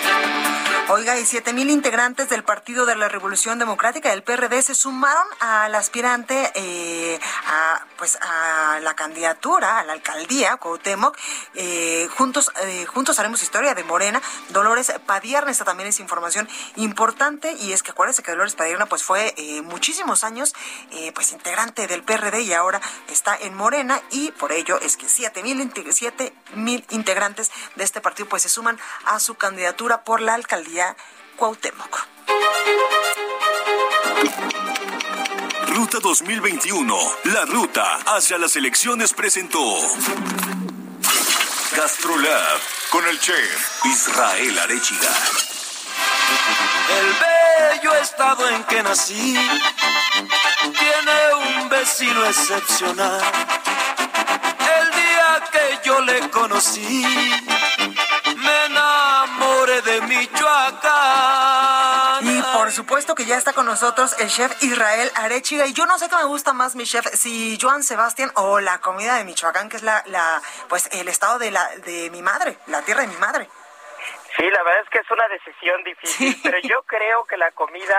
Oiga, 0.88 1.18
y 1.18 1.26
siete 1.26 1.52
mil 1.52 1.68
integrantes 1.68 2.30
del 2.30 2.42
Partido 2.42 2.86
de 2.86 2.96
la 2.96 3.08
Revolución 3.08 3.58
Democrática 3.58 4.10
del 4.10 4.22
PRD 4.22 4.62
se 4.62 4.74
sumaron 4.74 5.26
al 5.40 5.74
aspirante 5.74 6.50
eh, 6.54 7.20
a, 7.46 7.84
pues 8.02 8.18
a 8.20 8.80
la 8.80 8.94
candidatura 8.94 9.78
a 9.78 9.84
la 9.84 9.92
alcaldía 9.92 10.56
Cuauhtémoc. 10.56 11.16
Eh, 11.54 12.08
juntos, 12.16 12.50
eh, 12.64 12.84
juntos 12.86 13.20
haremos 13.20 13.44
historia 13.44 13.76
de 13.76 13.84
Morena. 13.84 14.20
Dolores 14.48 14.92
Padierna, 15.06 15.52
esta 15.52 15.64
también 15.64 15.88
es 15.88 16.00
información 16.00 16.48
importante 16.74 17.52
y 17.52 17.72
es 17.72 17.84
que 17.84 17.92
acuérdense 17.92 18.24
que 18.24 18.32
Dolores 18.32 18.56
Padierna 18.56 18.86
pues 18.86 19.04
fue 19.04 19.36
muchísimos 19.62 20.24
años 20.24 20.52
pues 21.14 21.30
integrante 21.30 21.86
del 21.86 22.02
PRD 22.02 22.40
y 22.40 22.52
ahora 22.54 22.80
está 23.06 23.36
en 23.36 23.54
Morena 23.54 24.02
y 24.10 24.32
por 24.32 24.50
ello 24.50 24.80
es 24.80 24.96
que 24.96 25.08
siete 25.08 25.44
mil 25.44 25.72
siete 25.92 26.34
mil 26.54 26.84
integrantes 26.90 27.52
de 27.76 27.84
este 27.84 28.00
partido 28.00 28.28
pues 28.28 28.42
se 28.42 28.48
suman 28.48 28.80
a 29.04 29.20
su 29.20 29.36
candidatura 29.36 30.02
por 30.02 30.20
la 30.20 30.34
alcaldía 30.34 30.96
Cuauhtémoc. 31.36 32.08
Ruta 35.74 36.00
2021, 36.00 36.98
la 37.32 37.46
ruta 37.46 38.00
hacia 38.04 38.36
las 38.36 38.56
elecciones 38.56 39.14
presentó 39.14 39.58
Gastrolab 41.74 42.60
con 42.90 43.06
el 43.06 43.18
chef 43.18 43.84
Israel 43.86 44.58
Arechiga. 44.58 45.08
El 47.00 47.80
bello 47.80 47.94
estado 47.94 48.50
en 48.50 48.64
que 48.64 48.82
nací 48.82 49.34
tiene 50.60 51.62
un 51.62 51.68
vecino 51.70 52.26
excepcional. 52.26 53.22
El 54.78 54.90
día 54.90 55.42
que 55.52 55.88
yo 55.88 56.00
le 56.02 56.28
conocí 56.28 57.02
supuesto 62.92 63.14
que 63.14 63.24
ya 63.24 63.38
está 63.38 63.54
con 63.54 63.64
nosotros 63.64 64.14
el 64.20 64.28
chef 64.28 64.62
Israel 64.62 65.10
Arechiga. 65.14 65.64
Y 65.64 65.72
yo 65.72 65.86
no 65.86 65.96
sé 65.96 66.10
qué 66.10 66.16
me 66.16 66.24
gusta 66.24 66.52
más, 66.52 66.76
mi 66.76 66.84
chef, 66.84 67.06
si 67.14 67.58
Joan 67.58 67.82
Sebastián 67.82 68.30
o 68.34 68.60
la 68.60 68.82
comida 68.82 69.16
de 69.16 69.24
Michoacán, 69.24 69.70
que 69.70 69.78
es 69.78 69.82
la, 69.82 70.02
la 70.08 70.42
pues 70.68 70.90
el 70.92 71.08
estado 71.08 71.38
de, 71.38 71.50
la, 71.50 71.66
de 71.86 72.10
mi 72.10 72.20
madre, 72.20 72.58
la 72.66 72.82
tierra 72.82 73.00
de 73.00 73.06
mi 73.06 73.16
madre. 73.16 73.48
Sí, 74.36 74.42
la 74.42 74.62
verdad 74.62 74.82
es 74.82 74.90
que 74.90 74.98
es 74.98 75.10
una 75.10 75.26
decisión 75.28 75.82
difícil, 75.84 76.38
pero 76.42 76.58
yo 76.58 76.82
creo 76.82 77.24
que 77.24 77.38
la 77.38 77.50
comida 77.52 77.98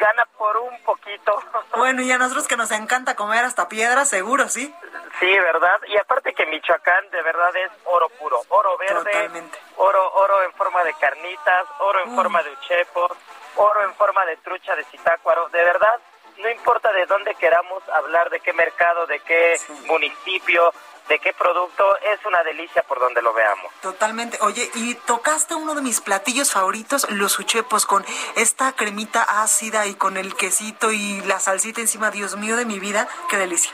gana 0.00 0.26
por 0.36 0.56
un 0.56 0.82
poquito. 0.82 1.40
Bueno, 1.76 2.02
y 2.02 2.10
a 2.10 2.18
nosotros 2.18 2.48
que 2.48 2.56
nos 2.56 2.70
encanta 2.72 3.14
comer 3.14 3.44
hasta 3.44 3.68
piedra, 3.68 4.04
seguro, 4.04 4.48
¿sí? 4.48 4.74
Sí, 5.20 5.26
¿verdad? 5.26 5.80
Y 5.86 5.96
aparte 5.96 6.32
que 6.32 6.46
Michoacán 6.46 7.10
de 7.10 7.22
verdad 7.22 7.54
es 7.56 7.70
oro 7.84 8.08
puro, 8.08 8.40
oro 8.48 8.78
verde, 8.78 9.44
oro 9.76 10.12
oro 10.14 10.42
en 10.42 10.52
forma 10.54 10.82
de 10.82 10.94
carnitas, 10.94 11.66
oro 11.78 12.04
en 12.04 12.14
forma 12.14 12.42
de 12.42 12.50
uchepos, 12.50 13.12
oro 13.56 13.84
en 13.84 13.94
forma 13.94 14.24
de 14.26 14.36
trucha 14.38 14.76
de 14.76 14.84
citácuaro, 14.84 15.48
de 15.48 15.64
verdad 15.64 16.00
no 16.38 16.50
importa 16.50 16.92
de 16.92 17.06
dónde 17.06 17.34
queramos 17.36 17.82
hablar, 17.88 18.30
de 18.30 18.40
qué 18.40 18.52
mercado, 18.52 19.06
de 19.06 19.20
qué 19.20 19.56
municipio, 19.86 20.72
de 21.08 21.18
qué 21.18 21.32
producto, 21.32 21.96
es 21.98 22.24
una 22.24 22.42
delicia 22.42 22.82
por 22.82 22.98
donde 22.98 23.22
lo 23.22 23.32
veamos. 23.32 23.72
Totalmente. 23.80 24.38
Oye, 24.40 24.68
y 24.74 24.94
tocaste 24.94 25.54
uno 25.54 25.74
de 25.74 25.82
mis 25.82 26.00
platillos 26.00 26.52
favoritos, 26.52 27.08
los 27.10 27.38
uchepos, 27.38 27.86
con 27.86 28.04
esta 28.36 28.72
cremita 28.72 29.22
ácida 29.42 29.86
y 29.86 29.94
con 29.94 30.16
el 30.16 30.34
quesito 30.34 30.92
y 30.92 31.20
la 31.22 31.38
salsita 31.40 31.80
encima. 31.80 32.10
Dios 32.10 32.36
mío 32.36 32.56
de 32.56 32.64
mi 32.64 32.78
vida, 32.78 33.06
qué 33.28 33.36
delicia. 33.36 33.72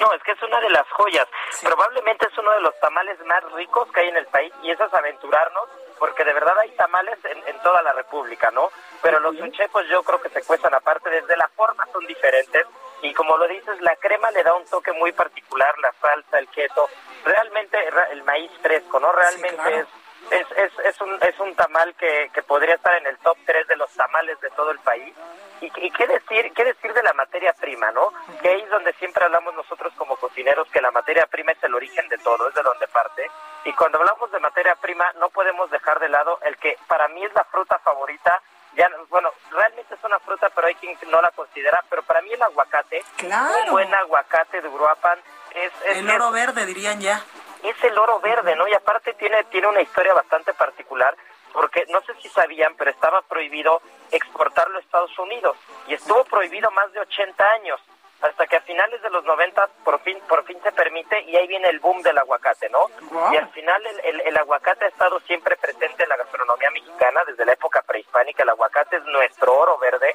No, 0.00 0.12
es 0.14 0.22
que 0.22 0.32
es 0.32 0.42
una 0.42 0.60
de 0.60 0.70
las 0.70 0.88
joyas. 0.92 1.26
Probablemente 1.62 2.26
es 2.26 2.38
uno 2.38 2.50
de 2.52 2.60
los 2.60 2.78
tamales 2.80 3.18
más 3.26 3.44
ricos 3.52 3.90
que 3.92 4.00
hay 4.00 4.08
en 4.08 4.16
el 4.16 4.26
país 4.26 4.52
y 4.62 4.70
eso 4.70 4.84
es 4.84 4.94
aventurarnos 4.94 5.68
porque 6.00 6.24
de 6.24 6.32
verdad 6.32 6.58
hay 6.58 6.70
tamales 6.70 7.18
en, 7.24 7.58
toda 7.62 7.82
la 7.82 7.92
República, 7.92 8.50
¿no? 8.50 8.70
Pero 9.02 9.20
los 9.20 9.38
uchepos 9.38 9.86
yo 9.88 10.02
creo 10.02 10.20
que 10.20 10.30
se 10.30 10.42
cuestan 10.42 10.74
aparte, 10.74 11.10
desde 11.10 11.36
la 11.36 11.46
forma 11.48 11.86
son 11.92 12.04
diferentes 12.06 12.66
y 13.02 13.12
como 13.12 13.36
lo 13.36 13.46
dices, 13.46 13.78
la 13.82 13.94
crema 13.96 14.30
le 14.30 14.42
da 14.42 14.54
un 14.54 14.64
toque 14.64 14.92
muy 14.92 15.12
particular, 15.12 15.78
la 15.78 15.92
salsa, 16.00 16.38
el 16.38 16.48
queso, 16.48 16.88
realmente 17.24 17.78
el 18.12 18.22
maíz 18.24 18.50
fresco, 18.62 18.98
¿no? 18.98 19.12
Realmente 19.12 19.80
es 19.80 19.86
es, 20.30 20.46
es, 20.56 20.72
es, 20.84 21.00
un, 21.00 21.18
es 21.22 21.38
un 21.40 21.54
tamal 21.54 21.94
que, 21.94 22.30
que 22.32 22.42
podría 22.42 22.74
estar 22.74 22.96
en 22.96 23.06
el 23.06 23.18
top 23.18 23.36
3 23.46 23.66
de 23.66 23.76
los 23.76 23.90
tamales 23.92 24.40
de 24.40 24.50
todo 24.50 24.70
el 24.70 24.78
país. 24.80 25.14
Y, 25.60 25.66
y, 25.66 25.90
qué 25.90 26.06
decir 26.06 26.52
qué 26.54 26.64
decir 26.64 26.92
de 26.94 27.02
la 27.02 27.12
materia 27.12 27.52
prima, 27.52 27.90
¿no? 27.90 28.12
Que 28.40 28.48
ahí 28.48 28.62
es 28.62 28.70
donde 28.70 28.94
siempre 28.94 29.24
hablamos 29.24 29.54
nosotros 29.54 29.92
como 29.96 30.16
cocineros 30.16 30.68
que 30.70 30.80
la 30.80 30.90
materia 30.90 31.26
prima 31.26 31.52
es 31.52 31.62
el 31.62 31.74
origen 31.74 32.08
de 32.08 32.16
todo, 32.18 32.48
es 32.48 32.54
de 32.54 32.62
donde 32.62 32.88
parte. 32.88 33.30
Y 33.64 33.72
cuando 33.74 33.98
hablamos 33.98 34.30
de 34.32 34.40
materia 34.40 34.74
prima 34.76 35.12
no 35.18 35.28
podemos 35.28 35.70
dejar 35.70 36.00
de 36.00 36.08
lado 36.08 36.38
el 36.46 36.56
que 36.56 36.78
para 36.86 37.08
mí 37.08 37.24
es 37.24 37.34
la 37.34 37.44
fruta 37.44 37.78
favorita. 37.80 38.40
Ya, 38.74 38.88
bueno, 39.08 39.30
realmente 39.50 39.94
es 39.94 40.04
una 40.04 40.20
fruta, 40.20 40.48
pero 40.54 40.68
hay 40.68 40.76
quien 40.76 40.96
no 41.10 41.20
la 41.20 41.30
considera. 41.32 41.82
Pero 41.90 42.02
para 42.04 42.22
mí 42.22 42.32
el 42.32 42.40
aguacate, 42.40 43.04
un 43.22 43.72
buen 43.72 43.92
aguacate 43.92 44.62
de 44.62 44.68
Uruapan 44.68 45.18
es, 45.54 45.72
es 45.86 45.96
el 45.98 46.08
oro 46.08 46.30
verde 46.30 46.64
dirían 46.64 47.00
ya 47.00 47.20
es 47.68 47.84
el 47.84 47.98
oro 47.98 48.20
verde, 48.20 48.56
¿no? 48.56 48.66
Y 48.68 48.74
aparte 48.74 49.14
tiene, 49.14 49.44
tiene 49.44 49.66
una 49.66 49.82
historia 49.82 50.14
bastante 50.14 50.54
particular, 50.54 51.14
porque 51.52 51.84
no 51.88 52.00
sé 52.02 52.14
si 52.22 52.28
sabían, 52.28 52.74
pero 52.76 52.90
estaba 52.90 53.22
prohibido 53.22 53.82
exportarlo 54.10 54.78
a 54.78 54.80
Estados 54.80 55.16
Unidos 55.18 55.56
y 55.86 55.94
estuvo 55.94 56.24
prohibido 56.24 56.70
más 56.70 56.92
de 56.92 57.00
80 57.00 57.50
años 57.50 57.80
hasta 58.22 58.46
que 58.46 58.56
a 58.56 58.60
finales 58.62 59.00
de 59.02 59.10
los 59.10 59.24
90 59.24 59.66
por 59.84 59.98
fin 60.00 60.18
por 60.28 60.44
fin 60.44 60.58
se 60.62 60.72
permite 60.72 61.22
y 61.22 61.36
ahí 61.36 61.46
viene 61.46 61.68
el 61.68 61.80
boom 61.80 62.02
del 62.02 62.18
aguacate, 62.18 62.68
¿no? 62.68 62.86
Y 63.32 63.36
al 63.36 63.48
final 63.48 63.82
el, 64.04 64.20
el, 64.20 64.36
aguacate 64.36 64.84
ha 64.84 64.88
estado 64.88 65.20
siempre 65.20 65.56
presente 65.56 66.02
en 66.02 66.08
la 66.08 66.16
gastronomía 66.16 66.70
mexicana 66.70 67.22
desde 67.26 67.46
la 67.46 67.52
época 67.52 67.82
prehispánica. 67.82 68.42
El 68.42 68.50
aguacate 68.50 68.96
es 68.96 69.04
nuestro 69.04 69.56
oro 69.56 69.78
verde 69.78 70.14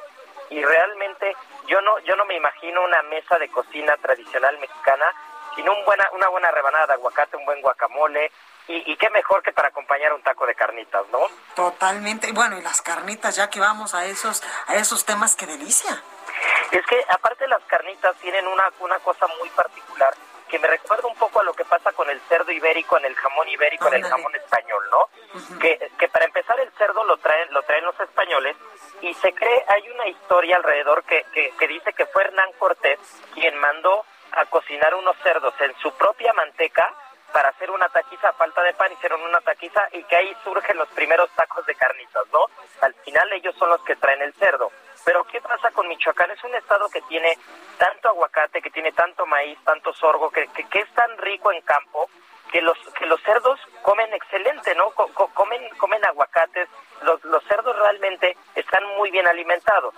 y 0.50 0.64
realmente 0.64 1.36
yo 1.66 1.80
no 1.80 1.98
yo 2.00 2.14
no 2.14 2.24
me 2.26 2.36
imagino 2.36 2.84
una 2.84 3.02
mesa 3.02 3.38
de 3.38 3.48
cocina 3.48 3.96
tradicional 3.96 4.56
mexicana 4.58 5.12
sino 5.56 5.72
un 5.72 5.84
buena, 5.84 6.08
una 6.12 6.28
buena 6.28 6.50
rebanada 6.52 6.86
de 6.86 6.92
aguacate, 6.92 7.36
un 7.36 7.44
buen 7.44 7.60
guacamole, 7.60 8.30
y, 8.68 8.92
y, 8.92 8.96
qué 8.96 9.08
mejor 9.10 9.42
que 9.42 9.52
para 9.52 9.68
acompañar 9.68 10.12
un 10.12 10.22
taco 10.22 10.44
de 10.44 10.54
carnitas, 10.54 11.04
¿no? 11.12 11.20
Totalmente. 11.54 12.32
Bueno, 12.32 12.58
y 12.58 12.62
las 12.62 12.82
carnitas, 12.82 13.36
ya 13.36 13.48
que 13.48 13.60
vamos 13.60 13.94
a 13.94 14.06
esos, 14.06 14.42
a 14.66 14.74
esos 14.74 15.04
temas, 15.04 15.36
qué 15.36 15.46
delicia. 15.46 16.02
Es 16.72 16.84
que 16.86 17.00
aparte 17.08 17.46
las 17.46 17.62
carnitas 17.64 18.16
tienen 18.16 18.44
una, 18.46 18.64
una 18.80 18.98
cosa 18.98 19.26
muy 19.38 19.48
particular 19.50 20.12
que 20.48 20.58
me 20.58 20.68
recuerda 20.68 21.08
un 21.08 21.16
poco 21.16 21.40
a 21.40 21.44
lo 21.44 21.52
que 21.54 21.64
pasa 21.64 21.92
con 21.92 22.08
el 22.08 22.20
cerdo 22.28 22.52
ibérico, 22.52 22.98
en 22.98 23.04
el 23.04 23.14
jamón 23.14 23.48
ibérico, 23.48 23.88
en 23.88 23.94
el 23.94 24.04
jamón 24.04 24.34
español, 24.34 24.84
¿no? 24.90 25.08
que, 25.58 25.90
que 25.98 26.08
para 26.08 26.24
empezar 26.24 26.58
el 26.60 26.70
cerdo 26.72 27.04
lo 27.04 27.16
traen, 27.18 27.52
lo 27.52 27.62
traen 27.62 27.84
los 27.84 27.98
españoles 27.98 28.56
y 29.00 29.12
se 29.14 29.32
cree, 29.34 29.64
hay 29.68 29.90
una 29.90 30.06
historia 30.06 30.56
alrededor 30.56 31.02
que, 31.04 31.24
que, 31.32 31.52
que 31.58 31.68
dice 31.68 31.92
que 31.92 32.06
fue 32.06 32.22
Hernán 32.22 32.52
Cortés 32.58 32.98
quien 33.34 33.56
mandó 33.58 34.04
a 34.32 34.44
cocinar 34.46 34.94
unos 34.94 35.16
cerdos 35.22 35.54
en 35.60 35.74
su 35.78 35.92
propia 35.92 36.32
manteca 36.32 36.92
para 37.32 37.48
hacer 37.50 37.70
una 37.70 37.88
taquiza 37.88 38.28
a 38.28 38.32
falta 38.32 38.62
de 38.62 38.72
pan, 38.74 38.92
hicieron 38.92 39.20
una 39.22 39.40
taquiza 39.40 39.82
y 39.92 40.02
que 40.04 40.16
ahí 40.16 40.34
surgen 40.44 40.78
los 40.78 40.88
primeros 40.88 41.28
tacos 41.30 41.66
de 41.66 41.74
carnitas, 41.74 42.24
¿no? 42.32 42.46
Al 42.80 42.94
final 42.94 43.32
ellos 43.32 43.54
son 43.58 43.68
los 43.68 43.82
que 43.82 43.96
traen 43.96 44.22
el 44.22 44.32
cerdo. 44.34 44.70
Pero 45.04 45.24
¿qué 45.24 45.40
pasa 45.40 45.70
con 45.70 45.86
Michoacán? 45.88 46.30
Es 46.30 46.42
un 46.44 46.54
estado 46.54 46.88
que 46.88 47.02
tiene 47.02 47.36
tanto 47.78 48.08
aguacate, 48.08 48.62
que 48.62 48.70
tiene 48.70 48.92
tanto 48.92 49.26
maíz, 49.26 49.58
tanto 49.64 49.92
sorgo, 49.92 50.30
que, 50.30 50.48
que, 50.48 50.80
es 50.80 50.88
tan 50.94 51.16
rico 51.18 51.52
en 51.52 51.60
campo, 51.60 52.08
que 52.50 52.60
los, 52.62 52.78
que 52.98 53.06
los 53.06 53.20
cerdos 53.22 53.60
comen 53.82 54.12
excelente, 54.14 54.74
¿no? 54.74 54.90
comen, 54.90 55.68
comen 55.76 56.04
aguacates, 56.06 56.68
los, 57.02 57.22
los 57.24 57.44
cerdos 57.44 57.76
realmente 57.76 58.36
están 58.54 58.84
muy 58.96 59.10
bien 59.10 59.26
alimentados. 59.26 59.94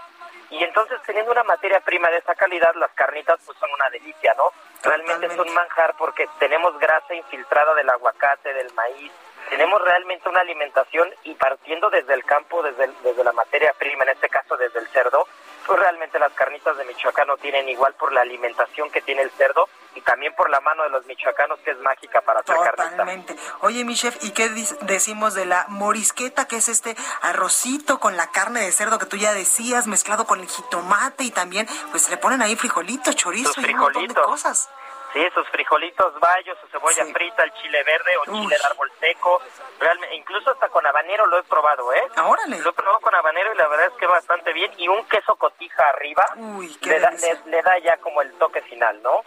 Y 0.50 0.64
entonces 0.64 1.00
teniendo 1.04 1.32
una 1.32 1.44
materia 1.44 1.80
prima 1.80 2.08
de 2.10 2.18
esa 2.18 2.34
calidad, 2.34 2.74
las 2.76 2.90
carnitas 2.92 3.38
pues 3.44 3.58
son 3.58 3.70
una 3.72 3.90
delicia, 3.90 4.34
¿no? 4.36 4.44
Realmente 4.82 5.26
es 5.26 5.38
un 5.38 5.52
manjar 5.52 5.94
porque 5.98 6.26
tenemos 6.38 6.78
grasa 6.78 7.14
infiltrada 7.14 7.74
del 7.74 7.90
aguacate, 7.90 8.54
del 8.54 8.72
maíz, 8.74 9.12
tenemos 9.50 9.80
realmente 9.82 10.28
una 10.28 10.40
alimentación 10.40 11.08
y 11.24 11.34
partiendo 11.34 11.90
desde 11.90 12.14
el 12.14 12.24
campo, 12.24 12.62
desde, 12.62 12.88
desde 13.02 13.24
la 13.24 13.32
materia 13.32 13.72
prima, 13.78 14.04
en 14.04 14.10
este 14.10 14.28
caso 14.28 14.56
desde 14.56 14.78
el 14.78 14.88
cerdo, 14.88 15.26
pues 15.66 15.78
realmente 15.78 16.18
las 16.18 16.32
carnitas 16.32 16.76
de 16.76 16.84
Michoacán 16.84 17.26
no 17.26 17.36
tienen 17.36 17.68
igual 17.68 17.94
por 17.94 18.12
la 18.12 18.22
alimentación 18.22 18.90
que 18.90 19.02
tiene 19.02 19.22
el 19.22 19.30
cerdo 19.32 19.68
y 19.94 20.00
también 20.00 20.34
por 20.34 20.48
la 20.48 20.60
mano 20.60 20.84
de 20.84 20.90
los 20.90 21.04
michoacanos 21.06 21.58
que 21.60 21.72
es 21.72 21.78
mágica 21.80 22.20
para 22.20 22.40
hacer 22.40 22.56
Totalmente. 22.56 23.36
Oye, 23.60 23.84
mi 23.84 23.94
chef, 23.94 24.16
¿y 24.22 24.30
qué 24.30 24.48
decimos 24.82 25.34
de 25.34 25.44
la 25.44 25.66
morisqueta, 25.68 26.46
que 26.46 26.56
es 26.56 26.68
este 26.68 26.96
arrocito 27.20 27.98
con 27.98 28.16
la 28.16 28.30
carne 28.30 28.60
de 28.60 28.72
cerdo 28.72 28.98
que 28.98 29.06
tú 29.06 29.16
ya 29.16 29.34
decías, 29.34 29.86
mezclado 29.86 30.26
con 30.26 30.40
el 30.40 30.48
jitomate 30.48 31.24
y 31.24 31.30
también 31.30 31.66
pues 31.90 32.08
le 32.10 32.16
ponen 32.16 32.42
ahí 32.42 32.56
frijolitos, 32.56 33.16
chorizo 33.16 33.60
y 33.60 33.72
un 33.72 33.78
montón 33.78 34.06
de 34.06 34.14
cosas? 34.14 34.70
Sí, 35.12 35.20
esos 35.20 35.48
frijolitos 35.48 36.18
bayos, 36.20 36.58
su 36.60 36.66
cebolla 36.68 37.04
frita, 37.12 37.42
el 37.42 37.52
chile 37.54 37.82
verde 37.82 38.16
o 38.18 38.24
chile 38.24 38.56
de 38.56 38.66
árbol 38.70 38.92
seco. 39.00 39.40
Realmente, 39.80 40.14
incluso 40.16 40.50
hasta 40.50 40.68
con 40.68 40.86
habanero 40.86 41.26
lo 41.26 41.38
he 41.38 41.42
probado, 41.44 41.92
¿eh? 41.94 42.02
¡Órale! 42.24 42.58
Lo 42.58 42.70
he 42.70 42.72
probado 42.72 43.00
con 43.00 43.14
habanero 43.14 43.54
y 43.54 43.56
la 43.56 43.68
verdad 43.68 43.86
es 43.86 43.94
que 43.94 44.06
bastante 44.06 44.52
bien. 44.52 44.70
Y 44.76 44.88
un 44.88 45.04
queso 45.06 45.36
cotija 45.36 45.88
arriba 45.94 46.26
Uy, 46.36 46.76
qué 46.76 46.90
le, 46.90 47.00
da, 47.00 47.10
le, 47.46 47.62
da 47.62 47.78
ya 47.78 47.96
como 47.98 48.20
el 48.20 48.32
toque 48.34 48.60
final, 48.62 49.02
¿no? 49.02 49.22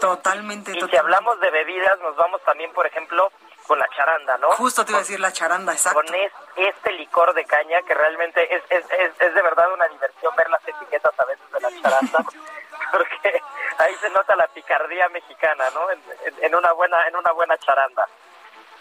Totalmente. 0.00 0.72
Y 0.76 0.80
si 0.80 0.96
hablamos 0.96 1.40
de 1.40 1.50
bebidas, 1.50 1.98
nos 2.00 2.16
vamos 2.16 2.42
también, 2.44 2.72
por 2.72 2.86
ejemplo, 2.86 3.30
con 3.66 3.78
la 3.78 3.88
charanda, 3.96 4.36
¿no? 4.38 4.50
Justo 4.52 4.84
te 4.84 4.92
iba 4.92 4.98
a 4.98 5.02
decir 5.02 5.20
la 5.20 5.32
charanda, 5.32 5.72
exacto. 5.72 6.00
Con 6.00 6.14
este 6.56 6.92
licor 6.92 7.34
de 7.34 7.44
caña 7.44 7.80
que 7.82 7.94
realmente 7.94 8.54
es, 8.54 8.62
es, 8.70 8.84
es, 8.90 9.20
es 9.20 9.34
de 9.34 9.42
verdad 9.42 9.72
una 9.72 9.86
diversión 9.88 10.34
ver 10.36 10.48
las 10.50 10.66
etiquetas 10.66 11.18
a 11.18 11.24
veces 11.24 11.50
de 11.50 11.60
la 11.60 11.82
charanda. 11.82 12.24
nota 14.14 14.34
la 14.36 14.46
picardía 14.48 15.08
mexicana, 15.10 15.64
¿no? 15.74 15.86
En, 16.40 16.54
una 16.54 16.72
buena 16.72 17.06
en 17.08 17.16
una 17.16 17.32
buena 17.32 17.58
charanda. 17.58 18.06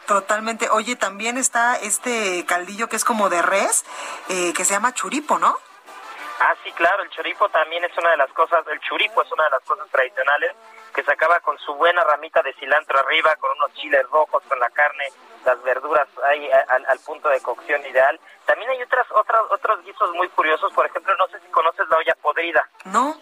Totalmente. 0.08 0.70
Oye, 0.70 0.96
también 0.96 1.38
está 1.38 1.76
este 1.76 2.46
caldillo 2.46 2.88
que 2.88 2.96
es 2.96 3.06
como 3.06 3.30
de 3.30 3.42
res, 3.42 3.86
eh, 4.30 4.54
que 4.54 4.66
se 4.66 4.74
llama 4.74 4.94
churipo, 4.94 5.40
¿no? 5.40 5.58
Ah, 6.40 6.56
sí, 6.64 6.72
claro, 6.74 7.04
el 7.04 7.10
churipo 7.10 7.48
también 7.50 7.86
es 7.86 7.98
una 7.98 8.12
de 8.12 8.18
las 8.18 8.32
cosas, 8.34 8.66
el 8.68 8.80
churipo 8.82 9.22
es 9.22 9.32
una 9.32 9.46
de 9.46 9.50
las 9.52 9.64
cosas 9.64 9.88
tradicionales 9.90 10.52
que 10.94 11.04
se 11.04 11.12
acaba 11.12 11.40
con 11.40 11.58
su 11.60 11.74
buena 11.76 12.04
ramita 12.04 12.42
de 12.42 12.54
cilantro 12.54 13.00
arriba, 13.00 13.36
con 13.38 13.52
unos 13.52 13.74
chiles 13.76 14.04
rojos, 14.10 14.44
con 14.48 14.60
la 14.60 14.70
carne, 14.70 15.06
las 15.46 15.62
verduras 15.64 16.08
ahí 16.26 16.50
al, 16.52 17.00
punto 17.00 17.30
de 17.30 17.42
cocción 17.42 17.86
ideal. 17.86 18.20
También 18.46 18.70
hay 18.72 18.84
otras, 18.84 19.06
otras, 19.12 19.42
otros 19.50 19.84
guisos 19.84 20.12
muy 20.12 20.28
curiosos, 20.30 20.72
por 20.74 20.86
ejemplo, 20.86 21.16
no 21.18 21.28
sé 21.28 21.40
si 21.40 21.48
conoces 21.48 21.88
la 21.90 21.98
olla 21.98 22.16
podrida. 22.22 22.70
No. 22.86 23.16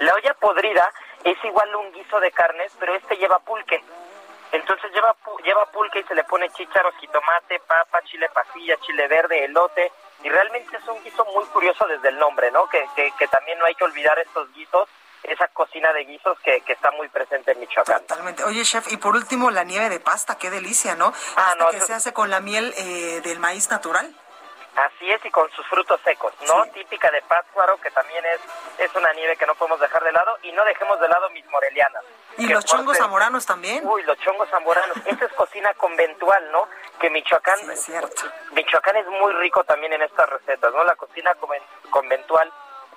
La 0.00 0.14
olla 0.14 0.34
podrida 0.34 0.92
es 1.24 1.44
igual 1.44 1.74
un 1.76 1.92
guiso 1.92 2.20
de 2.20 2.30
carnes, 2.32 2.72
pero 2.78 2.94
este 2.94 3.16
lleva 3.16 3.38
pulque. 3.40 3.82
Entonces 4.52 4.92
lleva 4.92 5.16
lleva 5.44 5.66
pulque 5.66 6.00
y 6.00 6.04
se 6.04 6.14
le 6.14 6.24
pone 6.24 6.50
chícharos, 6.50 6.94
jitomate, 6.96 7.60
papa, 7.60 8.02
chile 8.04 8.28
pasilla, 8.32 8.76
chile 8.80 9.08
verde, 9.08 9.44
elote. 9.44 9.90
Y 10.22 10.28
realmente 10.28 10.76
es 10.76 10.86
un 10.86 11.02
guiso 11.02 11.24
muy 11.26 11.44
curioso 11.46 11.86
desde 11.86 12.08
el 12.08 12.18
nombre, 12.18 12.50
¿no? 12.50 12.68
Que, 12.68 12.86
que, 12.94 13.28
también 13.28 13.58
no 13.58 13.64
hay 13.64 13.74
que 13.74 13.84
olvidar 13.84 14.18
estos 14.18 14.52
guisos, 14.52 14.88
esa 15.24 15.48
cocina 15.48 15.92
de 15.92 16.04
guisos 16.04 16.38
que, 16.40 16.60
que, 16.60 16.74
está 16.74 16.92
muy 16.92 17.08
presente 17.08 17.52
en 17.52 17.60
Michoacán. 17.60 18.00
Totalmente. 18.02 18.44
Oye, 18.44 18.62
chef, 18.62 18.92
y 18.92 18.98
por 18.98 19.16
último, 19.16 19.50
la 19.50 19.64
nieve 19.64 19.88
de 19.88 19.98
pasta, 19.98 20.38
qué 20.38 20.50
delicia, 20.50 20.94
¿no? 20.94 21.12
Ah, 21.36 21.54
no. 21.58 21.70
Que 21.70 21.80
se 21.80 21.94
hace 21.94 22.12
con 22.12 22.30
la 22.30 22.40
miel 22.40 22.72
eh, 22.76 23.20
del 23.24 23.40
maíz 23.40 23.68
natural. 23.70 24.14
Así 24.76 25.10
es, 25.10 25.22
y 25.24 25.30
con 25.30 25.50
sus 25.50 25.66
frutos 25.66 26.00
secos, 26.02 26.32
¿no? 26.48 26.64
Típica 26.72 27.10
de 27.10 27.20
Pátzcuaro, 27.22 27.78
que 27.78 27.90
también 27.90 28.24
es, 28.24 28.40
es 28.78 28.94
una 28.96 29.12
nieve 29.12 29.36
que 29.36 29.46
no 29.46 29.54
podemos 29.54 29.78
dejar 29.78 30.02
de 30.02 30.12
lado, 30.12 30.38
y 30.42 30.52
no 30.52 30.64
dejemos 30.64 30.98
de 30.98 31.08
lado 31.08 31.28
mis 31.30 31.44
morelianas. 31.50 32.02
¿Y 32.38 32.46
los 32.46 32.64
chongos 32.64 32.96
zamoranos 32.96 33.44
también? 33.44 33.86
Uy, 33.86 34.02
los 34.04 34.18
chongos 34.20 34.48
zamoranos. 34.48 34.96
Esa 35.06 35.26
es 35.26 35.32
cocina 35.34 35.74
conventual, 35.74 36.50
¿no? 36.52 36.66
Que 36.98 37.10
Michoacán, 37.10 37.70
es 37.70 37.84
cierto. 37.84 38.22
Michoacán 38.52 38.96
es 38.96 39.06
muy 39.06 39.32
rico 39.34 39.62
también 39.64 39.92
en 39.92 40.02
estas 40.02 40.28
recetas, 40.30 40.72
¿no? 40.72 40.84
La 40.84 40.96
cocina 40.96 41.32
conventual 41.90 42.50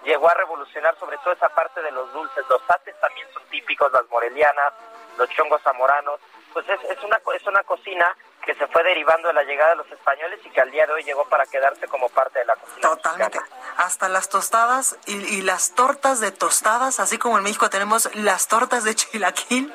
llegó 0.05 0.29
a 0.29 0.33
revolucionar 0.35 0.97
sobre 0.97 1.17
todo 1.17 1.33
esa 1.33 1.49
parte 1.49 1.81
de 1.81 1.91
los 1.91 2.11
dulces. 2.13 2.45
Los 2.49 2.61
ates 2.69 2.97
también 3.01 3.27
son 3.33 3.43
típicos, 3.49 3.91
las 3.91 4.07
morelianas, 4.09 4.73
los 5.17 5.29
chongos 5.31 5.61
zamoranos. 5.61 6.21
Pues 6.55 6.69
es, 6.69 6.79
es, 6.89 7.03
una, 7.03 7.19
es 7.35 7.45
una 7.47 7.63
cocina 7.63 8.15
que 8.45 8.55
se 8.55 8.65
fue 8.67 8.81
derivando 8.81 9.27
de 9.27 9.33
la 9.33 9.43
llegada 9.43 9.71
de 9.71 9.75
los 9.75 9.91
españoles 9.91 10.39
y 10.45 10.49
que 10.51 10.61
al 10.61 10.71
día 10.71 10.87
de 10.87 10.93
hoy 10.93 11.03
llegó 11.03 11.27
para 11.27 11.45
quedarse 11.45 11.85
como 11.89 12.07
parte 12.07 12.39
de 12.39 12.45
la 12.45 12.55
cocina. 12.55 12.79
Totalmente. 12.79 13.41
Hasta 13.75 14.07
las 14.07 14.29
tostadas 14.29 14.97
y, 15.05 15.17
y, 15.35 15.41
las 15.41 15.75
tortas 15.75 16.21
de 16.21 16.31
tostadas, 16.31 17.01
así 17.01 17.17
como 17.17 17.37
en 17.37 17.43
México 17.43 17.69
tenemos 17.69 18.09
las 18.15 18.47
tortas 18.47 18.85
de 18.85 18.95
chilaquil. 18.95 19.73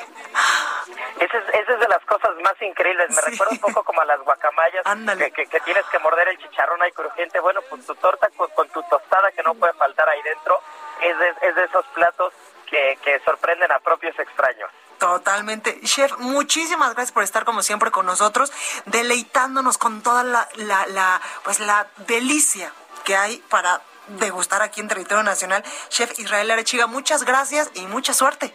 Esa 1.18 1.36
es, 1.36 1.48
esa 1.52 1.72
es 1.74 1.80
de 1.80 1.88
las 1.88 2.02
cosas 2.06 2.30
más 2.42 2.54
increíbles. 2.62 3.10
Me 3.10 3.16
sí. 3.16 3.30
recuerda 3.32 3.52
un 3.52 3.60
poco 3.60 3.84
como 3.84 4.00
a 4.00 4.06
las 4.06 4.20
guacamayas, 4.20 4.82
que, 5.18 5.30
que, 5.32 5.46
que, 5.48 5.60
tienes 5.60 5.84
que 5.84 5.98
morder 5.98 6.28
el 6.28 6.38
chicharrón 6.38 6.80
ahí 6.80 6.92
crujiente. 6.92 7.40
Bueno, 7.40 7.60
pues 7.68 7.84
tu 7.84 7.94
torta 7.96 8.26
con, 8.34 8.48
con 8.52 8.66
tu 8.70 8.82
tostada 8.84 9.30
que 9.32 9.42
no 9.42 9.54
puede 9.54 9.74
faltar 9.74 10.08
ahí 10.08 10.22
dentro 10.22 10.62
es 11.02 11.18
de, 11.18 11.28
es 11.42 11.54
de 11.56 11.64
esos 11.64 11.84
platos 11.88 12.32
que, 12.64 12.98
que 13.04 13.20
sorprenden 13.20 13.70
a 13.70 13.80
propios 13.80 14.18
extraños. 14.18 14.70
Totalmente. 15.01 15.80
Chef, 15.80 16.12
muchísimas 16.18 16.92
gracias 16.94 17.11
por 17.11 17.22
estar 17.22 17.46
como 17.46 17.62
siempre 17.62 17.90
con 17.90 18.05
nosotros, 18.05 18.53
deleitándonos 18.84 19.78
con 19.78 20.03
toda 20.03 20.22
la, 20.22 20.46
la, 20.57 20.86
la, 20.88 21.22
pues 21.42 21.59
la 21.59 21.86
delicia 22.07 22.70
que 23.05 23.16
hay 23.16 23.38
para 23.48 23.80
degustar 24.09 24.61
aquí 24.61 24.82
en 24.82 24.88
territorio 24.88 25.22
nacional. 25.22 25.64
Chef 25.88 26.18
Israel 26.18 26.51
Arechiga, 26.51 26.86
muchas 26.86 27.24
gracias 27.24 27.70
y 27.74 27.86
mucha 27.86 28.12
suerte. 28.12 28.55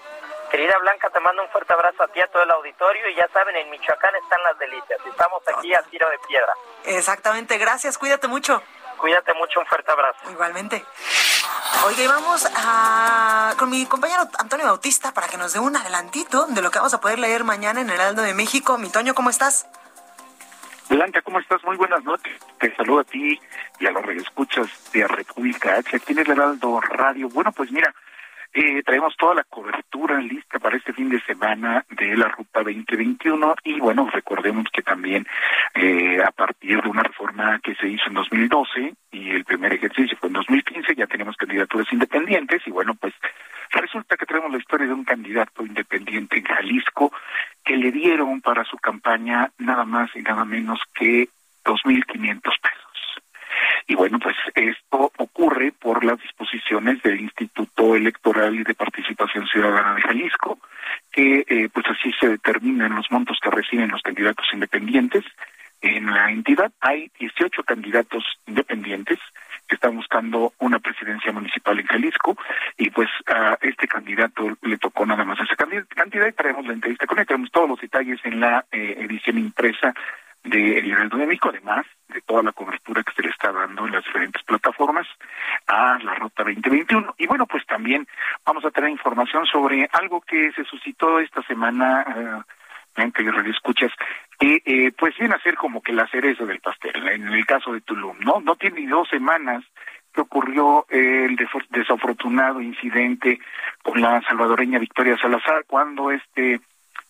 Querida 0.51 0.77
Blanca, 0.77 1.09
te 1.09 1.19
mando 1.19 1.41
un 1.41 1.49
fuerte 1.49 1.73
abrazo 1.73 2.03
a 2.03 2.07
ti, 2.09 2.21
a 2.21 2.27
todo 2.27 2.43
el 2.43 2.51
auditorio. 2.51 3.09
Y 3.09 3.15
ya 3.15 3.27
saben, 3.33 3.55
en 3.55 3.67
Michoacán 3.71 4.15
están 4.15 4.43
las 4.43 4.59
delicias. 4.59 4.99
Estamos 5.03 5.41
aquí 5.47 5.73
a 5.73 5.81
tiro 5.81 6.07
de 6.11 6.19
piedra. 6.27 6.53
Exactamente, 6.83 7.57
gracias, 7.57 7.97
cuídate 7.97 8.27
mucho. 8.27 8.61
Cuídate 8.97 9.33
mucho, 9.33 9.59
un 9.59 9.65
fuerte 9.65 9.91
abrazo. 9.91 10.29
Igualmente. 10.29 10.85
Oye, 11.85 12.07
vamos 12.07 12.47
a, 12.55 13.53
con 13.57 13.69
mi 13.69 13.85
compañero 13.85 14.27
Antonio 14.39 14.65
Bautista 14.65 15.13
para 15.13 15.27
que 15.27 15.37
nos 15.37 15.53
dé 15.53 15.59
un 15.59 15.75
adelantito 15.75 16.47
de 16.47 16.61
lo 16.61 16.71
que 16.71 16.79
vamos 16.79 16.93
a 16.93 16.99
poder 16.99 17.19
leer 17.19 17.43
mañana 17.43 17.81
en 17.81 17.89
Heraldo 17.89 18.23
de 18.23 18.33
México. 18.33 18.77
Mi 18.77 18.89
Toño, 18.89 19.13
¿cómo 19.13 19.29
estás? 19.29 19.67
Blanca, 20.89 21.21
¿cómo 21.21 21.39
estás? 21.39 21.63
Muy 21.63 21.77
buenas 21.77 22.03
noches. 22.03 22.33
Te 22.59 22.75
saludo 22.75 23.01
a 23.01 23.03
ti 23.03 23.39
y 23.79 23.85
a 23.85 23.91
los 23.91 24.03
que 24.03 24.17
escuchas 24.17 24.67
de 24.93 25.07
República 25.07 25.75
H 25.75 25.95
aquí 25.95 26.13
en 26.13 26.19
el 26.19 26.31
Heraldo 26.31 26.79
Radio. 26.79 27.29
Bueno, 27.29 27.51
pues 27.51 27.71
mira, 27.71 27.93
eh, 28.57 28.83
traemos 28.83 29.17
toda 29.17 29.35
la 29.35 29.43
cobertura 29.43 30.17
lista 30.21 30.59
para 30.59 30.77
este 30.77 30.93
fin 30.93 31.09
de 31.09 31.19
semana 31.23 31.83
de 31.89 32.15
la 32.15 32.29
Ruta 32.29 32.63
2021 32.63 33.53
y 33.65 33.81
bueno, 33.81 34.09
recordemos 34.09 34.67
que 34.71 34.81
también 34.81 35.27
eh, 35.73 36.23
a 36.25 36.31
partir 36.31 36.81
de 36.81 36.89
una 36.89 37.03
reforma 37.03 37.59
que 37.59 37.75
se 37.75 37.89
hizo 37.89 38.05
en 38.07 38.13
2012 38.13 38.93
y 39.11 39.31
el 39.31 39.43
primer 39.43 39.73
ejercicio 39.73 40.17
fue 40.17 40.27
en 40.27 40.35
2015, 40.35 40.95
ya 40.95 41.05
tenemos 41.05 41.35
candidaturas 41.35 41.91
independientes 41.91 42.61
y 42.65 42.71
bueno, 42.71 42.95
pues 42.95 43.13
resulta 43.71 44.15
que 44.15 44.25
tenemos 44.25 44.49
la 44.49 44.59
historia 44.59 44.87
de 44.87 44.93
un 44.93 45.03
candidato 45.03 45.65
independiente 45.65 46.37
en 46.37 46.45
Jalisco 46.45 47.11
que 47.61 47.75
le 47.75 47.91
dieron 47.91 48.39
para 48.39 48.63
su 48.63 48.77
campaña 48.77 49.51
nada 49.57 49.83
más 49.83 50.15
y 50.15 50.21
nada 50.21 50.45
menos 50.45 50.79
que 50.93 51.27
2.500 51.65 52.41
pesos. 52.41 52.84
Y 53.87 53.95
bueno, 53.95 54.19
pues 54.19 54.35
esto 54.55 55.11
ocurre 55.17 55.71
por 55.71 56.03
las 56.03 56.19
disposiciones 56.19 57.01
del 57.03 57.21
Instituto 57.21 57.95
Electoral 57.95 58.55
y 58.55 58.63
de 58.63 58.73
Participación 58.73 59.45
Ciudadana 59.47 59.95
de 59.95 60.01
Jalisco, 60.01 60.57
que 61.11 61.45
eh, 61.47 61.69
pues 61.71 61.85
así 61.87 62.11
se 62.19 62.29
determinan 62.29 62.95
los 62.95 63.11
montos 63.11 63.37
que 63.41 63.51
reciben 63.51 63.91
los 63.91 64.01
candidatos 64.01 64.45
independientes. 64.53 65.23
En 65.81 66.07
la 66.07 66.31
entidad 66.31 66.71
hay 66.81 67.11
18 67.19 67.63
candidatos 67.63 68.23
independientes 68.47 69.19
que 69.67 69.75
están 69.75 69.95
buscando 69.95 70.53
una 70.59 70.79
presidencia 70.79 71.31
municipal 71.31 71.79
en 71.79 71.85
Jalisco 71.85 72.35
y 72.77 72.89
pues 72.89 73.09
a 73.27 73.57
este 73.61 73.87
candidato 73.87 74.57
le 74.61 74.77
tocó 74.77 75.05
nada 75.05 75.23
más 75.25 75.39
esa 75.39 75.55
cantidad 75.55 76.27
y 76.27 76.31
traemos 76.33 76.65
la 76.65 76.73
entrevista 76.73 77.07
con 77.07 77.19
él, 77.19 77.25
tenemos 77.25 77.51
todos 77.51 77.69
los 77.69 77.81
detalles 77.81 78.19
en 78.23 78.39
la 78.39 78.65
eh, 78.71 78.95
edición 78.99 79.37
impresa 79.37 79.93
de 80.45 80.79
El 80.79 80.91
Heraldo 80.91 81.17
de 81.17 81.27
México, 81.27 81.49
además 81.49 81.85
de 82.07 82.21
toda 82.21 82.43
la 82.43 82.51
cobertura 82.51 83.03
que 83.03 83.13
se 83.13 83.23
le 83.23 83.29
está 83.29 83.51
dando 83.51 83.85
en 83.85 83.93
las 83.93 84.03
diferentes 84.03 84.41
plataformas 84.43 85.07
a 85.67 85.97
la 86.03 86.15
Ruta 86.15 86.43
2021. 86.43 87.15
Y 87.17 87.27
bueno, 87.27 87.45
pues 87.45 87.65
también 87.65 88.07
vamos 88.45 88.63
a 88.63 88.71
tener 88.71 88.89
información 88.89 89.45
sobre 89.45 89.89
algo 89.91 90.21
que 90.21 90.51
se 90.53 90.63
suscitó 90.63 91.19
esta 91.19 91.41
semana, 91.43 92.43
eh, 92.95 93.11
que 93.13 93.49
escuchas, 93.49 93.91
que 94.39 94.61
eh, 94.65 94.91
pues 94.97 95.17
viene 95.17 95.35
a 95.35 95.41
ser 95.41 95.55
como 95.55 95.81
que 95.81 95.93
la 95.93 96.07
cereza 96.07 96.45
del 96.45 96.59
pastel, 96.59 97.07
en 97.07 97.27
el 97.27 97.45
caso 97.45 97.73
de 97.73 97.81
Tulum, 97.81 98.17
¿no? 98.19 98.39
No 98.39 98.55
tiene 98.55 98.81
ni 98.81 98.87
dos 98.87 99.09
semanas 99.09 99.63
que 100.13 100.21
ocurrió 100.21 100.85
el 100.89 101.35
desafortunado 101.69 102.61
incidente 102.61 103.39
con 103.83 104.01
la 104.01 104.21
salvadoreña 104.21 104.79
Victoria 104.79 105.17
Salazar, 105.17 105.65
cuando 105.67 106.09
este 106.09 106.61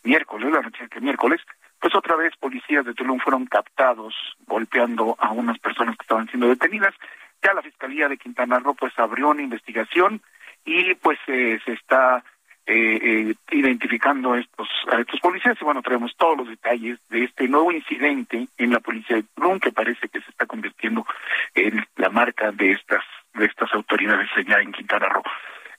miércoles, 0.04 0.52
la 0.52 0.62
noche 0.62 0.88
de 0.88 1.02
miércoles, 1.02 1.42
pues 1.86 1.94
otra 1.94 2.16
vez 2.16 2.36
policías 2.38 2.84
de 2.84 2.96
Tulum 2.96 3.20
fueron 3.20 3.46
captados 3.46 4.16
golpeando 4.48 5.16
a 5.20 5.32
unas 5.32 5.60
personas 5.60 5.96
que 5.96 6.02
estaban 6.02 6.28
siendo 6.30 6.48
detenidas. 6.48 6.96
Ya 7.44 7.54
la 7.54 7.62
Fiscalía 7.62 8.10
de 8.10 8.18
Quintana 8.18 8.58
Roo 8.58 8.74
pues 8.74 8.98
abrió 8.98 9.30
una 9.30 9.44
investigación 9.44 10.20
y 10.66 10.96
pues 10.96 11.20
eh, 11.28 11.60
se 11.64 11.74
está 11.74 12.24
eh, 12.66 12.98
eh, 13.04 13.36
identificando 13.52 14.34
a 14.34 14.40
estos, 14.40 14.68
a 14.92 15.00
estos 15.00 15.20
policías 15.20 15.58
y 15.62 15.64
bueno, 15.64 15.84
traemos 15.84 16.16
todos 16.18 16.36
los 16.40 16.48
detalles 16.48 16.98
de 17.10 17.26
este 17.26 17.48
nuevo 17.48 17.72
incidente 17.72 18.48
en 18.58 18.72
la 18.72 18.80
policía 18.80 19.18
de 19.18 19.24
Tulum 19.36 19.60
que 19.60 19.72
parece 19.72 20.10
que 20.10 20.22
se 20.22 20.32
está 20.32 20.48
convirtiendo 20.48 21.06
en 21.54 21.86
la 21.98 22.10
marca 22.10 22.52
de 22.52 22.72
estas 22.72 23.04
de 23.36 23.46
estas 23.46 23.72
autoridades 23.76 24.28
allá 24.36 24.60
en 24.60 24.72
Quintana 24.72 25.08
Roo. 25.08 25.24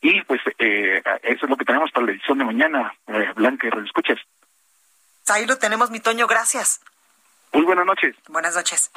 Y 0.03 0.23
pues 0.23 0.41
eh, 0.61 1.03
eso 1.25 1.47
es 1.47 1.51
lo 1.51 1.57
que 1.57 1.65
tenemos 1.65 1.91
para 1.91 2.07
la 2.07 2.13
edición 2.13 2.39
de 2.39 2.45
mañana, 2.45 2.95
Blanca 3.35 3.67
y 3.67 3.85
Escuchas. 3.85 4.21
Ahí 5.29 5.45
lo 5.45 5.59
tenemos, 5.59 5.91
mi 5.91 5.99
Toño, 5.99 6.27
gracias. 6.29 6.81
Muy 7.53 7.65
buenas 7.65 7.85
noches. 7.85 8.15
Buenas 8.29 8.55
noches. 8.55 8.91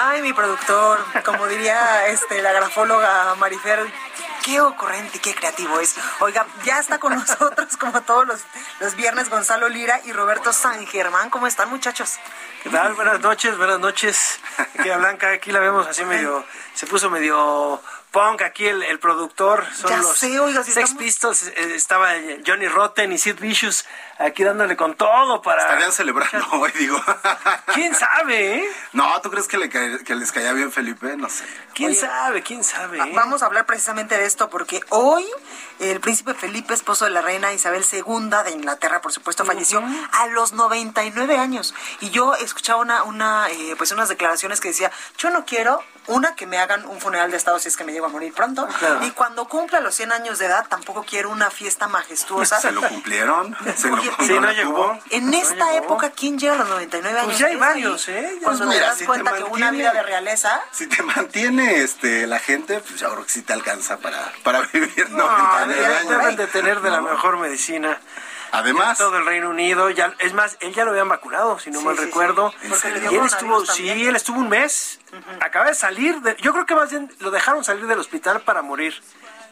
Ay, 0.00 0.22
mi 0.22 0.32
productor, 0.32 1.04
como 1.24 1.46
diría 1.48 2.06
este 2.08 2.40
la 2.40 2.52
grafóloga 2.52 3.34
Marifer, 3.34 3.80
qué 4.48 4.62
ocurrente 4.62 5.18
y 5.18 5.20
qué 5.20 5.34
creativo 5.34 5.78
es. 5.78 5.94
Oiga, 6.20 6.46
ya 6.64 6.78
está 6.78 6.98
con 6.98 7.14
nosotros 7.14 7.76
como 7.76 8.00
todos 8.02 8.26
los, 8.26 8.40
los 8.80 8.94
viernes 8.94 9.28
Gonzalo 9.28 9.68
Lira 9.68 10.00
y 10.04 10.12
Roberto 10.12 10.54
San 10.54 10.86
Germán. 10.86 11.28
¿Cómo 11.28 11.46
están 11.46 11.68
muchachos? 11.68 12.18
¿Qué 12.62 12.70
tal? 12.70 12.94
Buenas 12.94 13.20
noches, 13.20 13.58
buenas 13.58 13.78
noches. 13.78 14.40
Blanca, 14.82 15.32
aquí 15.32 15.52
la 15.52 15.60
vemos 15.60 15.86
así 15.86 16.02
medio, 16.04 16.44
se 16.74 16.86
puso 16.86 17.10
medio 17.10 17.82
punk 18.10 18.42
aquí 18.42 18.66
el, 18.66 18.82
el 18.82 18.98
productor. 18.98 19.66
Son 19.74 19.90
Ya 19.90 19.98
los 19.98 20.16
sé, 20.18 20.38
oiga, 20.40 20.62
si 20.64 20.72
Sex 20.72 20.84
estamos- 20.90 21.02
Pistols, 21.04 21.42
eh, 21.48 21.74
estaba 21.74 22.08
Johnny 22.46 22.68
Rotten 22.68 23.12
y 23.12 23.18
Sid 23.18 23.38
Vicious 23.40 23.84
aquí 24.18 24.42
dándole 24.44 24.76
con 24.76 24.94
todo 24.96 25.40
para... 25.42 25.62
Estarían 25.62 25.92
celebrando 25.92 26.46
hoy, 26.52 26.72
digo. 26.72 27.00
¿Quién 27.74 27.94
sabe, 27.94 28.56
eh? 28.56 28.68
No, 28.92 29.20
¿tú 29.20 29.30
crees 29.30 29.46
que, 29.46 29.58
le 29.58 29.68
que 29.68 30.14
les 30.14 30.32
caía 30.32 30.52
bien 30.52 30.72
Felipe? 30.72 31.16
No 31.16 31.28
sé. 31.28 31.44
¿Quién 31.74 31.90
Oye, 31.90 32.00
sabe? 32.00 32.42
¿Quién 32.42 32.64
sabe? 32.64 32.98
eh? 32.98 33.12
Vamos 33.14 33.42
a 33.42 33.46
hablar 33.46 33.66
precisamente 33.66 34.16
de 34.18 34.26
esto 34.26 34.50
porque 34.50 34.80
hoy 34.88 35.24
el 35.78 36.00
príncipe 36.00 36.34
Felipe, 36.34 36.74
esposo 36.74 37.04
de 37.04 37.12
la 37.12 37.20
reina 37.22 37.52
Isabel 37.52 37.84
II 37.92 38.30
de 38.44 38.50
Inglaterra, 38.50 39.00
por 39.00 39.12
supuesto, 39.12 39.44
falleció 39.44 39.82
a 40.12 40.26
los 40.28 40.52
99 40.52 41.36
años. 41.36 41.74
Y 42.00 42.10
yo 42.10 42.34
escuchaba 42.34 42.80
una, 42.80 43.02
una, 43.04 43.48
eh, 43.50 43.74
pues 43.78 43.92
unas 43.92 44.08
declaraciones 44.08 44.60
que 44.60 44.68
decía, 44.68 44.90
yo 45.18 45.30
no 45.30 45.44
quiero, 45.44 45.82
una, 46.08 46.34
que 46.34 46.46
me 46.46 46.58
hagan 46.58 46.84
un 46.86 47.00
funeral 47.00 47.30
de 47.30 47.36
Estado 47.36 47.58
si 47.58 47.68
es 47.68 47.76
que 47.76 47.84
me 47.84 47.92
llego 47.92 48.06
a 48.06 48.08
morir 48.08 48.32
pronto. 48.34 48.66
Claro. 48.78 49.04
Y 49.06 49.10
cuando 49.12 49.46
cumpla 49.46 49.80
los 49.80 49.94
100 49.94 50.12
años 50.12 50.38
de 50.38 50.46
edad, 50.46 50.66
tampoco 50.68 51.04
quiero 51.04 51.30
una 51.30 51.50
fiesta 51.50 51.86
majestuosa. 51.88 52.60
¿Se 52.60 52.72
lo 52.72 52.82
cumplieron? 52.82 53.56
¿Se 53.76 53.88
lo 53.88 53.96
cumplieron? 53.98 54.42
no 54.44 54.52
llegó. 54.52 54.98
En 55.10 55.32
esta 55.34 55.74
época, 55.76 56.10
¿quién 56.10 56.38
llega 56.38 56.54
a 56.54 56.58
los 56.58 56.68
99 56.68 57.16
años? 57.18 57.24
Pues 57.26 57.38
ya 57.38 57.46
hay 57.46 57.56
varios, 57.56 58.08
¿eh? 58.08 58.32
Ya 58.40 58.44
Cuando 58.44 58.64
Pues 58.64 58.70
te 58.70 58.76
mira, 58.76 58.86
das 58.88 58.94
si 58.98 59.00
te 59.00 59.06
cuenta 59.06 59.32
que 59.34 59.44
una 59.44 59.66
mantiene- 59.70 59.78
vida 59.78 59.92
de 59.92 60.02
realeza... 60.02 60.60
Si 60.72 60.86
te 60.86 61.02
mantiene 61.02 61.82
este, 61.82 62.26
la 62.26 62.38
gente, 62.38 62.80
pues 62.80 62.98
yo 63.00 63.10
creo 63.12 63.24
que 63.24 63.30
sí 63.32 63.42
te 63.42 63.52
alcanza 63.52 63.98
para, 63.98 64.32
para 64.42 64.60
vivir 64.72 65.10
No, 65.10 65.26
99 65.26 65.74
deben, 65.74 65.96
años. 65.98 66.08
deben 66.10 66.36
de 66.36 66.46
tener 66.48 66.80
de 66.80 66.90
la 66.90 67.00
mejor 67.00 67.36
medicina. 67.38 68.00
Además. 68.52 68.98
todo 68.98 69.16
el 69.18 69.26
Reino 69.26 69.50
Unido, 69.50 69.90
ya, 69.90 70.14
es 70.18 70.32
más, 70.32 70.56
él 70.60 70.72
ya 70.74 70.84
lo 70.84 70.90
habían 70.92 71.08
vacunado, 71.08 71.58
si 71.58 71.70
no 71.70 71.80
Sí, 71.80 71.84
mal 71.84 71.96
sí, 71.96 72.04
recuerdo. 72.04 72.52
sí. 72.60 72.88
Y 73.10 73.14
él 73.16 73.24
estuvo, 73.26 73.66
sí, 73.66 73.88
él 73.90 74.16
estuvo 74.16 74.38
un 74.40 74.48
mes. 74.48 75.00
Acaba 75.40 75.66
de 75.66 75.74
salir, 75.74 76.20
de- 76.22 76.36
yo 76.40 76.52
creo 76.52 76.66
que 76.66 76.74
más 76.74 76.90
bien 76.90 77.12
lo 77.20 77.30
dejaron 77.30 77.64
salir 77.64 77.86
del 77.86 77.98
hospital 77.98 78.40
para 78.40 78.62
morir. 78.62 79.00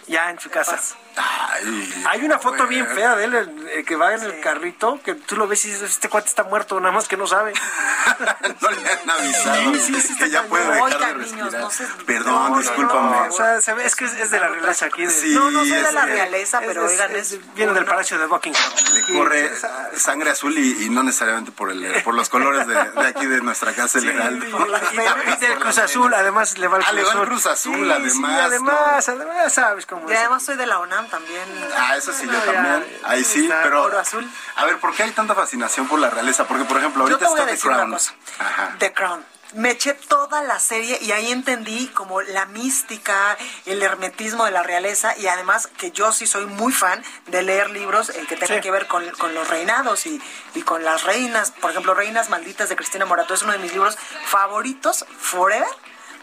Ya 0.08 0.30
en 0.30 0.38
su 0.38 0.48
casa. 0.50 0.80
Ay, 1.18 2.04
Hay 2.10 2.24
una 2.24 2.38
foto 2.38 2.66
bien 2.66 2.86
fea 2.88 3.16
de 3.16 3.24
él 3.24 3.34
el- 3.34 3.68
el 3.68 3.84
que 3.84 3.96
va 3.96 4.14
en 4.14 4.22
el 4.22 4.40
carrito, 4.40 5.00
que 5.02 5.14
tú 5.14 5.36
lo 5.36 5.48
ves 5.48 5.64
y 5.64 5.70
dices, 5.70 5.90
este 5.90 6.08
cuate 6.08 6.28
está 6.28 6.44
muerto, 6.44 6.78
nada 6.80 6.92
más 6.92 7.08
que 7.08 7.16
no 7.16 7.26
sabe. 7.26 7.52
no 8.60 8.70
le 8.70 8.92
han 8.92 9.10
avisado 9.10 9.74
Sí, 9.74 9.80
sí, 9.80 10.00
sí, 10.00 10.16
que 10.16 10.30
ya 10.30 10.42
puede 10.44 10.66
dejar 10.66 11.16
de 11.18 11.26
niños, 11.26 11.52
no 11.54 11.70
se- 11.70 11.86
Perdón, 12.06 12.52
No, 12.52 12.58
discúlpame. 12.58 13.10
no, 13.16 13.26
o 13.28 13.32
sea, 13.32 13.60
se 13.60 13.72
ve- 13.74 13.84
es 13.86 13.96
que 13.96 14.04
es, 14.04 14.12
es 14.14 14.30
de 14.30 14.40
la 14.40 14.48
realeza 14.48 14.86
aquí. 14.86 15.04
De, 15.06 15.10
Sí, 15.10 15.34
No, 15.34 15.50
no 15.50 15.60
soy 15.60 15.70
de 15.70 15.92
la 15.92 16.04
es 16.04 16.10
realeza, 16.10 16.60
pero 16.60 16.84
es- 16.86 16.92
oigan, 16.92 17.16
es- 17.16 17.32
es... 17.32 17.54
viene 17.54 17.72
del 17.72 17.84
palacio 17.84 18.18
de 18.18 18.26
Buckingham. 18.26 18.62
Le 18.92 19.02
corre 19.14 19.50
sangre 19.96 20.30
azul 20.30 20.56
y, 20.58 20.84
y 20.84 20.90
no 20.90 21.02
necesariamente 21.02 21.50
por 21.52 21.70
el 21.70 22.02
por 22.02 22.14
los 22.14 22.28
colores 22.28 22.66
de, 22.66 22.74
de 22.74 23.06
aquí 23.08 23.26
de 23.26 23.40
nuestra 23.40 23.72
casa 23.72 23.98
el 23.98 24.08
Heraldo. 24.10 24.44
y- 24.46 25.32
y 25.32 25.36
del 25.36 25.58
Cruz 25.58 25.78
Azul, 25.78 26.12
además 26.14 26.58
le 26.58 26.68
va 26.68 26.76
el 26.78 26.82
Ah, 26.84 26.86
Cruz 26.90 26.96
le 26.96 27.02
va 27.04 27.10
el 27.10 27.16
Azul. 27.16 27.26
Cruz 27.28 27.46
Azul, 27.46 27.76
Sí, 27.86 27.90
además, 27.90 28.12
Sí, 28.12 28.40
además, 28.40 29.08
además, 29.08 29.52
sabes 29.52 29.86
cómo 29.86 30.08
Y 30.08 30.12
es. 30.12 30.18
además 30.18 30.42
soy 30.44 30.56
de 30.56 30.66
la 30.66 30.78
UNAM 30.78 31.05
también. 31.06 31.42
Ah, 31.76 31.96
eso 31.96 32.12
sí, 32.12 32.26
yo 32.26 32.32
No, 32.32 32.38
también. 32.40 32.98
Ahí 33.04 33.24
sí, 33.24 33.44
está. 33.44 33.62
pero. 33.62 33.82
Oro 33.84 33.98
azul. 33.98 34.28
A 34.56 34.64
ver, 34.64 34.78
¿por 34.78 34.94
qué 34.94 35.04
hay 35.04 35.10
tanta 35.12 35.34
fascinación 35.34 35.88
por 35.88 35.98
la 35.98 36.10
realeza? 36.10 36.46
Porque, 36.46 36.64
por 36.64 36.78
ejemplo, 36.78 37.08
Yo 37.08 37.14
ahorita 37.14 37.26
te 37.26 37.30
voy 37.30 37.40
a 37.40 37.52
está 37.52 37.62
The 37.62 37.68
una 37.68 37.76
Crown. 37.78 37.92
cosa. 37.92 38.14
Ajá. 38.38 38.76
The 38.78 38.92
Crown. 38.92 39.24
Me 39.54 39.70
eché 39.70 39.94
toda 39.94 40.42
la 40.42 40.58
serie 40.58 40.98
y 41.00 41.12
ahí 41.12 41.30
entendí 41.30 41.86
como 41.94 42.20
la 42.20 42.46
mística, 42.46 43.38
el 43.64 43.80
hermetismo 43.80 44.44
de 44.44 44.50
la 44.50 44.64
realeza 44.64 45.16
y 45.16 45.28
además 45.28 45.68
que 45.78 45.92
yo 45.92 46.10
sí 46.10 46.26
soy 46.26 46.46
muy 46.46 46.72
fan 46.72 47.02
de 47.26 47.42
leer 47.42 47.70
libros 47.70 48.10
eh, 48.10 48.26
que 48.28 48.34
tengan 48.36 48.56
Sí. 48.58 48.60
que 48.62 48.70
ver 48.72 48.88
con, 48.88 49.08
con 49.12 49.34
los 49.34 49.48
reinados 49.48 50.04
y, 50.06 50.20
y 50.54 50.62
con 50.62 50.84
las 50.84 51.04
reinas. 51.04 51.52
Por 51.52 51.70
ejemplo, 51.70 51.94
Reinas 51.94 52.28
Malditas 52.28 52.68
de 52.68 52.74
Cristina 52.76 53.06
Morato 53.06 53.34
es 53.34 53.42
uno 53.42 53.52
de 53.52 53.58
mis 53.58 53.72
libros 53.72 53.96
favoritos, 54.26 55.06
Forever. 55.18 55.68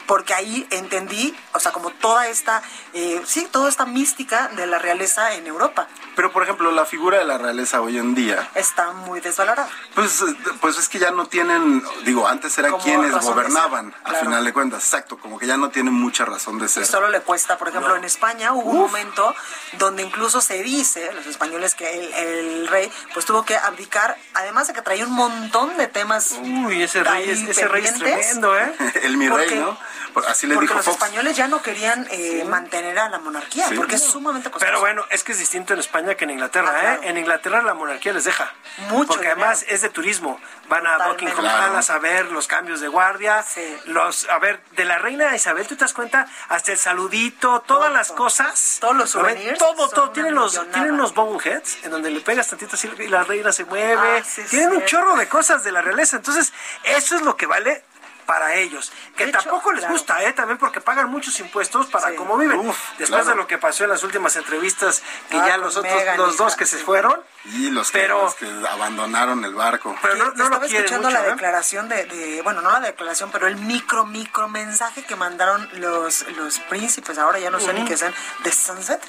Porque 0.06 0.34
ahí 0.34 0.68
entendí, 0.72 1.36
o 1.54 1.60
sea, 1.60 1.72
como 1.72 1.90
toda 1.92 2.28
esta, 2.28 2.62
eh, 2.94 3.22
sí, 3.26 3.48
toda 3.52 3.70
esta 3.70 3.86
mística 3.86 4.50
de 4.50 4.68
la 4.68 4.78
realeza 4.80 5.34
en 5.36 5.48
Europa. 5.48 5.88
Pero, 6.16 6.32
por 6.32 6.44
ejemplo, 6.44 6.72
la 6.72 6.86
figura 6.86 7.18
de 7.20 7.26
la 7.26 7.38
realeza 7.38 7.82
hoy 7.82 7.98
en 7.98 8.14
día, 8.14 8.50
Está 8.56 8.92
muy 8.92 9.20
desvalorada. 9.22 9.68
pues, 9.96 10.22
eh, 10.22 10.36
pues 10.62 10.78
es 10.78 10.90
que 10.90 11.00
ya 11.00 11.12
no 11.12 11.26
tienen, 11.28 11.82
digo, 12.04 12.28
antes 12.28 12.58
eran 12.58 12.72
Como 12.72 12.84
quienes 12.84 13.12
gobernaban, 13.14 13.92
ser, 13.92 14.00
a 14.02 14.10
claro. 14.10 14.26
final 14.26 14.46
de 14.46 14.54
cuentas, 14.54 14.84
exacto, 14.84 15.18
como 15.18 15.40
que 15.40 15.48
ya 15.48 15.58
no 15.58 15.70
tienen 15.70 15.94
mucha 15.94 16.26
razón 16.26 16.60
de 16.60 16.68
ser. 16.68 16.84
Y 16.84 16.86
solo 16.86 17.08
le 17.10 17.22
cuesta, 17.22 17.58
por 17.58 17.70
ejemplo, 17.70 17.96
en 17.96 18.04
España 18.04 18.54
hubo 18.54 18.70
un 18.70 18.80
momento 18.82 19.34
donde 19.80 20.04
incluso 20.04 20.42
se 20.42 20.62
dice, 20.64 21.12
los 21.14 21.26
españoles, 21.26 21.76
que 21.76 21.90
el, 22.00 22.14
el 22.14 22.68
rey 22.68 22.92
pues 23.14 23.26
tuvo 23.26 23.44
que 23.46 23.56
abdicar, 23.58 24.18
además 24.34 24.68
de 24.68 24.74
que 24.74 24.82
traía 24.82 25.06
un 25.06 25.14
montón 25.14 25.78
de 25.78 25.88
temas. 25.88 26.36
Uy, 26.42 26.84
ese 26.84 27.04
rey, 27.04 27.30
es, 27.30 27.42
ese 27.42 27.68
rey 27.68 27.86
es 27.86 27.94
tremendo, 27.98 28.58
¿eh? 28.58 28.76
el 29.04 29.18
mi 29.18 29.30
Porque- 29.30 29.46
rey, 29.48 29.60
¿no? 29.60 29.78
Así 30.28 30.48
le 30.48 30.56
Porque 30.56 30.66
dijo 30.68 30.76
los 30.76 30.86
Fox. 30.86 30.98
españoles 30.98 31.36
ya 31.36 31.48
no 31.48 31.62
querían 31.62 32.08
eh, 32.12 32.44
mantener 32.48 32.98
a 33.00 33.10
la 33.10 33.20
monarquía, 33.20 33.68
Sí. 33.70 33.76
porque 33.76 33.96
es 33.96 34.04
sumamente 34.04 34.50
costoso. 34.52 34.66
Pero 34.66 34.80
bueno, 34.80 35.06
es 35.10 35.24
que 35.24 35.32
es 35.32 35.40
distinto 35.40 35.74
en 35.74 35.80
España 35.80 36.16
que 36.16 36.24
en 36.26 36.32
Inglaterra, 36.32 36.72
Ah, 36.76 36.80
claro. 36.82 37.04
¿eh? 37.04 37.10
En 37.10 37.18
Inglaterra 37.18 37.62
la 37.62 37.74
monarquía 37.74 38.14
les 38.14 38.24
deja. 38.26 38.54
Mucho 38.90 39.08
Porque 39.08 39.24
dinero. 39.30 39.42
además 39.42 39.66
es 39.68 39.82
de 39.82 39.90
turismo. 39.90 40.40
Van 40.70 40.86
a 40.88 40.94
Totalmente. 40.94 41.26
Buckingham 41.26 41.40
Claro. 41.54 41.68
Palace 41.74 41.92
a 41.92 41.98
ver 42.00 42.26
los 42.32 42.48
cambios 42.48 42.80
de 42.80 42.88
guardia. 42.88 43.44
Sí. 43.44 43.78
Los, 43.86 44.30
a 44.30 44.40
ver, 44.40 44.62
de 44.72 44.86
la 44.86 44.98
reina 44.98 45.36
Isabel, 45.36 45.68
¿tú 45.68 45.76
te 45.76 45.82
das 45.84 45.94
cuenta? 45.94 46.28
Hasta 46.50 46.72
el 46.72 46.78
saludito, 46.78 47.62
todas 47.62 47.84
Todo. 47.88 47.90
las 47.98 48.12
cosas. 48.12 48.78
Todos 48.80 48.96
los 48.96 49.14
¿lo 49.16 49.24
ven? 49.24 49.36
souvenirs 49.36 49.60
Todo, 49.60 50.10
Tienen 50.12 50.36
los, 50.36 50.54
tienen 50.72 50.92
unos 50.94 51.14
bobbleheads 51.14 51.84
en 51.86 51.92
donde 51.92 52.10
le 52.12 52.20
pegas 52.22 52.48
tantito 52.48 52.76
así 52.76 52.90
y 53.00 53.08
la 53.08 53.24
reina 53.24 53.52
se 53.52 53.66
mueve. 53.66 54.20
Ah, 54.20 54.44
tienen 54.50 54.72
un 54.74 54.86
chorro 54.86 55.16
de 55.16 55.28
cosas 55.28 55.64
de 55.64 55.72
la 55.72 55.82
realeza. 55.82 56.18
Entonces, 56.18 56.54
eso 56.84 57.16
es 57.16 57.22
lo 57.22 57.36
que 57.36 57.46
vale 57.46 57.84
para 58.24 58.56
ellos. 58.56 58.92
Que 59.16 59.26
De 59.26 59.30
hecho, 59.32 59.40
tampoco 59.40 59.72
les 59.72 59.82
claro. 59.82 59.94
gusta, 59.94 60.24
¿eh? 60.24 60.34
También 60.34 60.58
porque 60.58 60.82
pagan 60.82 61.10
muchos 61.10 61.40
impuestos 61.40 61.88
para 61.88 62.10
Sí. 62.10 62.16
cómo 62.16 62.38
viven. 62.38 62.60
Uf, 62.60 62.78
Después 62.98 63.10
claro. 63.10 63.26
de 63.26 63.36
lo 63.36 63.48
que 63.48 63.58
pasó 63.58 63.84
en 63.84 63.92
las 63.92 64.04
últimas 64.04 64.36
entrevistas, 64.36 65.02
que 65.30 65.38
Ah, 65.38 65.48
ya 65.48 65.58
los 65.58 65.76
otros, 65.78 65.94
los 66.18 66.38
dos 66.38 66.56
que 66.56 66.66
se 66.66 66.78
fueron, 66.78 67.22
Y 67.46 67.70
los 67.72 67.92
que, 67.92 68.00
Pero- 68.00 68.22
los 68.24 68.36
que 68.36 68.46
abandonaron 68.72 69.44
el 69.44 69.54
barco. 69.54 69.94
pero 70.02 70.16
no, 70.16 70.26
no 70.32 70.32
lo 70.36 70.44
Estaba 70.46 70.66
escuchando 70.66 71.10
mucho, 71.10 71.20
la 71.22 71.28
¿eh? 71.28 71.32
declaración 71.32 71.90
de, 71.90 72.06
de- 72.06 72.42
bueno, 72.42 72.62
no 72.62 72.72
la 72.72 72.80
declaración, 72.80 73.32
pero 73.32 73.48
el 73.48 73.58
micro, 73.58 74.06
micro 74.06 74.48
mensaje 74.48 75.04
que 75.04 75.18
mandaron 75.18 75.68
los, 75.74 76.26
los 76.38 76.60
príncipes, 76.60 77.18
ahora 77.18 77.40
ya 77.40 77.50
no 77.50 77.60
sé 77.60 77.74
ni 77.74 77.84
qué 77.84 77.98
sean, 77.98 78.14
de 78.46 78.52
Sunset. 78.54 79.02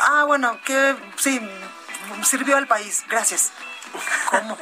Ah, 0.00 0.22
bueno, 0.28 0.60
que 0.64 0.94
sí, 1.16 1.40
sirvió 2.22 2.56
al 2.56 2.68
país, 2.68 3.02
gracias. 3.08 3.50
¿Cómo? 4.30 4.58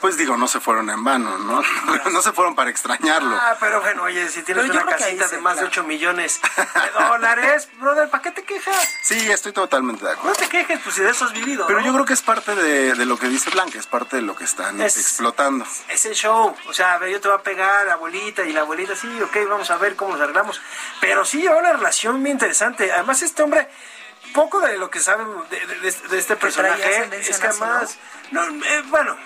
Pues 0.00 0.16
digo, 0.16 0.36
no 0.36 0.48
se 0.48 0.58
fueron 0.60 0.90
en 0.90 1.02
vano, 1.04 1.38
¿no? 1.38 1.62
no 2.12 2.22
se 2.22 2.32
fueron 2.32 2.54
para 2.54 2.70
extrañarlo. 2.70 3.36
Ah, 3.40 3.56
pero 3.60 3.80
bueno, 3.80 4.02
oye, 4.04 4.28
si 4.28 4.42
tienes 4.42 4.68
una 4.68 4.84
casita 4.84 5.28
de 5.28 5.38
más 5.38 5.54
de 5.56 5.60
claro. 5.62 5.68
8 5.68 5.84
millones 5.84 6.40
de 6.56 7.04
dólares, 7.08 7.68
brother, 7.80 8.08
¿para 8.10 8.22
qué 8.22 8.30
te 8.32 8.42
quejas? 8.44 8.88
Sí, 9.02 9.30
estoy 9.30 9.52
totalmente 9.52 10.04
de 10.04 10.12
acuerdo. 10.12 10.30
No 10.30 10.34
te 10.36 10.48
quejes, 10.48 10.80
pues 10.82 10.94
si 10.96 11.02
de 11.02 11.10
eso 11.10 11.24
has 11.24 11.32
vivido. 11.32 11.66
Pero 11.66 11.80
¿no? 11.80 11.86
yo 11.86 11.92
creo 11.92 12.04
que 12.04 12.14
es 12.14 12.22
parte 12.22 12.54
de, 12.54 12.94
de 12.94 13.06
lo 13.06 13.18
que 13.18 13.28
dice 13.28 13.50
Blanca, 13.50 13.78
es 13.78 13.86
parte 13.86 14.16
de 14.16 14.22
lo 14.22 14.34
que 14.34 14.44
están 14.44 14.80
Es- 14.80 14.96
explotando. 14.96 15.64
es 15.88 16.04
el 16.06 16.14
show. 16.14 16.54
O 16.68 16.72
sea, 16.72 16.94
a 16.94 16.98
ver, 16.98 17.10
yo 17.10 17.20
te 17.20 17.28
voy 17.28 17.38
a 17.38 17.42
pegar, 17.42 17.88
abuelita, 17.88 18.42
y 18.44 18.52
la 18.52 18.60
abuelita, 18.62 18.96
sí, 18.96 19.08
ok, 19.22 19.36
vamos 19.48 19.70
a 19.70 19.76
ver 19.76 19.94
cómo 19.96 20.12
nos 20.12 20.20
arreglamos. 20.20 20.60
Pero 21.00 21.24
sí 21.24 21.40
lleva 21.42 21.58
una 21.58 21.72
relación 21.72 22.20
muy 22.20 22.30
interesante. 22.30 22.92
Además, 22.92 23.22
este 23.22 23.42
hombre, 23.42 23.68
poco 24.32 24.60
de 24.60 24.78
lo 24.78 24.90
que 24.90 25.00
saben 25.00 25.26
de, 25.50 25.66
de- 25.66 25.80
de- 25.80 26.08
de 26.08 26.18
este 26.18 26.36
personaje, 26.36 27.08
es 27.30 27.38
que 27.38 27.46
además, 27.46 27.98
no, 28.30 28.44
eh, 28.44 28.82
bueno. 28.86 29.16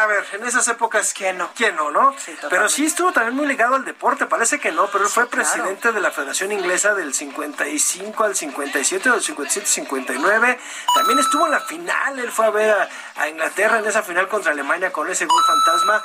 A 0.00 0.06
ver, 0.06 0.24
en 0.32 0.44
esas 0.46 0.66
épocas, 0.68 1.12
¿Quién 1.12 1.38
no? 1.38 1.50
¿Quién 1.54 1.76
no, 1.76 1.90
no? 1.92 2.12
Sí, 2.18 2.34
pero 2.48 2.68
sí 2.68 2.86
estuvo 2.86 3.12
también 3.12 3.36
muy 3.36 3.46
ligado 3.46 3.76
al 3.76 3.84
deporte, 3.84 4.26
parece 4.26 4.58
que 4.58 4.72
no, 4.72 4.88
pero 4.90 5.04
él 5.04 5.10
fue 5.10 5.28
presidente 5.28 5.92
de 5.92 6.00
la 6.00 6.10
Federación 6.10 6.50
Inglesa 6.50 6.94
del 6.94 7.14
55 7.14 8.24
al 8.24 8.34
57, 8.34 9.10
del 9.10 9.22
57 9.22 9.60
al 9.66 9.70
59. 9.72 10.58
También 10.94 11.18
estuvo 11.20 11.44
en 11.44 11.52
la 11.52 11.60
final, 11.60 12.18
él 12.18 12.32
fue 12.32 12.46
a 12.46 12.50
ver 12.50 12.70
a, 12.70 12.88
a 13.16 13.28
Inglaterra 13.28 13.78
en 13.78 13.86
esa 13.86 14.02
final 14.02 14.26
contra 14.28 14.50
Alemania 14.52 14.90
con 14.92 15.08
ese 15.08 15.26
gol 15.26 15.42
fantasma. 15.46 16.02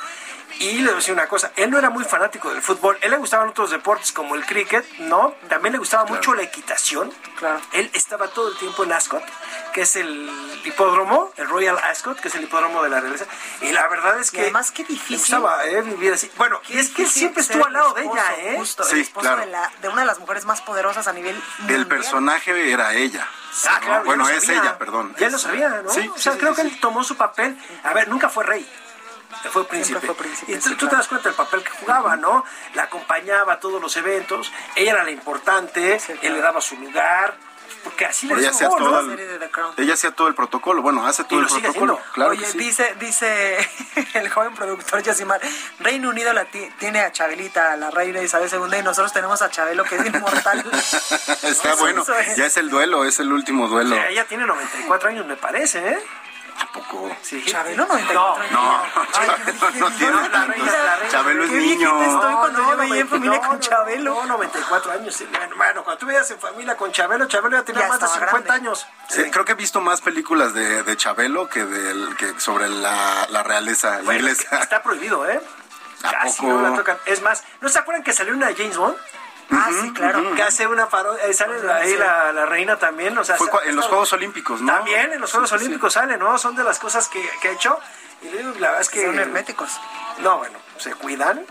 Y 0.60 0.74
le 0.78 0.84
voy 0.84 0.92
a 0.92 0.96
decir 0.96 1.12
una 1.12 1.26
cosa, 1.26 1.52
él 1.56 1.70
no 1.70 1.78
era 1.78 1.90
muy 1.90 2.04
fanático 2.04 2.48
del 2.50 2.62
fútbol, 2.62 2.96
él 3.00 3.10
le 3.10 3.16
gustaban 3.16 3.48
otros 3.48 3.70
deportes 3.70 4.12
como 4.12 4.34
el 4.36 4.44
cricket, 4.46 4.86
¿no? 5.00 5.34
También 5.48 5.72
le 5.72 5.78
gustaba 5.78 6.04
mucho 6.04 6.32
la 6.34 6.42
equitación. 6.42 7.12
Claro. 7.38 7.60
Él 7.72 7.90
estaba 7.92 8.28
todo 8.28 8.48
el 8.52 8.56
tiempo 8.58 8.84
en 8.84 8.92
Ascot, 8.92 9.22
que 9.72 9.82
es 9.82 9.96
el 9.96 10.30
hipódromo, 10.64 11.32
el 11.36 11.48
Royal 11.48 11.76
Ascot, 11.78 12.20
que 12.20 12.28
es 12.28 12.34
el 12.36 12.44
hipódromo 12.44 12.82
de 12.84 12.88
la 12.90 13.00
realeza. 13.00 13.26
Y 13.62 13.72
la 13.72 13.88
verdad 13.88 14.18
es 14.20 14.28
Y 14.32 14.36
que... 14.36 14.42
además, 14.42 14.70
qué 14.70 14.82
Le 14.82 14.88
difícil. 14.90 15.16
gustaba 15.18 15.66
eh, 15.66 15.82
vivir 15.82 16.12
así. 16.12 16.30
Bueno, 16.36 16.60
y 16.68 16.78
es 16.78 16.90
que 16.90 17.04
siempre 17.06 17.42
estuvo 17.42 17.66
al 17.66 17.72
lado 17.72 17.88
el 17.88 17.94
de 17.94 18.00
esposo, 18.02 18.22
ella, 18.38 18.52
¿eh? 18.52 18.56
Justo, 18.56 18.84
Sí, 18.84 18.94
el 18.96 19.00
esposo 19.02 19.22
claro. 19.26 19.40
de, 19.40 19.46
la, 19.46 19.72
de 19.82 19.88
una 19.88 20.00
de 20.02 20.06
las 20.06 20.18
mujeres 20.20 20.44
más 20.44 20.60
poderosas 20.62 21.08
a 21.08 21.12
nivel 21.12 21.34
El 21.34 21.58
mundial. 21.62 21.86
personaje 21.88 22.72
era 22.72 22.94
ella. 22.94 23.26
Ah, 23.66 24.02
bueno, 24.04 24.28
es 24.28 24.44
sabía. 24.44 24.62
ella, 24.62 24.78
perdón. 24.78 25.14
Ya 25.18 25.28
lo 25.30 25.38
sabía, 25.38 25.68
¿no? 25.82 25.90
Sí, 25.90 26.08
o 26.08 26.18
sea, 26.18 26.32
sí, 26.34 26.38
creo 26.38 26.54
sí, 26.54 26.62
que 26.62 26.68
sí. 26.68 26.74
él 26.74 26.80
tomó 26.80 27.02
su 27.04 27.16
papel. 27.16 27.56
A 27.82 27.92
ver, 27.92 28.08
nunca 28.08 28.28
fue 28.28 28.44
rey. 28.44 28.68
Fue 29.50 29.66
príncipe. 29.68 30.00
fue 30.00 30.14
príncipe, 30.14 30.52
y 30.52 30.56
tú, 30.56 30.62
sí, 30.62 30.70
tú 30.70 30.76
claro. 30.76 30.90
te 30.90 30.96
das 30.96 31.08
cuenta 31.08 31.28
del 31.28 31.36
papel 31.36 31.62
que 31.62 31.70
jugaba, 31.70 32.16
¿no? 32.16 32.44
La 32.74 32.84
acompañaba 32.84 33.54
a 33.54 33.60
todos 33.60 33.80
los 33.80 33.96
eventos. 33.96 34.52
Ella 34.76 34.92
era 34.92 35.04
la 35.04 35.10
importante. 35.10 35.98
Sí, 36.00 36.12
Él 36.12 36.18
claro. 36.18 36.34
le 36.36 36.40
daba 36.42 36.60
su 36.60 36.76
lugar. 36.76 37.34
Porque 37.82 38.06
así 38.06 38.26
le 38.26 38.34
Ella 38.34 38.48
hacía, 38.50 38.68
todo 38.68 39.02
La 39.02 39.10
serie 39.10 39.26
de 39.26 39.38
The 39.38 39.50
Crown. 39.50 39.74
el, 39.76 39.84
ella 39.84 39.92
hacía 39.94 40.10
todo 40.10 40.28
el 40.28 40.34
protocolo. 40.34 40.80
Bueno, 40.80 41.06
hace 41.06 41.24
todo 41.24 41.38
Y 41.40 41.42
el 41.42 41.48
protocolo. 41.48 41.94
haciendo. 41.94 42.12
Claro 42.14 42.30
Oye, 42.30 42.40
que 42.40 42.46
sí. 42.46 42.58
dice, 42.58 42.94
dice 42.98 43.58
el 44.14 44.30
joven 44.30 44.54
productor 44.54 45.02
Yosimar, 45.02 45.38
Reino 45.80 46.08
Unido 46.08 46.32
la 46.32 46.46
ti- 46.46 46.70
tiene 46.78 47.00
a 47.00 47.12
Chabelita, 47.12 47.76
la 47.76 47.90
reina 47.90 48.22
Isabel 48.22 48.48
II, 48.50 48.78
y 48.78 48.82
nosotros 48.82 49.12
tenemos 49.12 49.42
a 49.42 49.50
Chabelo, 49.50 49.84
que 49.84 49.96
es 49.96 50.06
inmortal. 50.06 50.64
Está 51.42 51.74
bueno. 51.74 52.02
es. 52.26 52.36
Ya 52.36 52.46
es 52.46 52.56
el 52.56 52.70
duelo, 52.70 53.04
es 53.04 53.18
el 53.20 53.30
último 53.32 53.64
O 53.64 53.68
duelo. 53.68 53.94
sea, 53.96 54.08
ella 54.08 54.24
tiene 54.26 54.46
94 54.46 55.08
años, 55.10 55.26
me 55.26 55.36
parece, 55.36 55.86
¿eh? 55.86 55.98
¿A 56.60 56.66
poco? 56.72 57.14
Sí. 57.22 57.44
Chabelo, 57.44 57.84
94 57.86 58.42
años. 58.42 58.52
No, 58.52 58.82
Ay, 59.18 59.28
Chabelo 59.28 59.80
no 59.80 59.88
qué 59.90 59.96
tiene 59.98 60.28
reina. 60.46 60.98
Chabelo 61.10 61.44
es 61.44 61.50
Qué 61.50 61.56
viejita 61.56 61.78
niño. 61.92 62.02
estoy 62.02 62.34
cuando 62.34 62.58
yo 62.70 62.76
veía 62.76 63.00
en 63.00 63.08
90, 63.10 63.10
familia 63.16 63.36
no, 63.40 63.48
con 63.48 63.56
no, 63.56 63.60
Chabelo. 63.60 64.14
No, 64.14 64.26
94 64.26 64.92
años. 64.92 65.24
bueno, 65.56 65.84
cuando 65.84 65.98
tú 65.98 66.06
veías 66.06 66.30
en 66.30 66.38
familia 66.40 66.76
con 66.76 66.92
Chabelo, 66.92 67.26
Chabelo 67.26 67.56
ya 67.56 67.64
tenía 67.64 67.82
Ya 67.82 67.88
más 67.88 67.98
de 68.00 68.06
estaba 68.06 68.26
50 68.26 68.48
grande. 68.48 68.68
años. 68.68 68.86
Sí, 69.08 69.30
creo 69.30 69.44
que 69.44 69.52
he 69.52 69.56
visto 69.56 69.80
más 69.80 70.00
películas 70.00 70.54
de, 70.54 70.82
de 70.84 70.96
Chabelo 70.96 71.48
que, 71.48 71.64
sobre 72.38 72.68
la, 72.68 73.26
la 73.30 73.42
realeza 73.42 74.00
Bueno, 74.04 74.20
inglesa. 74.20 74.60
está 74.60 74.82
prohibido, 74.82 75.28
¿eh? 75.28 75.40
¿A 76.04 76.10
Casi 76.10 76.40
poco? 76.42 76.52
no 76.52 76.70
la 76.70 76.76
tocan. 76.76 76.98
Es 77.06 77.20
más, 77.22 77.42
¿no 77.60 77.68
se 77.68 77.78
acuerdan 77.78 78.04
que 78.04 78.12
salió 78.12 78.32
una 78.34 78.46
de 78.48 78.54
James 78.56 78.76
Bond? 78.76 78.96
Ah, 79.50 79.70
sí, 79.80 79.92
claro. 79.92 80.34
Que 80.34 80.42
hace 80.42 80.66
una 80.66 80.88
parodia, 80.88 81.24
eh, 81.26 81.34
sale 81.34 81.56
ahí 81.72 81.96
la, 81.96 82.32
la 82.32 82.46
reina 82.46 82.78
también, 82.78 83.16
o 83.18 83.24
sea, 83.24 83.36
Fue 83.36 83.48
en 83.66 83.76
los 83.76 83.86
Juegos 83.86 84.12
Olímpicos, 84.12 84.60
¿no? 84.60 84.72
También 84.72 85.12
en 85.12 85.20
los 85.20 85.30
Juegos 85.30 85.50
Sí, 85.50 85.58
sí. 85.58 85.64
Olímpicos 85.64 85.92
sale, 85.92 86.16
¿no? 86.16 86.38
Son 86.38 86.56
de 86.56 86.64
las 86.64 86.78
cosas 86.78 87.08
que, 87.08 87.22
que 87.42 87.48
ha 87.48 87.52
hecho. 87.52 87.78
Y 88.22 88.28
le 88.30 88.38
digo, 88.38 88.50
la 88.58 88.68
verdad 88.68 88.80
es 88.80 88.88
que... 88.90 89.04
Son 89.04 89.18
herméticos. 89.18 89.70
No, 90.18 90.38
bueno, 90.38 90.58
se 90.78 90.94
cuidan 90.94 91.44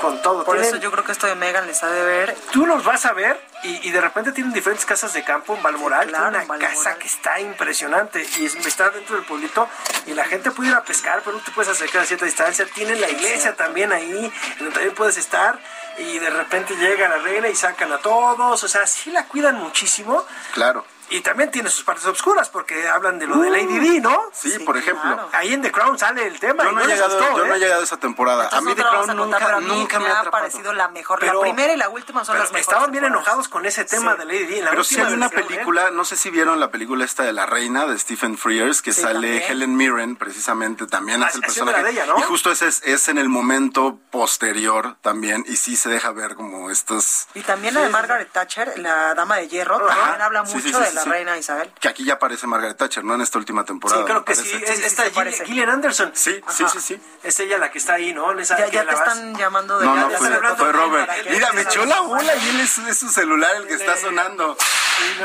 con 0.00 0.22
todo. 0.22 0.44
Por 0.44 0.56
Tienen- 0.56 0.68
eso 0.74 0.76
yo 0.76 0.90
creo 0.92 1.04
que 1.04 1.12
esto 1.12 1.26
de 1.26 1.34
Megan 1.34 1.66
les 1.66 1.82
ha 1.82 1.90
de 1.90 2.02
ver. 2.04 2.36
Tú 2.52 2.64
los 2.66 2.84
vas 2.84 3.04
a 3.06 3.12
ver 3.12 3.40
Y, 3.62 3.88
y 3.88 3.90
de 3.90 4.00
repente 4.00 4.32
tienen 4.32 4.52
diferentes 4.54 4.86
casas 4.86 5.12
de 5.12 5.22
campo 5.22 5.54
en 5.54 5.62
Balmoral, 5.62 6.04
Sí, 6.04 6.08
claro, 6.08 6.30
tiene 6.30 6.38
en 6.38 6.44
una 6.44 6.48
Balmoral. 6.58 6.74
casa 6.74 6.98
que 6.98 7.06
está 7.06 7.40
impresionante 7.40 8.26
y 8.38 8.46
es- 8.46 8.54
está 8.54 8.88
dentro 8.90 9.16
del 9.16 9.24
pueblito 9.26 9.68
y 10.06 10.14
la 10.14 10.24
gente 10.24 10.50
puede 10.50 10.70
ir 10.70 10.74
a 10.74 10.82
pescar, 10.82 11.20
pero 11.24 11.36
no 11.36 11.42
te 11.42 11.50
puedes 11.50 11.70
acercar 11.70 12.02
a 12.02 12.06
cierta 12.06 12.24
distancia. 12.24 12.64
Tienen 12.74 13.00
la 13.00 13.10
iglesia 13.10 13.54
también 13.56 13.92
ahí, 13.92 14.10
en 14.52 14.58
donde 14.58 14.72
también 14.72 14.94
puedes 14.94 15.18
estar 15.18 15.58
y 15.98 16.18
de 16.18 16.30
repente 16.30 16.74
llega 16.76 17.08
la 17.08 17.18
reina 17.18 17.48
y 17.48 17.54
sacan 17.54 17.92
a 17.92 17.98
todos, 17.98 18.64
o 18.64 18.68
sea, 18.68 18.86
sí 18.86 19.10
la 19.10 19.26
cuidan 19.26 19.56
muchísimo. 19.56 20.24
Claro. 20.54 20.86
Y 21.12 21.22
también 21.22 21.50
tiene 21.50 21.68
sus 21.70 21.82
partes 21.82 22.06
obscuras 22.06 22.48
porque 22.50 22.88
hablan 22.88 23.18
de 23.18 23.26
lo 23.26 23.38
de 23.38 23.50
Lady 23.50 23.80
Di, 23.80 24.00
¿no? 24.00 24.16
Sí, 24.32 24.60
por 24.60 24.76
ejemplo. 24.76 25.28
Ahí 25.32 25.52
en 25.52 25.60
The 25.60 25.72
Crown 25.72 25.98
sale 25.98 26.24
el 26.24 26.38
tema. 26.38 26.62
Yo 26.62 26.70
y 26.70 26.74
no, 26.76 26.80
he 26.82 26.86
les 26.86 26.94
llegado, 27.00 27.18
gustó, 27.18 27.36
yo 27.36 27.46
no 27.46 27.52
¿eh? 27.52 27.56
he 27.56 27.58
llegado 27.58 27.80
a 27.80 27.84
esa 27.84 27.96
temporada. 27.96 28.44
a 28.52 28.60
mí 28.60 28.70
Entonces, 28.70 28.76
The 28.76 28.82
no 28.84 28.90
Crown 28.90 29.10
a 29.10 29.14
contar, 29.16 29.40
nunca, 29.40 29.56
a 29.56 29.60
mí 29.60 29.66
nunca 29.66 29.98
me 29.98 30.04
me 30.04 30.10
ha 30.12 30.18
atrapado. 30.20 30.42
parecido 30.44 30.72
la 30.72 30.86
mejor. 30.86 31.18
Pero- 31.18 31.34
la 31.34 31.40
primera 31.40 31.72
y 31.72 31.76
la 31.78 31.88
última 31.88 32.24
son 32.24 32.34
Pero 32.34 32.44
las 32.44 32.52
mejores. 32.52 32.68
estaban 32.68 32.92
bien 32.92 33.04
enojados 33.06 33.48
con 33.50 33.66
ese 33.66 33.84
tema 33.84 34.12
Sí. 34.12 34.18
de 34.20 34.24
Lady 34.24 34.44
Di. 34.46 34.58
en 34.58 34.64
la 34.64 34.70
Pero 34.70 34.84
sí 34.84 34.98
hay 35.00 35.12
una 35.12 35.26
¿eh? 35.26 35.30
película, 35.30 35.90
no 35.90 36.04
sé 36.04 36.16
si 36.16 36.30
vieron 36.30 36.58
la 36.60 36.70
película 36.70 37.04
esta 37.04 37.24
de 37.24 37.32
La 37.32 37.44
Reina 37.46 37.86
de 37.86 37.98
Stephen 37.98 38.38
Frears, 38.38 38.80
que 38.80 38.92
Sí, 38.92 39.02
sale 39.02 39.14
también. 39.40 39.42
Helen 39.50 39.76
Mirren, 39.76 40.16
precisamente, 40.16 40.86
también 40.86 41.22
Ah, 41.22 41.26
hace 41.26 41.36
el 41.36 41.40
la 41.42 41.46
personaje. 41.46 41.82
de 41.82 41.90
ella, 41.90 42.06
¿no? 42.06 42.18
Y 42.18 42.22
justo 42.22 42.50
ese 42.50 42.68
es, 42.68 42.82
es 42.84 43.08
en 43.08 43.18
el 43.18 43.28
momento 43.28 43.98
posterior 44.10 44.96
también, 45.02 45.44
y 45.48 45.56
sí 45.56 45.76
se 45.76 45.88
deja 45.88 46.12
ver 46.12 46.34
como 46.36 46.70
estos... 46.70 47.26
Y 47.34 47.42
también 47.42 47.74
la 47.74 47.82
de 47.82 47.88
Margaret 47.90 48.30
Thatcher, 48.32 48.78
la 48.78 49.14
dama 49.14 49.36
de 49.36 49.48
hierro, 49.48 49.76
Ajá. 49.88 49.98
también 50.00 50.22
habla 50.22 50.42
mucho 50.44 50.78
de 50.80 50.92
la 50.92 51.04
reina 51.04 51.36
Isabel. 51.36 51.70
Que 51.80 51.88
aquí 51.88 52.04
ya 52.04 52.14
aparece 52.14 52.46
Margaret 52.46 52.76
Thatcher, 52.76 53.04
¿no? 53.04 53.14
En 53.14 53.20
esta 53.20 53.38
última 53.38 53.64
temporada. 53.64 54.02
Sí, 54.02 54.06
creo 54.06 54.24
que 54.24 54.34
sí. 54.34 54.50
Es, 54.66 54.80
esta. 54.80 55.04
Gillian 55.44 55.68
Anderson. 55.70 56.12
Sí, 56.14 56.40
sí, 56.48 56.64
sí, 56.72 56.80
sí. 56.80 57.00
Es 57.22 57.40
ella 57.40 57.58
la 57.58 57.70
que 57.70 57.78
está 57.78 57.94
ahí, 57.94 58.12
¿no? 58.12 58.30
En 58.32 58.38
esa, 58.40 58.56
Ya, 58.70 58.84
te 58.86 58.94
están 58.94 59.34
llamando 59.36 59.78
de 59.78 59.86
No, 59.86 59.96
no, 59.96 60.10
fue, 60.56 60.72
Robert. 60.72 61.10
Mira, 61.30 61.52
me 61.52 61.62
echó 61.62 61.84
la 61.84 62.00
bola 62.00 62.34
y 62.36 62.48
él 62.50 62.60
es 62.60 62.70
su 62.98 63.08
celular 63.08 63.39
el 63.44 63.66
que 63.66 63.74
está 63.74 63.96
sonando. 63.96 64.56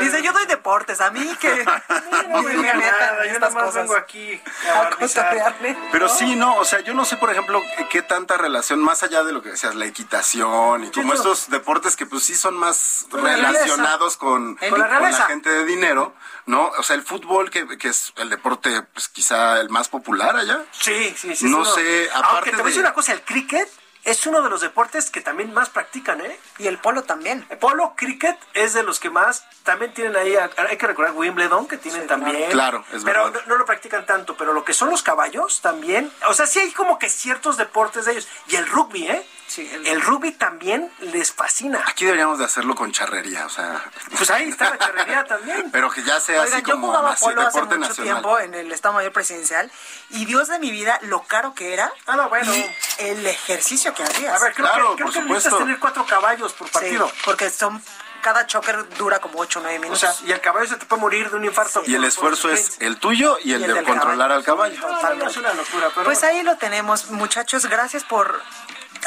Dice, 0.00 0.22
yo 0.22 0.32
doy 0.32 0.46
deportes, 0.46 1.00
a 1.02 1.10
mí 1.10 1.36
que... 1.38 1.64
No 2.28 2.42
me 2.42 2.54
diga 2.54 2.74
nada, 2.74 3.24
yo 3.26 3.38
más 3.40 3.52
cosas. 3.54 3.74
vengo 3.74 3.94
aquí 3.96 4.40
a 4.68 4.80
A. 4.88 5.54
Pero 5.92 6.08
sí, 6.08 6.34
no, 6.34 6.56
o 6.56 6.64
sea, 6.64 6.80
yo 6.80 6.92
no 6.94 7.04
sé, 7.04 7.16
por 7.16 7.30
ejemplo, 7.30 7.62
qué 7.90 8.02
tanta 8.02 8.36
relación, 8.36 8.80
más 8.80 9.02
allá 9.02 9.22
de 9.22 9.32
lo 9.32 9.42
que 9.42 9.50
decías, 9.50 9.74
la 9.74 9.84
equitación 9.86 10.84
y 10.84 10.90
como 10.90 11.12
estos 11.14 11.48
deportes 11.50 11.94
que 11.96 12.06
pues 12.06 12.24
sí 12.24 12.34
son 12.34 12.56
más 12.56 13.06
Con 13.10 13.22
la 13.22 13.30
realeza. 13.34 13.52
relacionados 13.52 14.16
con, 14.16 14.56
Con 14.56 14.78
la 14.80 15.12
gente 15.28 15.50
de 15.50 15.64
dinero, 15.64 16.14
¿no? 16.46 16.66
O 16.78 16.82
sea, 16.82 16.96
el 16.96 17.02
fútbol, 17.02 17.50
que, 17.50 17.78
que 17.78 17.88
es 17.88 18.12
el 18.16 18.28
deporte, 18.30 18.82
pues 18.92 19.08
quizá 19.08 19.60
el 19.60 19.68
más 19.70 19.88
popular 19.88 20.36
allá. 20.36 20.64
Sí, 20.72 21.14
sí, 21.16 21.36
sí. 21.36 21.44
No 21.48 21.64
sé, 21.64 22.08
Aunque 22.14 22.28
aparte 22.28 22.50
te 22.50 22.56
voy 22.56 22.62
a 22.62 22.66
decir 22.66 22.82
de- 22.82 22.86
una 22.88 22.94
cosa, 22.94 23.12
el 23.12 23.22
cricket 23.22 23.68
es 24.06 24.24
uno 24.26 24.40
de 24.40 24.48
los 24.48 24.60
deportes 24.60 25.10
que 25.10 25.20
también 25.20 25.52
más 25.52 25.68
practican, 25.68 26.20
¿eh? 26.20 26.38
Y 26.58 26.68
el 26.68 26.78
polo 26.78 27.02
también. 27.02 27.44
El 27.50 27.58
polo, 27.58 27.94
cricket 27.96 28.38
es 28.54 28.72
de 28.72 28.84
los 28.84 29.00
que 29.00 29.10
más 29.10 29.44
también 29.64 29.92
tienen 29.92 30.16
ahí, 30.16 30.34
hay 30.36 30.76
que 30.76 30.86
recordar 30.86 31.12
Wimbledon, 31.14 31.66
que 31.66 31.76
tienen 31.76 32.06
también. 32.06 32.50
Claro, 32.52 32.84
es 32.92 33.02
Pero 33.04 33.24
verdad. 33.24 33.42
no, 33.46 33.54
no 33.54 33.58
lo 33.58 33.66
practican 33.66 34.06
tanto, 34.06 34.36
pero 34.36 34.52
lo 34.52 34.64
que 34.64 34.72
son 34.74 34.90
los 34.90 35.02
caballos 35.02 35.60
también, 35.60 36.10
o 36.28 36.34
sea, 36.34 36.46
sí 36.46 36.60
hay 36.60 36.70
como 36.70 36.98
que 36.98 37.10
ciertos 37.10 37.56
deportes 37.56 38.04
de 38.04 38.12
ellos. 38.12 38.28
Y 38.46 38.54
el 38.54 38.66
rugby, 38.68 39.08
¿eh? 39.08 39.26
Sí, 39.48 39.70
El 39.84 40.00
rugby 40.02 40.32
también 40.32 40.90
les 41.00 41.32
fascina. 41.32 41.82
Aquí 41.86 42.04
deberíamos 42.04 42.38
de 42.38 42.44
hacerlo 42.44 42.74
con 42.74 42.90
charrería, 42.92 43.46
o 43.46 43.48
sea, 43.48 43.82
Pues 44.16 44.28
ahí 44.30 44.48
está 44.48 44.70
la 44.70 44.78
charrería 44.78 45.24
también. 45.28 45.70
pero 45.70 45.90
que 45.90 46.02
ya 46.02 46.18
sea 46.20 46.42
Oigan, 46.42 46.54
así 46.58 46.66
yo 46.66 46.72
como 46.74 46.88
jugaba 46.88 47.12
así, 47.12 47.24
polo 47.24 47.42
hace 47.42 47.62
mucho 47.62 47.78
nacional. 47.78 48.12
tiempo 48.14 48.38
en 48.40 48.54
el 48.54 48.72
Estado 48.72 48.94
Mayor 48.94 49.12
Presidencial 49.12 49.70
y 50.10 50.24
Dios 50.26 50.48
de 50.48 50.58
mi 50.58 50.70
vida, 50.70 50.98
lo 51.02 51.22
caro 51.22 51.54
que 51.54 51.72
era 51.72 51.92
Ah, 52.06 52.16
no, 52.16 52.28
bueno. 52.28 52.52
y 52.54 52.66
el 52.98 53.26
ejercicio 53.26 53.94
que 53.94 54.02
hacías. 54.02 54.34
A 54.40 54.44
ver, 54.44 54.52
creo 54.54 54.66
Claro, 54.66 54.90
que, 54.96 55.02
creo 55.04 55.12
que 55.12 55.20
necesitas 55.22 55.58
tener 55.58 55.78
cuatro 55.78 56.04
caballos 56.06 56.52
por 56.52 56.66
Sí, 56.66 56.72
partido. 56.74 57.10
porque 57.24 57.48
son 57.50 57.82
cada 58.22 58.44
choker 58.48 58.88
dura 58.96 59.20
como 59.20 59.38
8 59.38 59.60
o 59.60 59.62
9 59.62 59.78
O 59.78 59.80
minutos. 59.82 60.00
sea, 60.00 60.12
y 60.26 60.32
el 60.32 60.40
caballo 60.40 60.66
se 60.66 60.74
te 60.76 60.86
puede 60.86 61.00
morir 61.00 61.30
de 61.30 61.36
un 61.36 61.44
infarto. 61.44 61.82
Y 61.86 61.94
el 61.94 62.02
esfuerzo 62.02 62.50
es 62.50 62.76
el 62.80 62.98
tuyo 62.98 63.38
y 63.44 63.52
el, 63.52 63.60
Y 63.60 63.64
el 63.64 63.74
de 63.74 63.84
controlar 63.84 64.32
al 64.32 64.42
caballo. 64.42 64.80
No, 64.80 64.88
no, 65.00 65.14
no, 65.14 65.28
es 65.30 65.36
una 65.36 65.54
locura, 65.54 65.90
pero 65.94 66.04
pues 66.04 66.24
ahí 66.24 66.42
lo 66.42 66.56
tenemos, 66.56 67.10
muchachos. 67.10 67.66
Gracias 67.66 68.02
por 68.02 68.42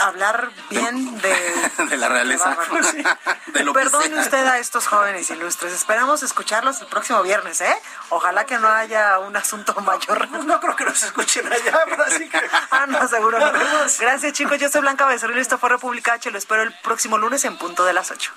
hablar 0.01 0.49
bien 0.69 1.19
de, 1.21 1.85
de 1.89 1.97
la 1.97 2.09
realeza. 2.09 2.57
Sí. 2.91 3.03
De 3.47 3.63
lo 3.63 3.73
Perdone 3.73 4.07
sea. 4.07 4.21
usted 4.21 4.47
a 4.47 4.59
estos 4.59 4.87
jóvenes 4.87 5.29
ilustres. 5.29 5.73
Esperamos 5.73 6.23
escucharlos 6.23 6.81
el 6.81 6.87
próximo 6.87 7.21
viernes, 7.23 7.61
¿eh? 7.61 7.75
Ojalá 8.09 8.45
que 8.45 8.57
no 8.57 8.67
haya 8.67 9.19
un 9.19 9.35
asunto 9.35 9.73
mayor. 9.81 10.29
no 10.45 10.59
creo 10.59 10.75
que 10.75 10.85
nos 10.85 11.01
escuchen 11.03 11.51
allá, 11.51 11.79
pero 11.89 12.03
así 12.03 12.29
que... 12.29 12.41
Ah, 12.71 12.85
no, 12.87 13.07
seguro 13.07 13.39
no. 13.39 13.51
Gracias, 13.99 14.33
chicos. 14.33 14.57
Yo 14.57 14.69
soy 14.69 14.81
Blanca 14.81 15.05
Becerril. 15.05 15.37
Esto 15.39 15.57
fue 15.57 15.69
República 15.69 16.13
H. 16.13 16.31
Lo 16.31 16.37
espero 16.37 16.63
el 16.63 16.73
próximo 16.81 17.17
lunes 17.17 17.43
en 17.45 17.57
punto 17.57 17.85
de 17.85 17.93
las 17.93 18.11
8. 18.11 18.31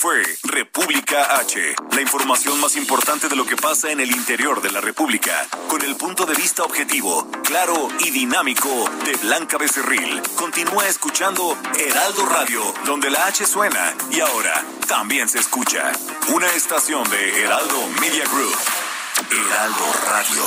Fue 0.00 0.22
República 0.44 1.36
H, 1.40 1.60
la 1.92 2.00
información 2.00 2.58
más 2.58 2.74
importante 2.76 3.28
de 3.28 3.36
lo 3.36 3.44
que 3.44 3.56
pasa 3.56 3.92
en 3.92 4.00
el 4.00 4.10
interior 4.10 4.62
de 4.62 4.72
la 4.72 4.80
República, 4.80 5.46
con 5.68 5.82
el 5.82 5.94
punto 5.94 6.24
de 6.24 6.34
vista 6.34 6.62
objetivo, 6.64 7.30
claro 7.44 7.88
y 7.98 8.10
dinámico 8.10 8.70
de 9.04 9.14
Blanca 9.18 9.58
Becerril. 9.58 10.22
Continúa 10.38 10.88
escuchando 10.88 11.54
Heraldo 11.78 12.24
Radio, 12.24 12.62
donde 12.86 13.10
la 13.10 13.26
H 13.26 13.44
suena 13.44 13.94
y 14.10 14.20
ahora 14.20 14.64
también 14.88 15.28
se 15.28 15.38
escucha. 15.38 15.92
Una 16.34 16.48
estación 16.52 17.04
de 17.10 17.44
Heraldo 17.44 17.86
Media 18.00 18.24
Group. 18.24 18.56
Heraldo 19.30 19.84
Radio. 20.08 20.42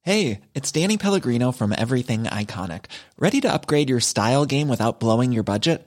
Hey, 0.00 0.40
it's 0.54 0.72
Danny 0.72 0.96
Pellegrino 0.96 1.52
from 1.52 1.74
Everything 1.76 2.24
Iconic. 2.24 2.86
Ready 3.18 3.42
to 3.42 3.52
upgrade 3.52 3.90
your 3.90 4.00
style 4.00 4.46
game 4.46 4.68
without 4.68 4.98
blowing 4.98 5.32
your 5.32 5.42
budget? 5.44 5.86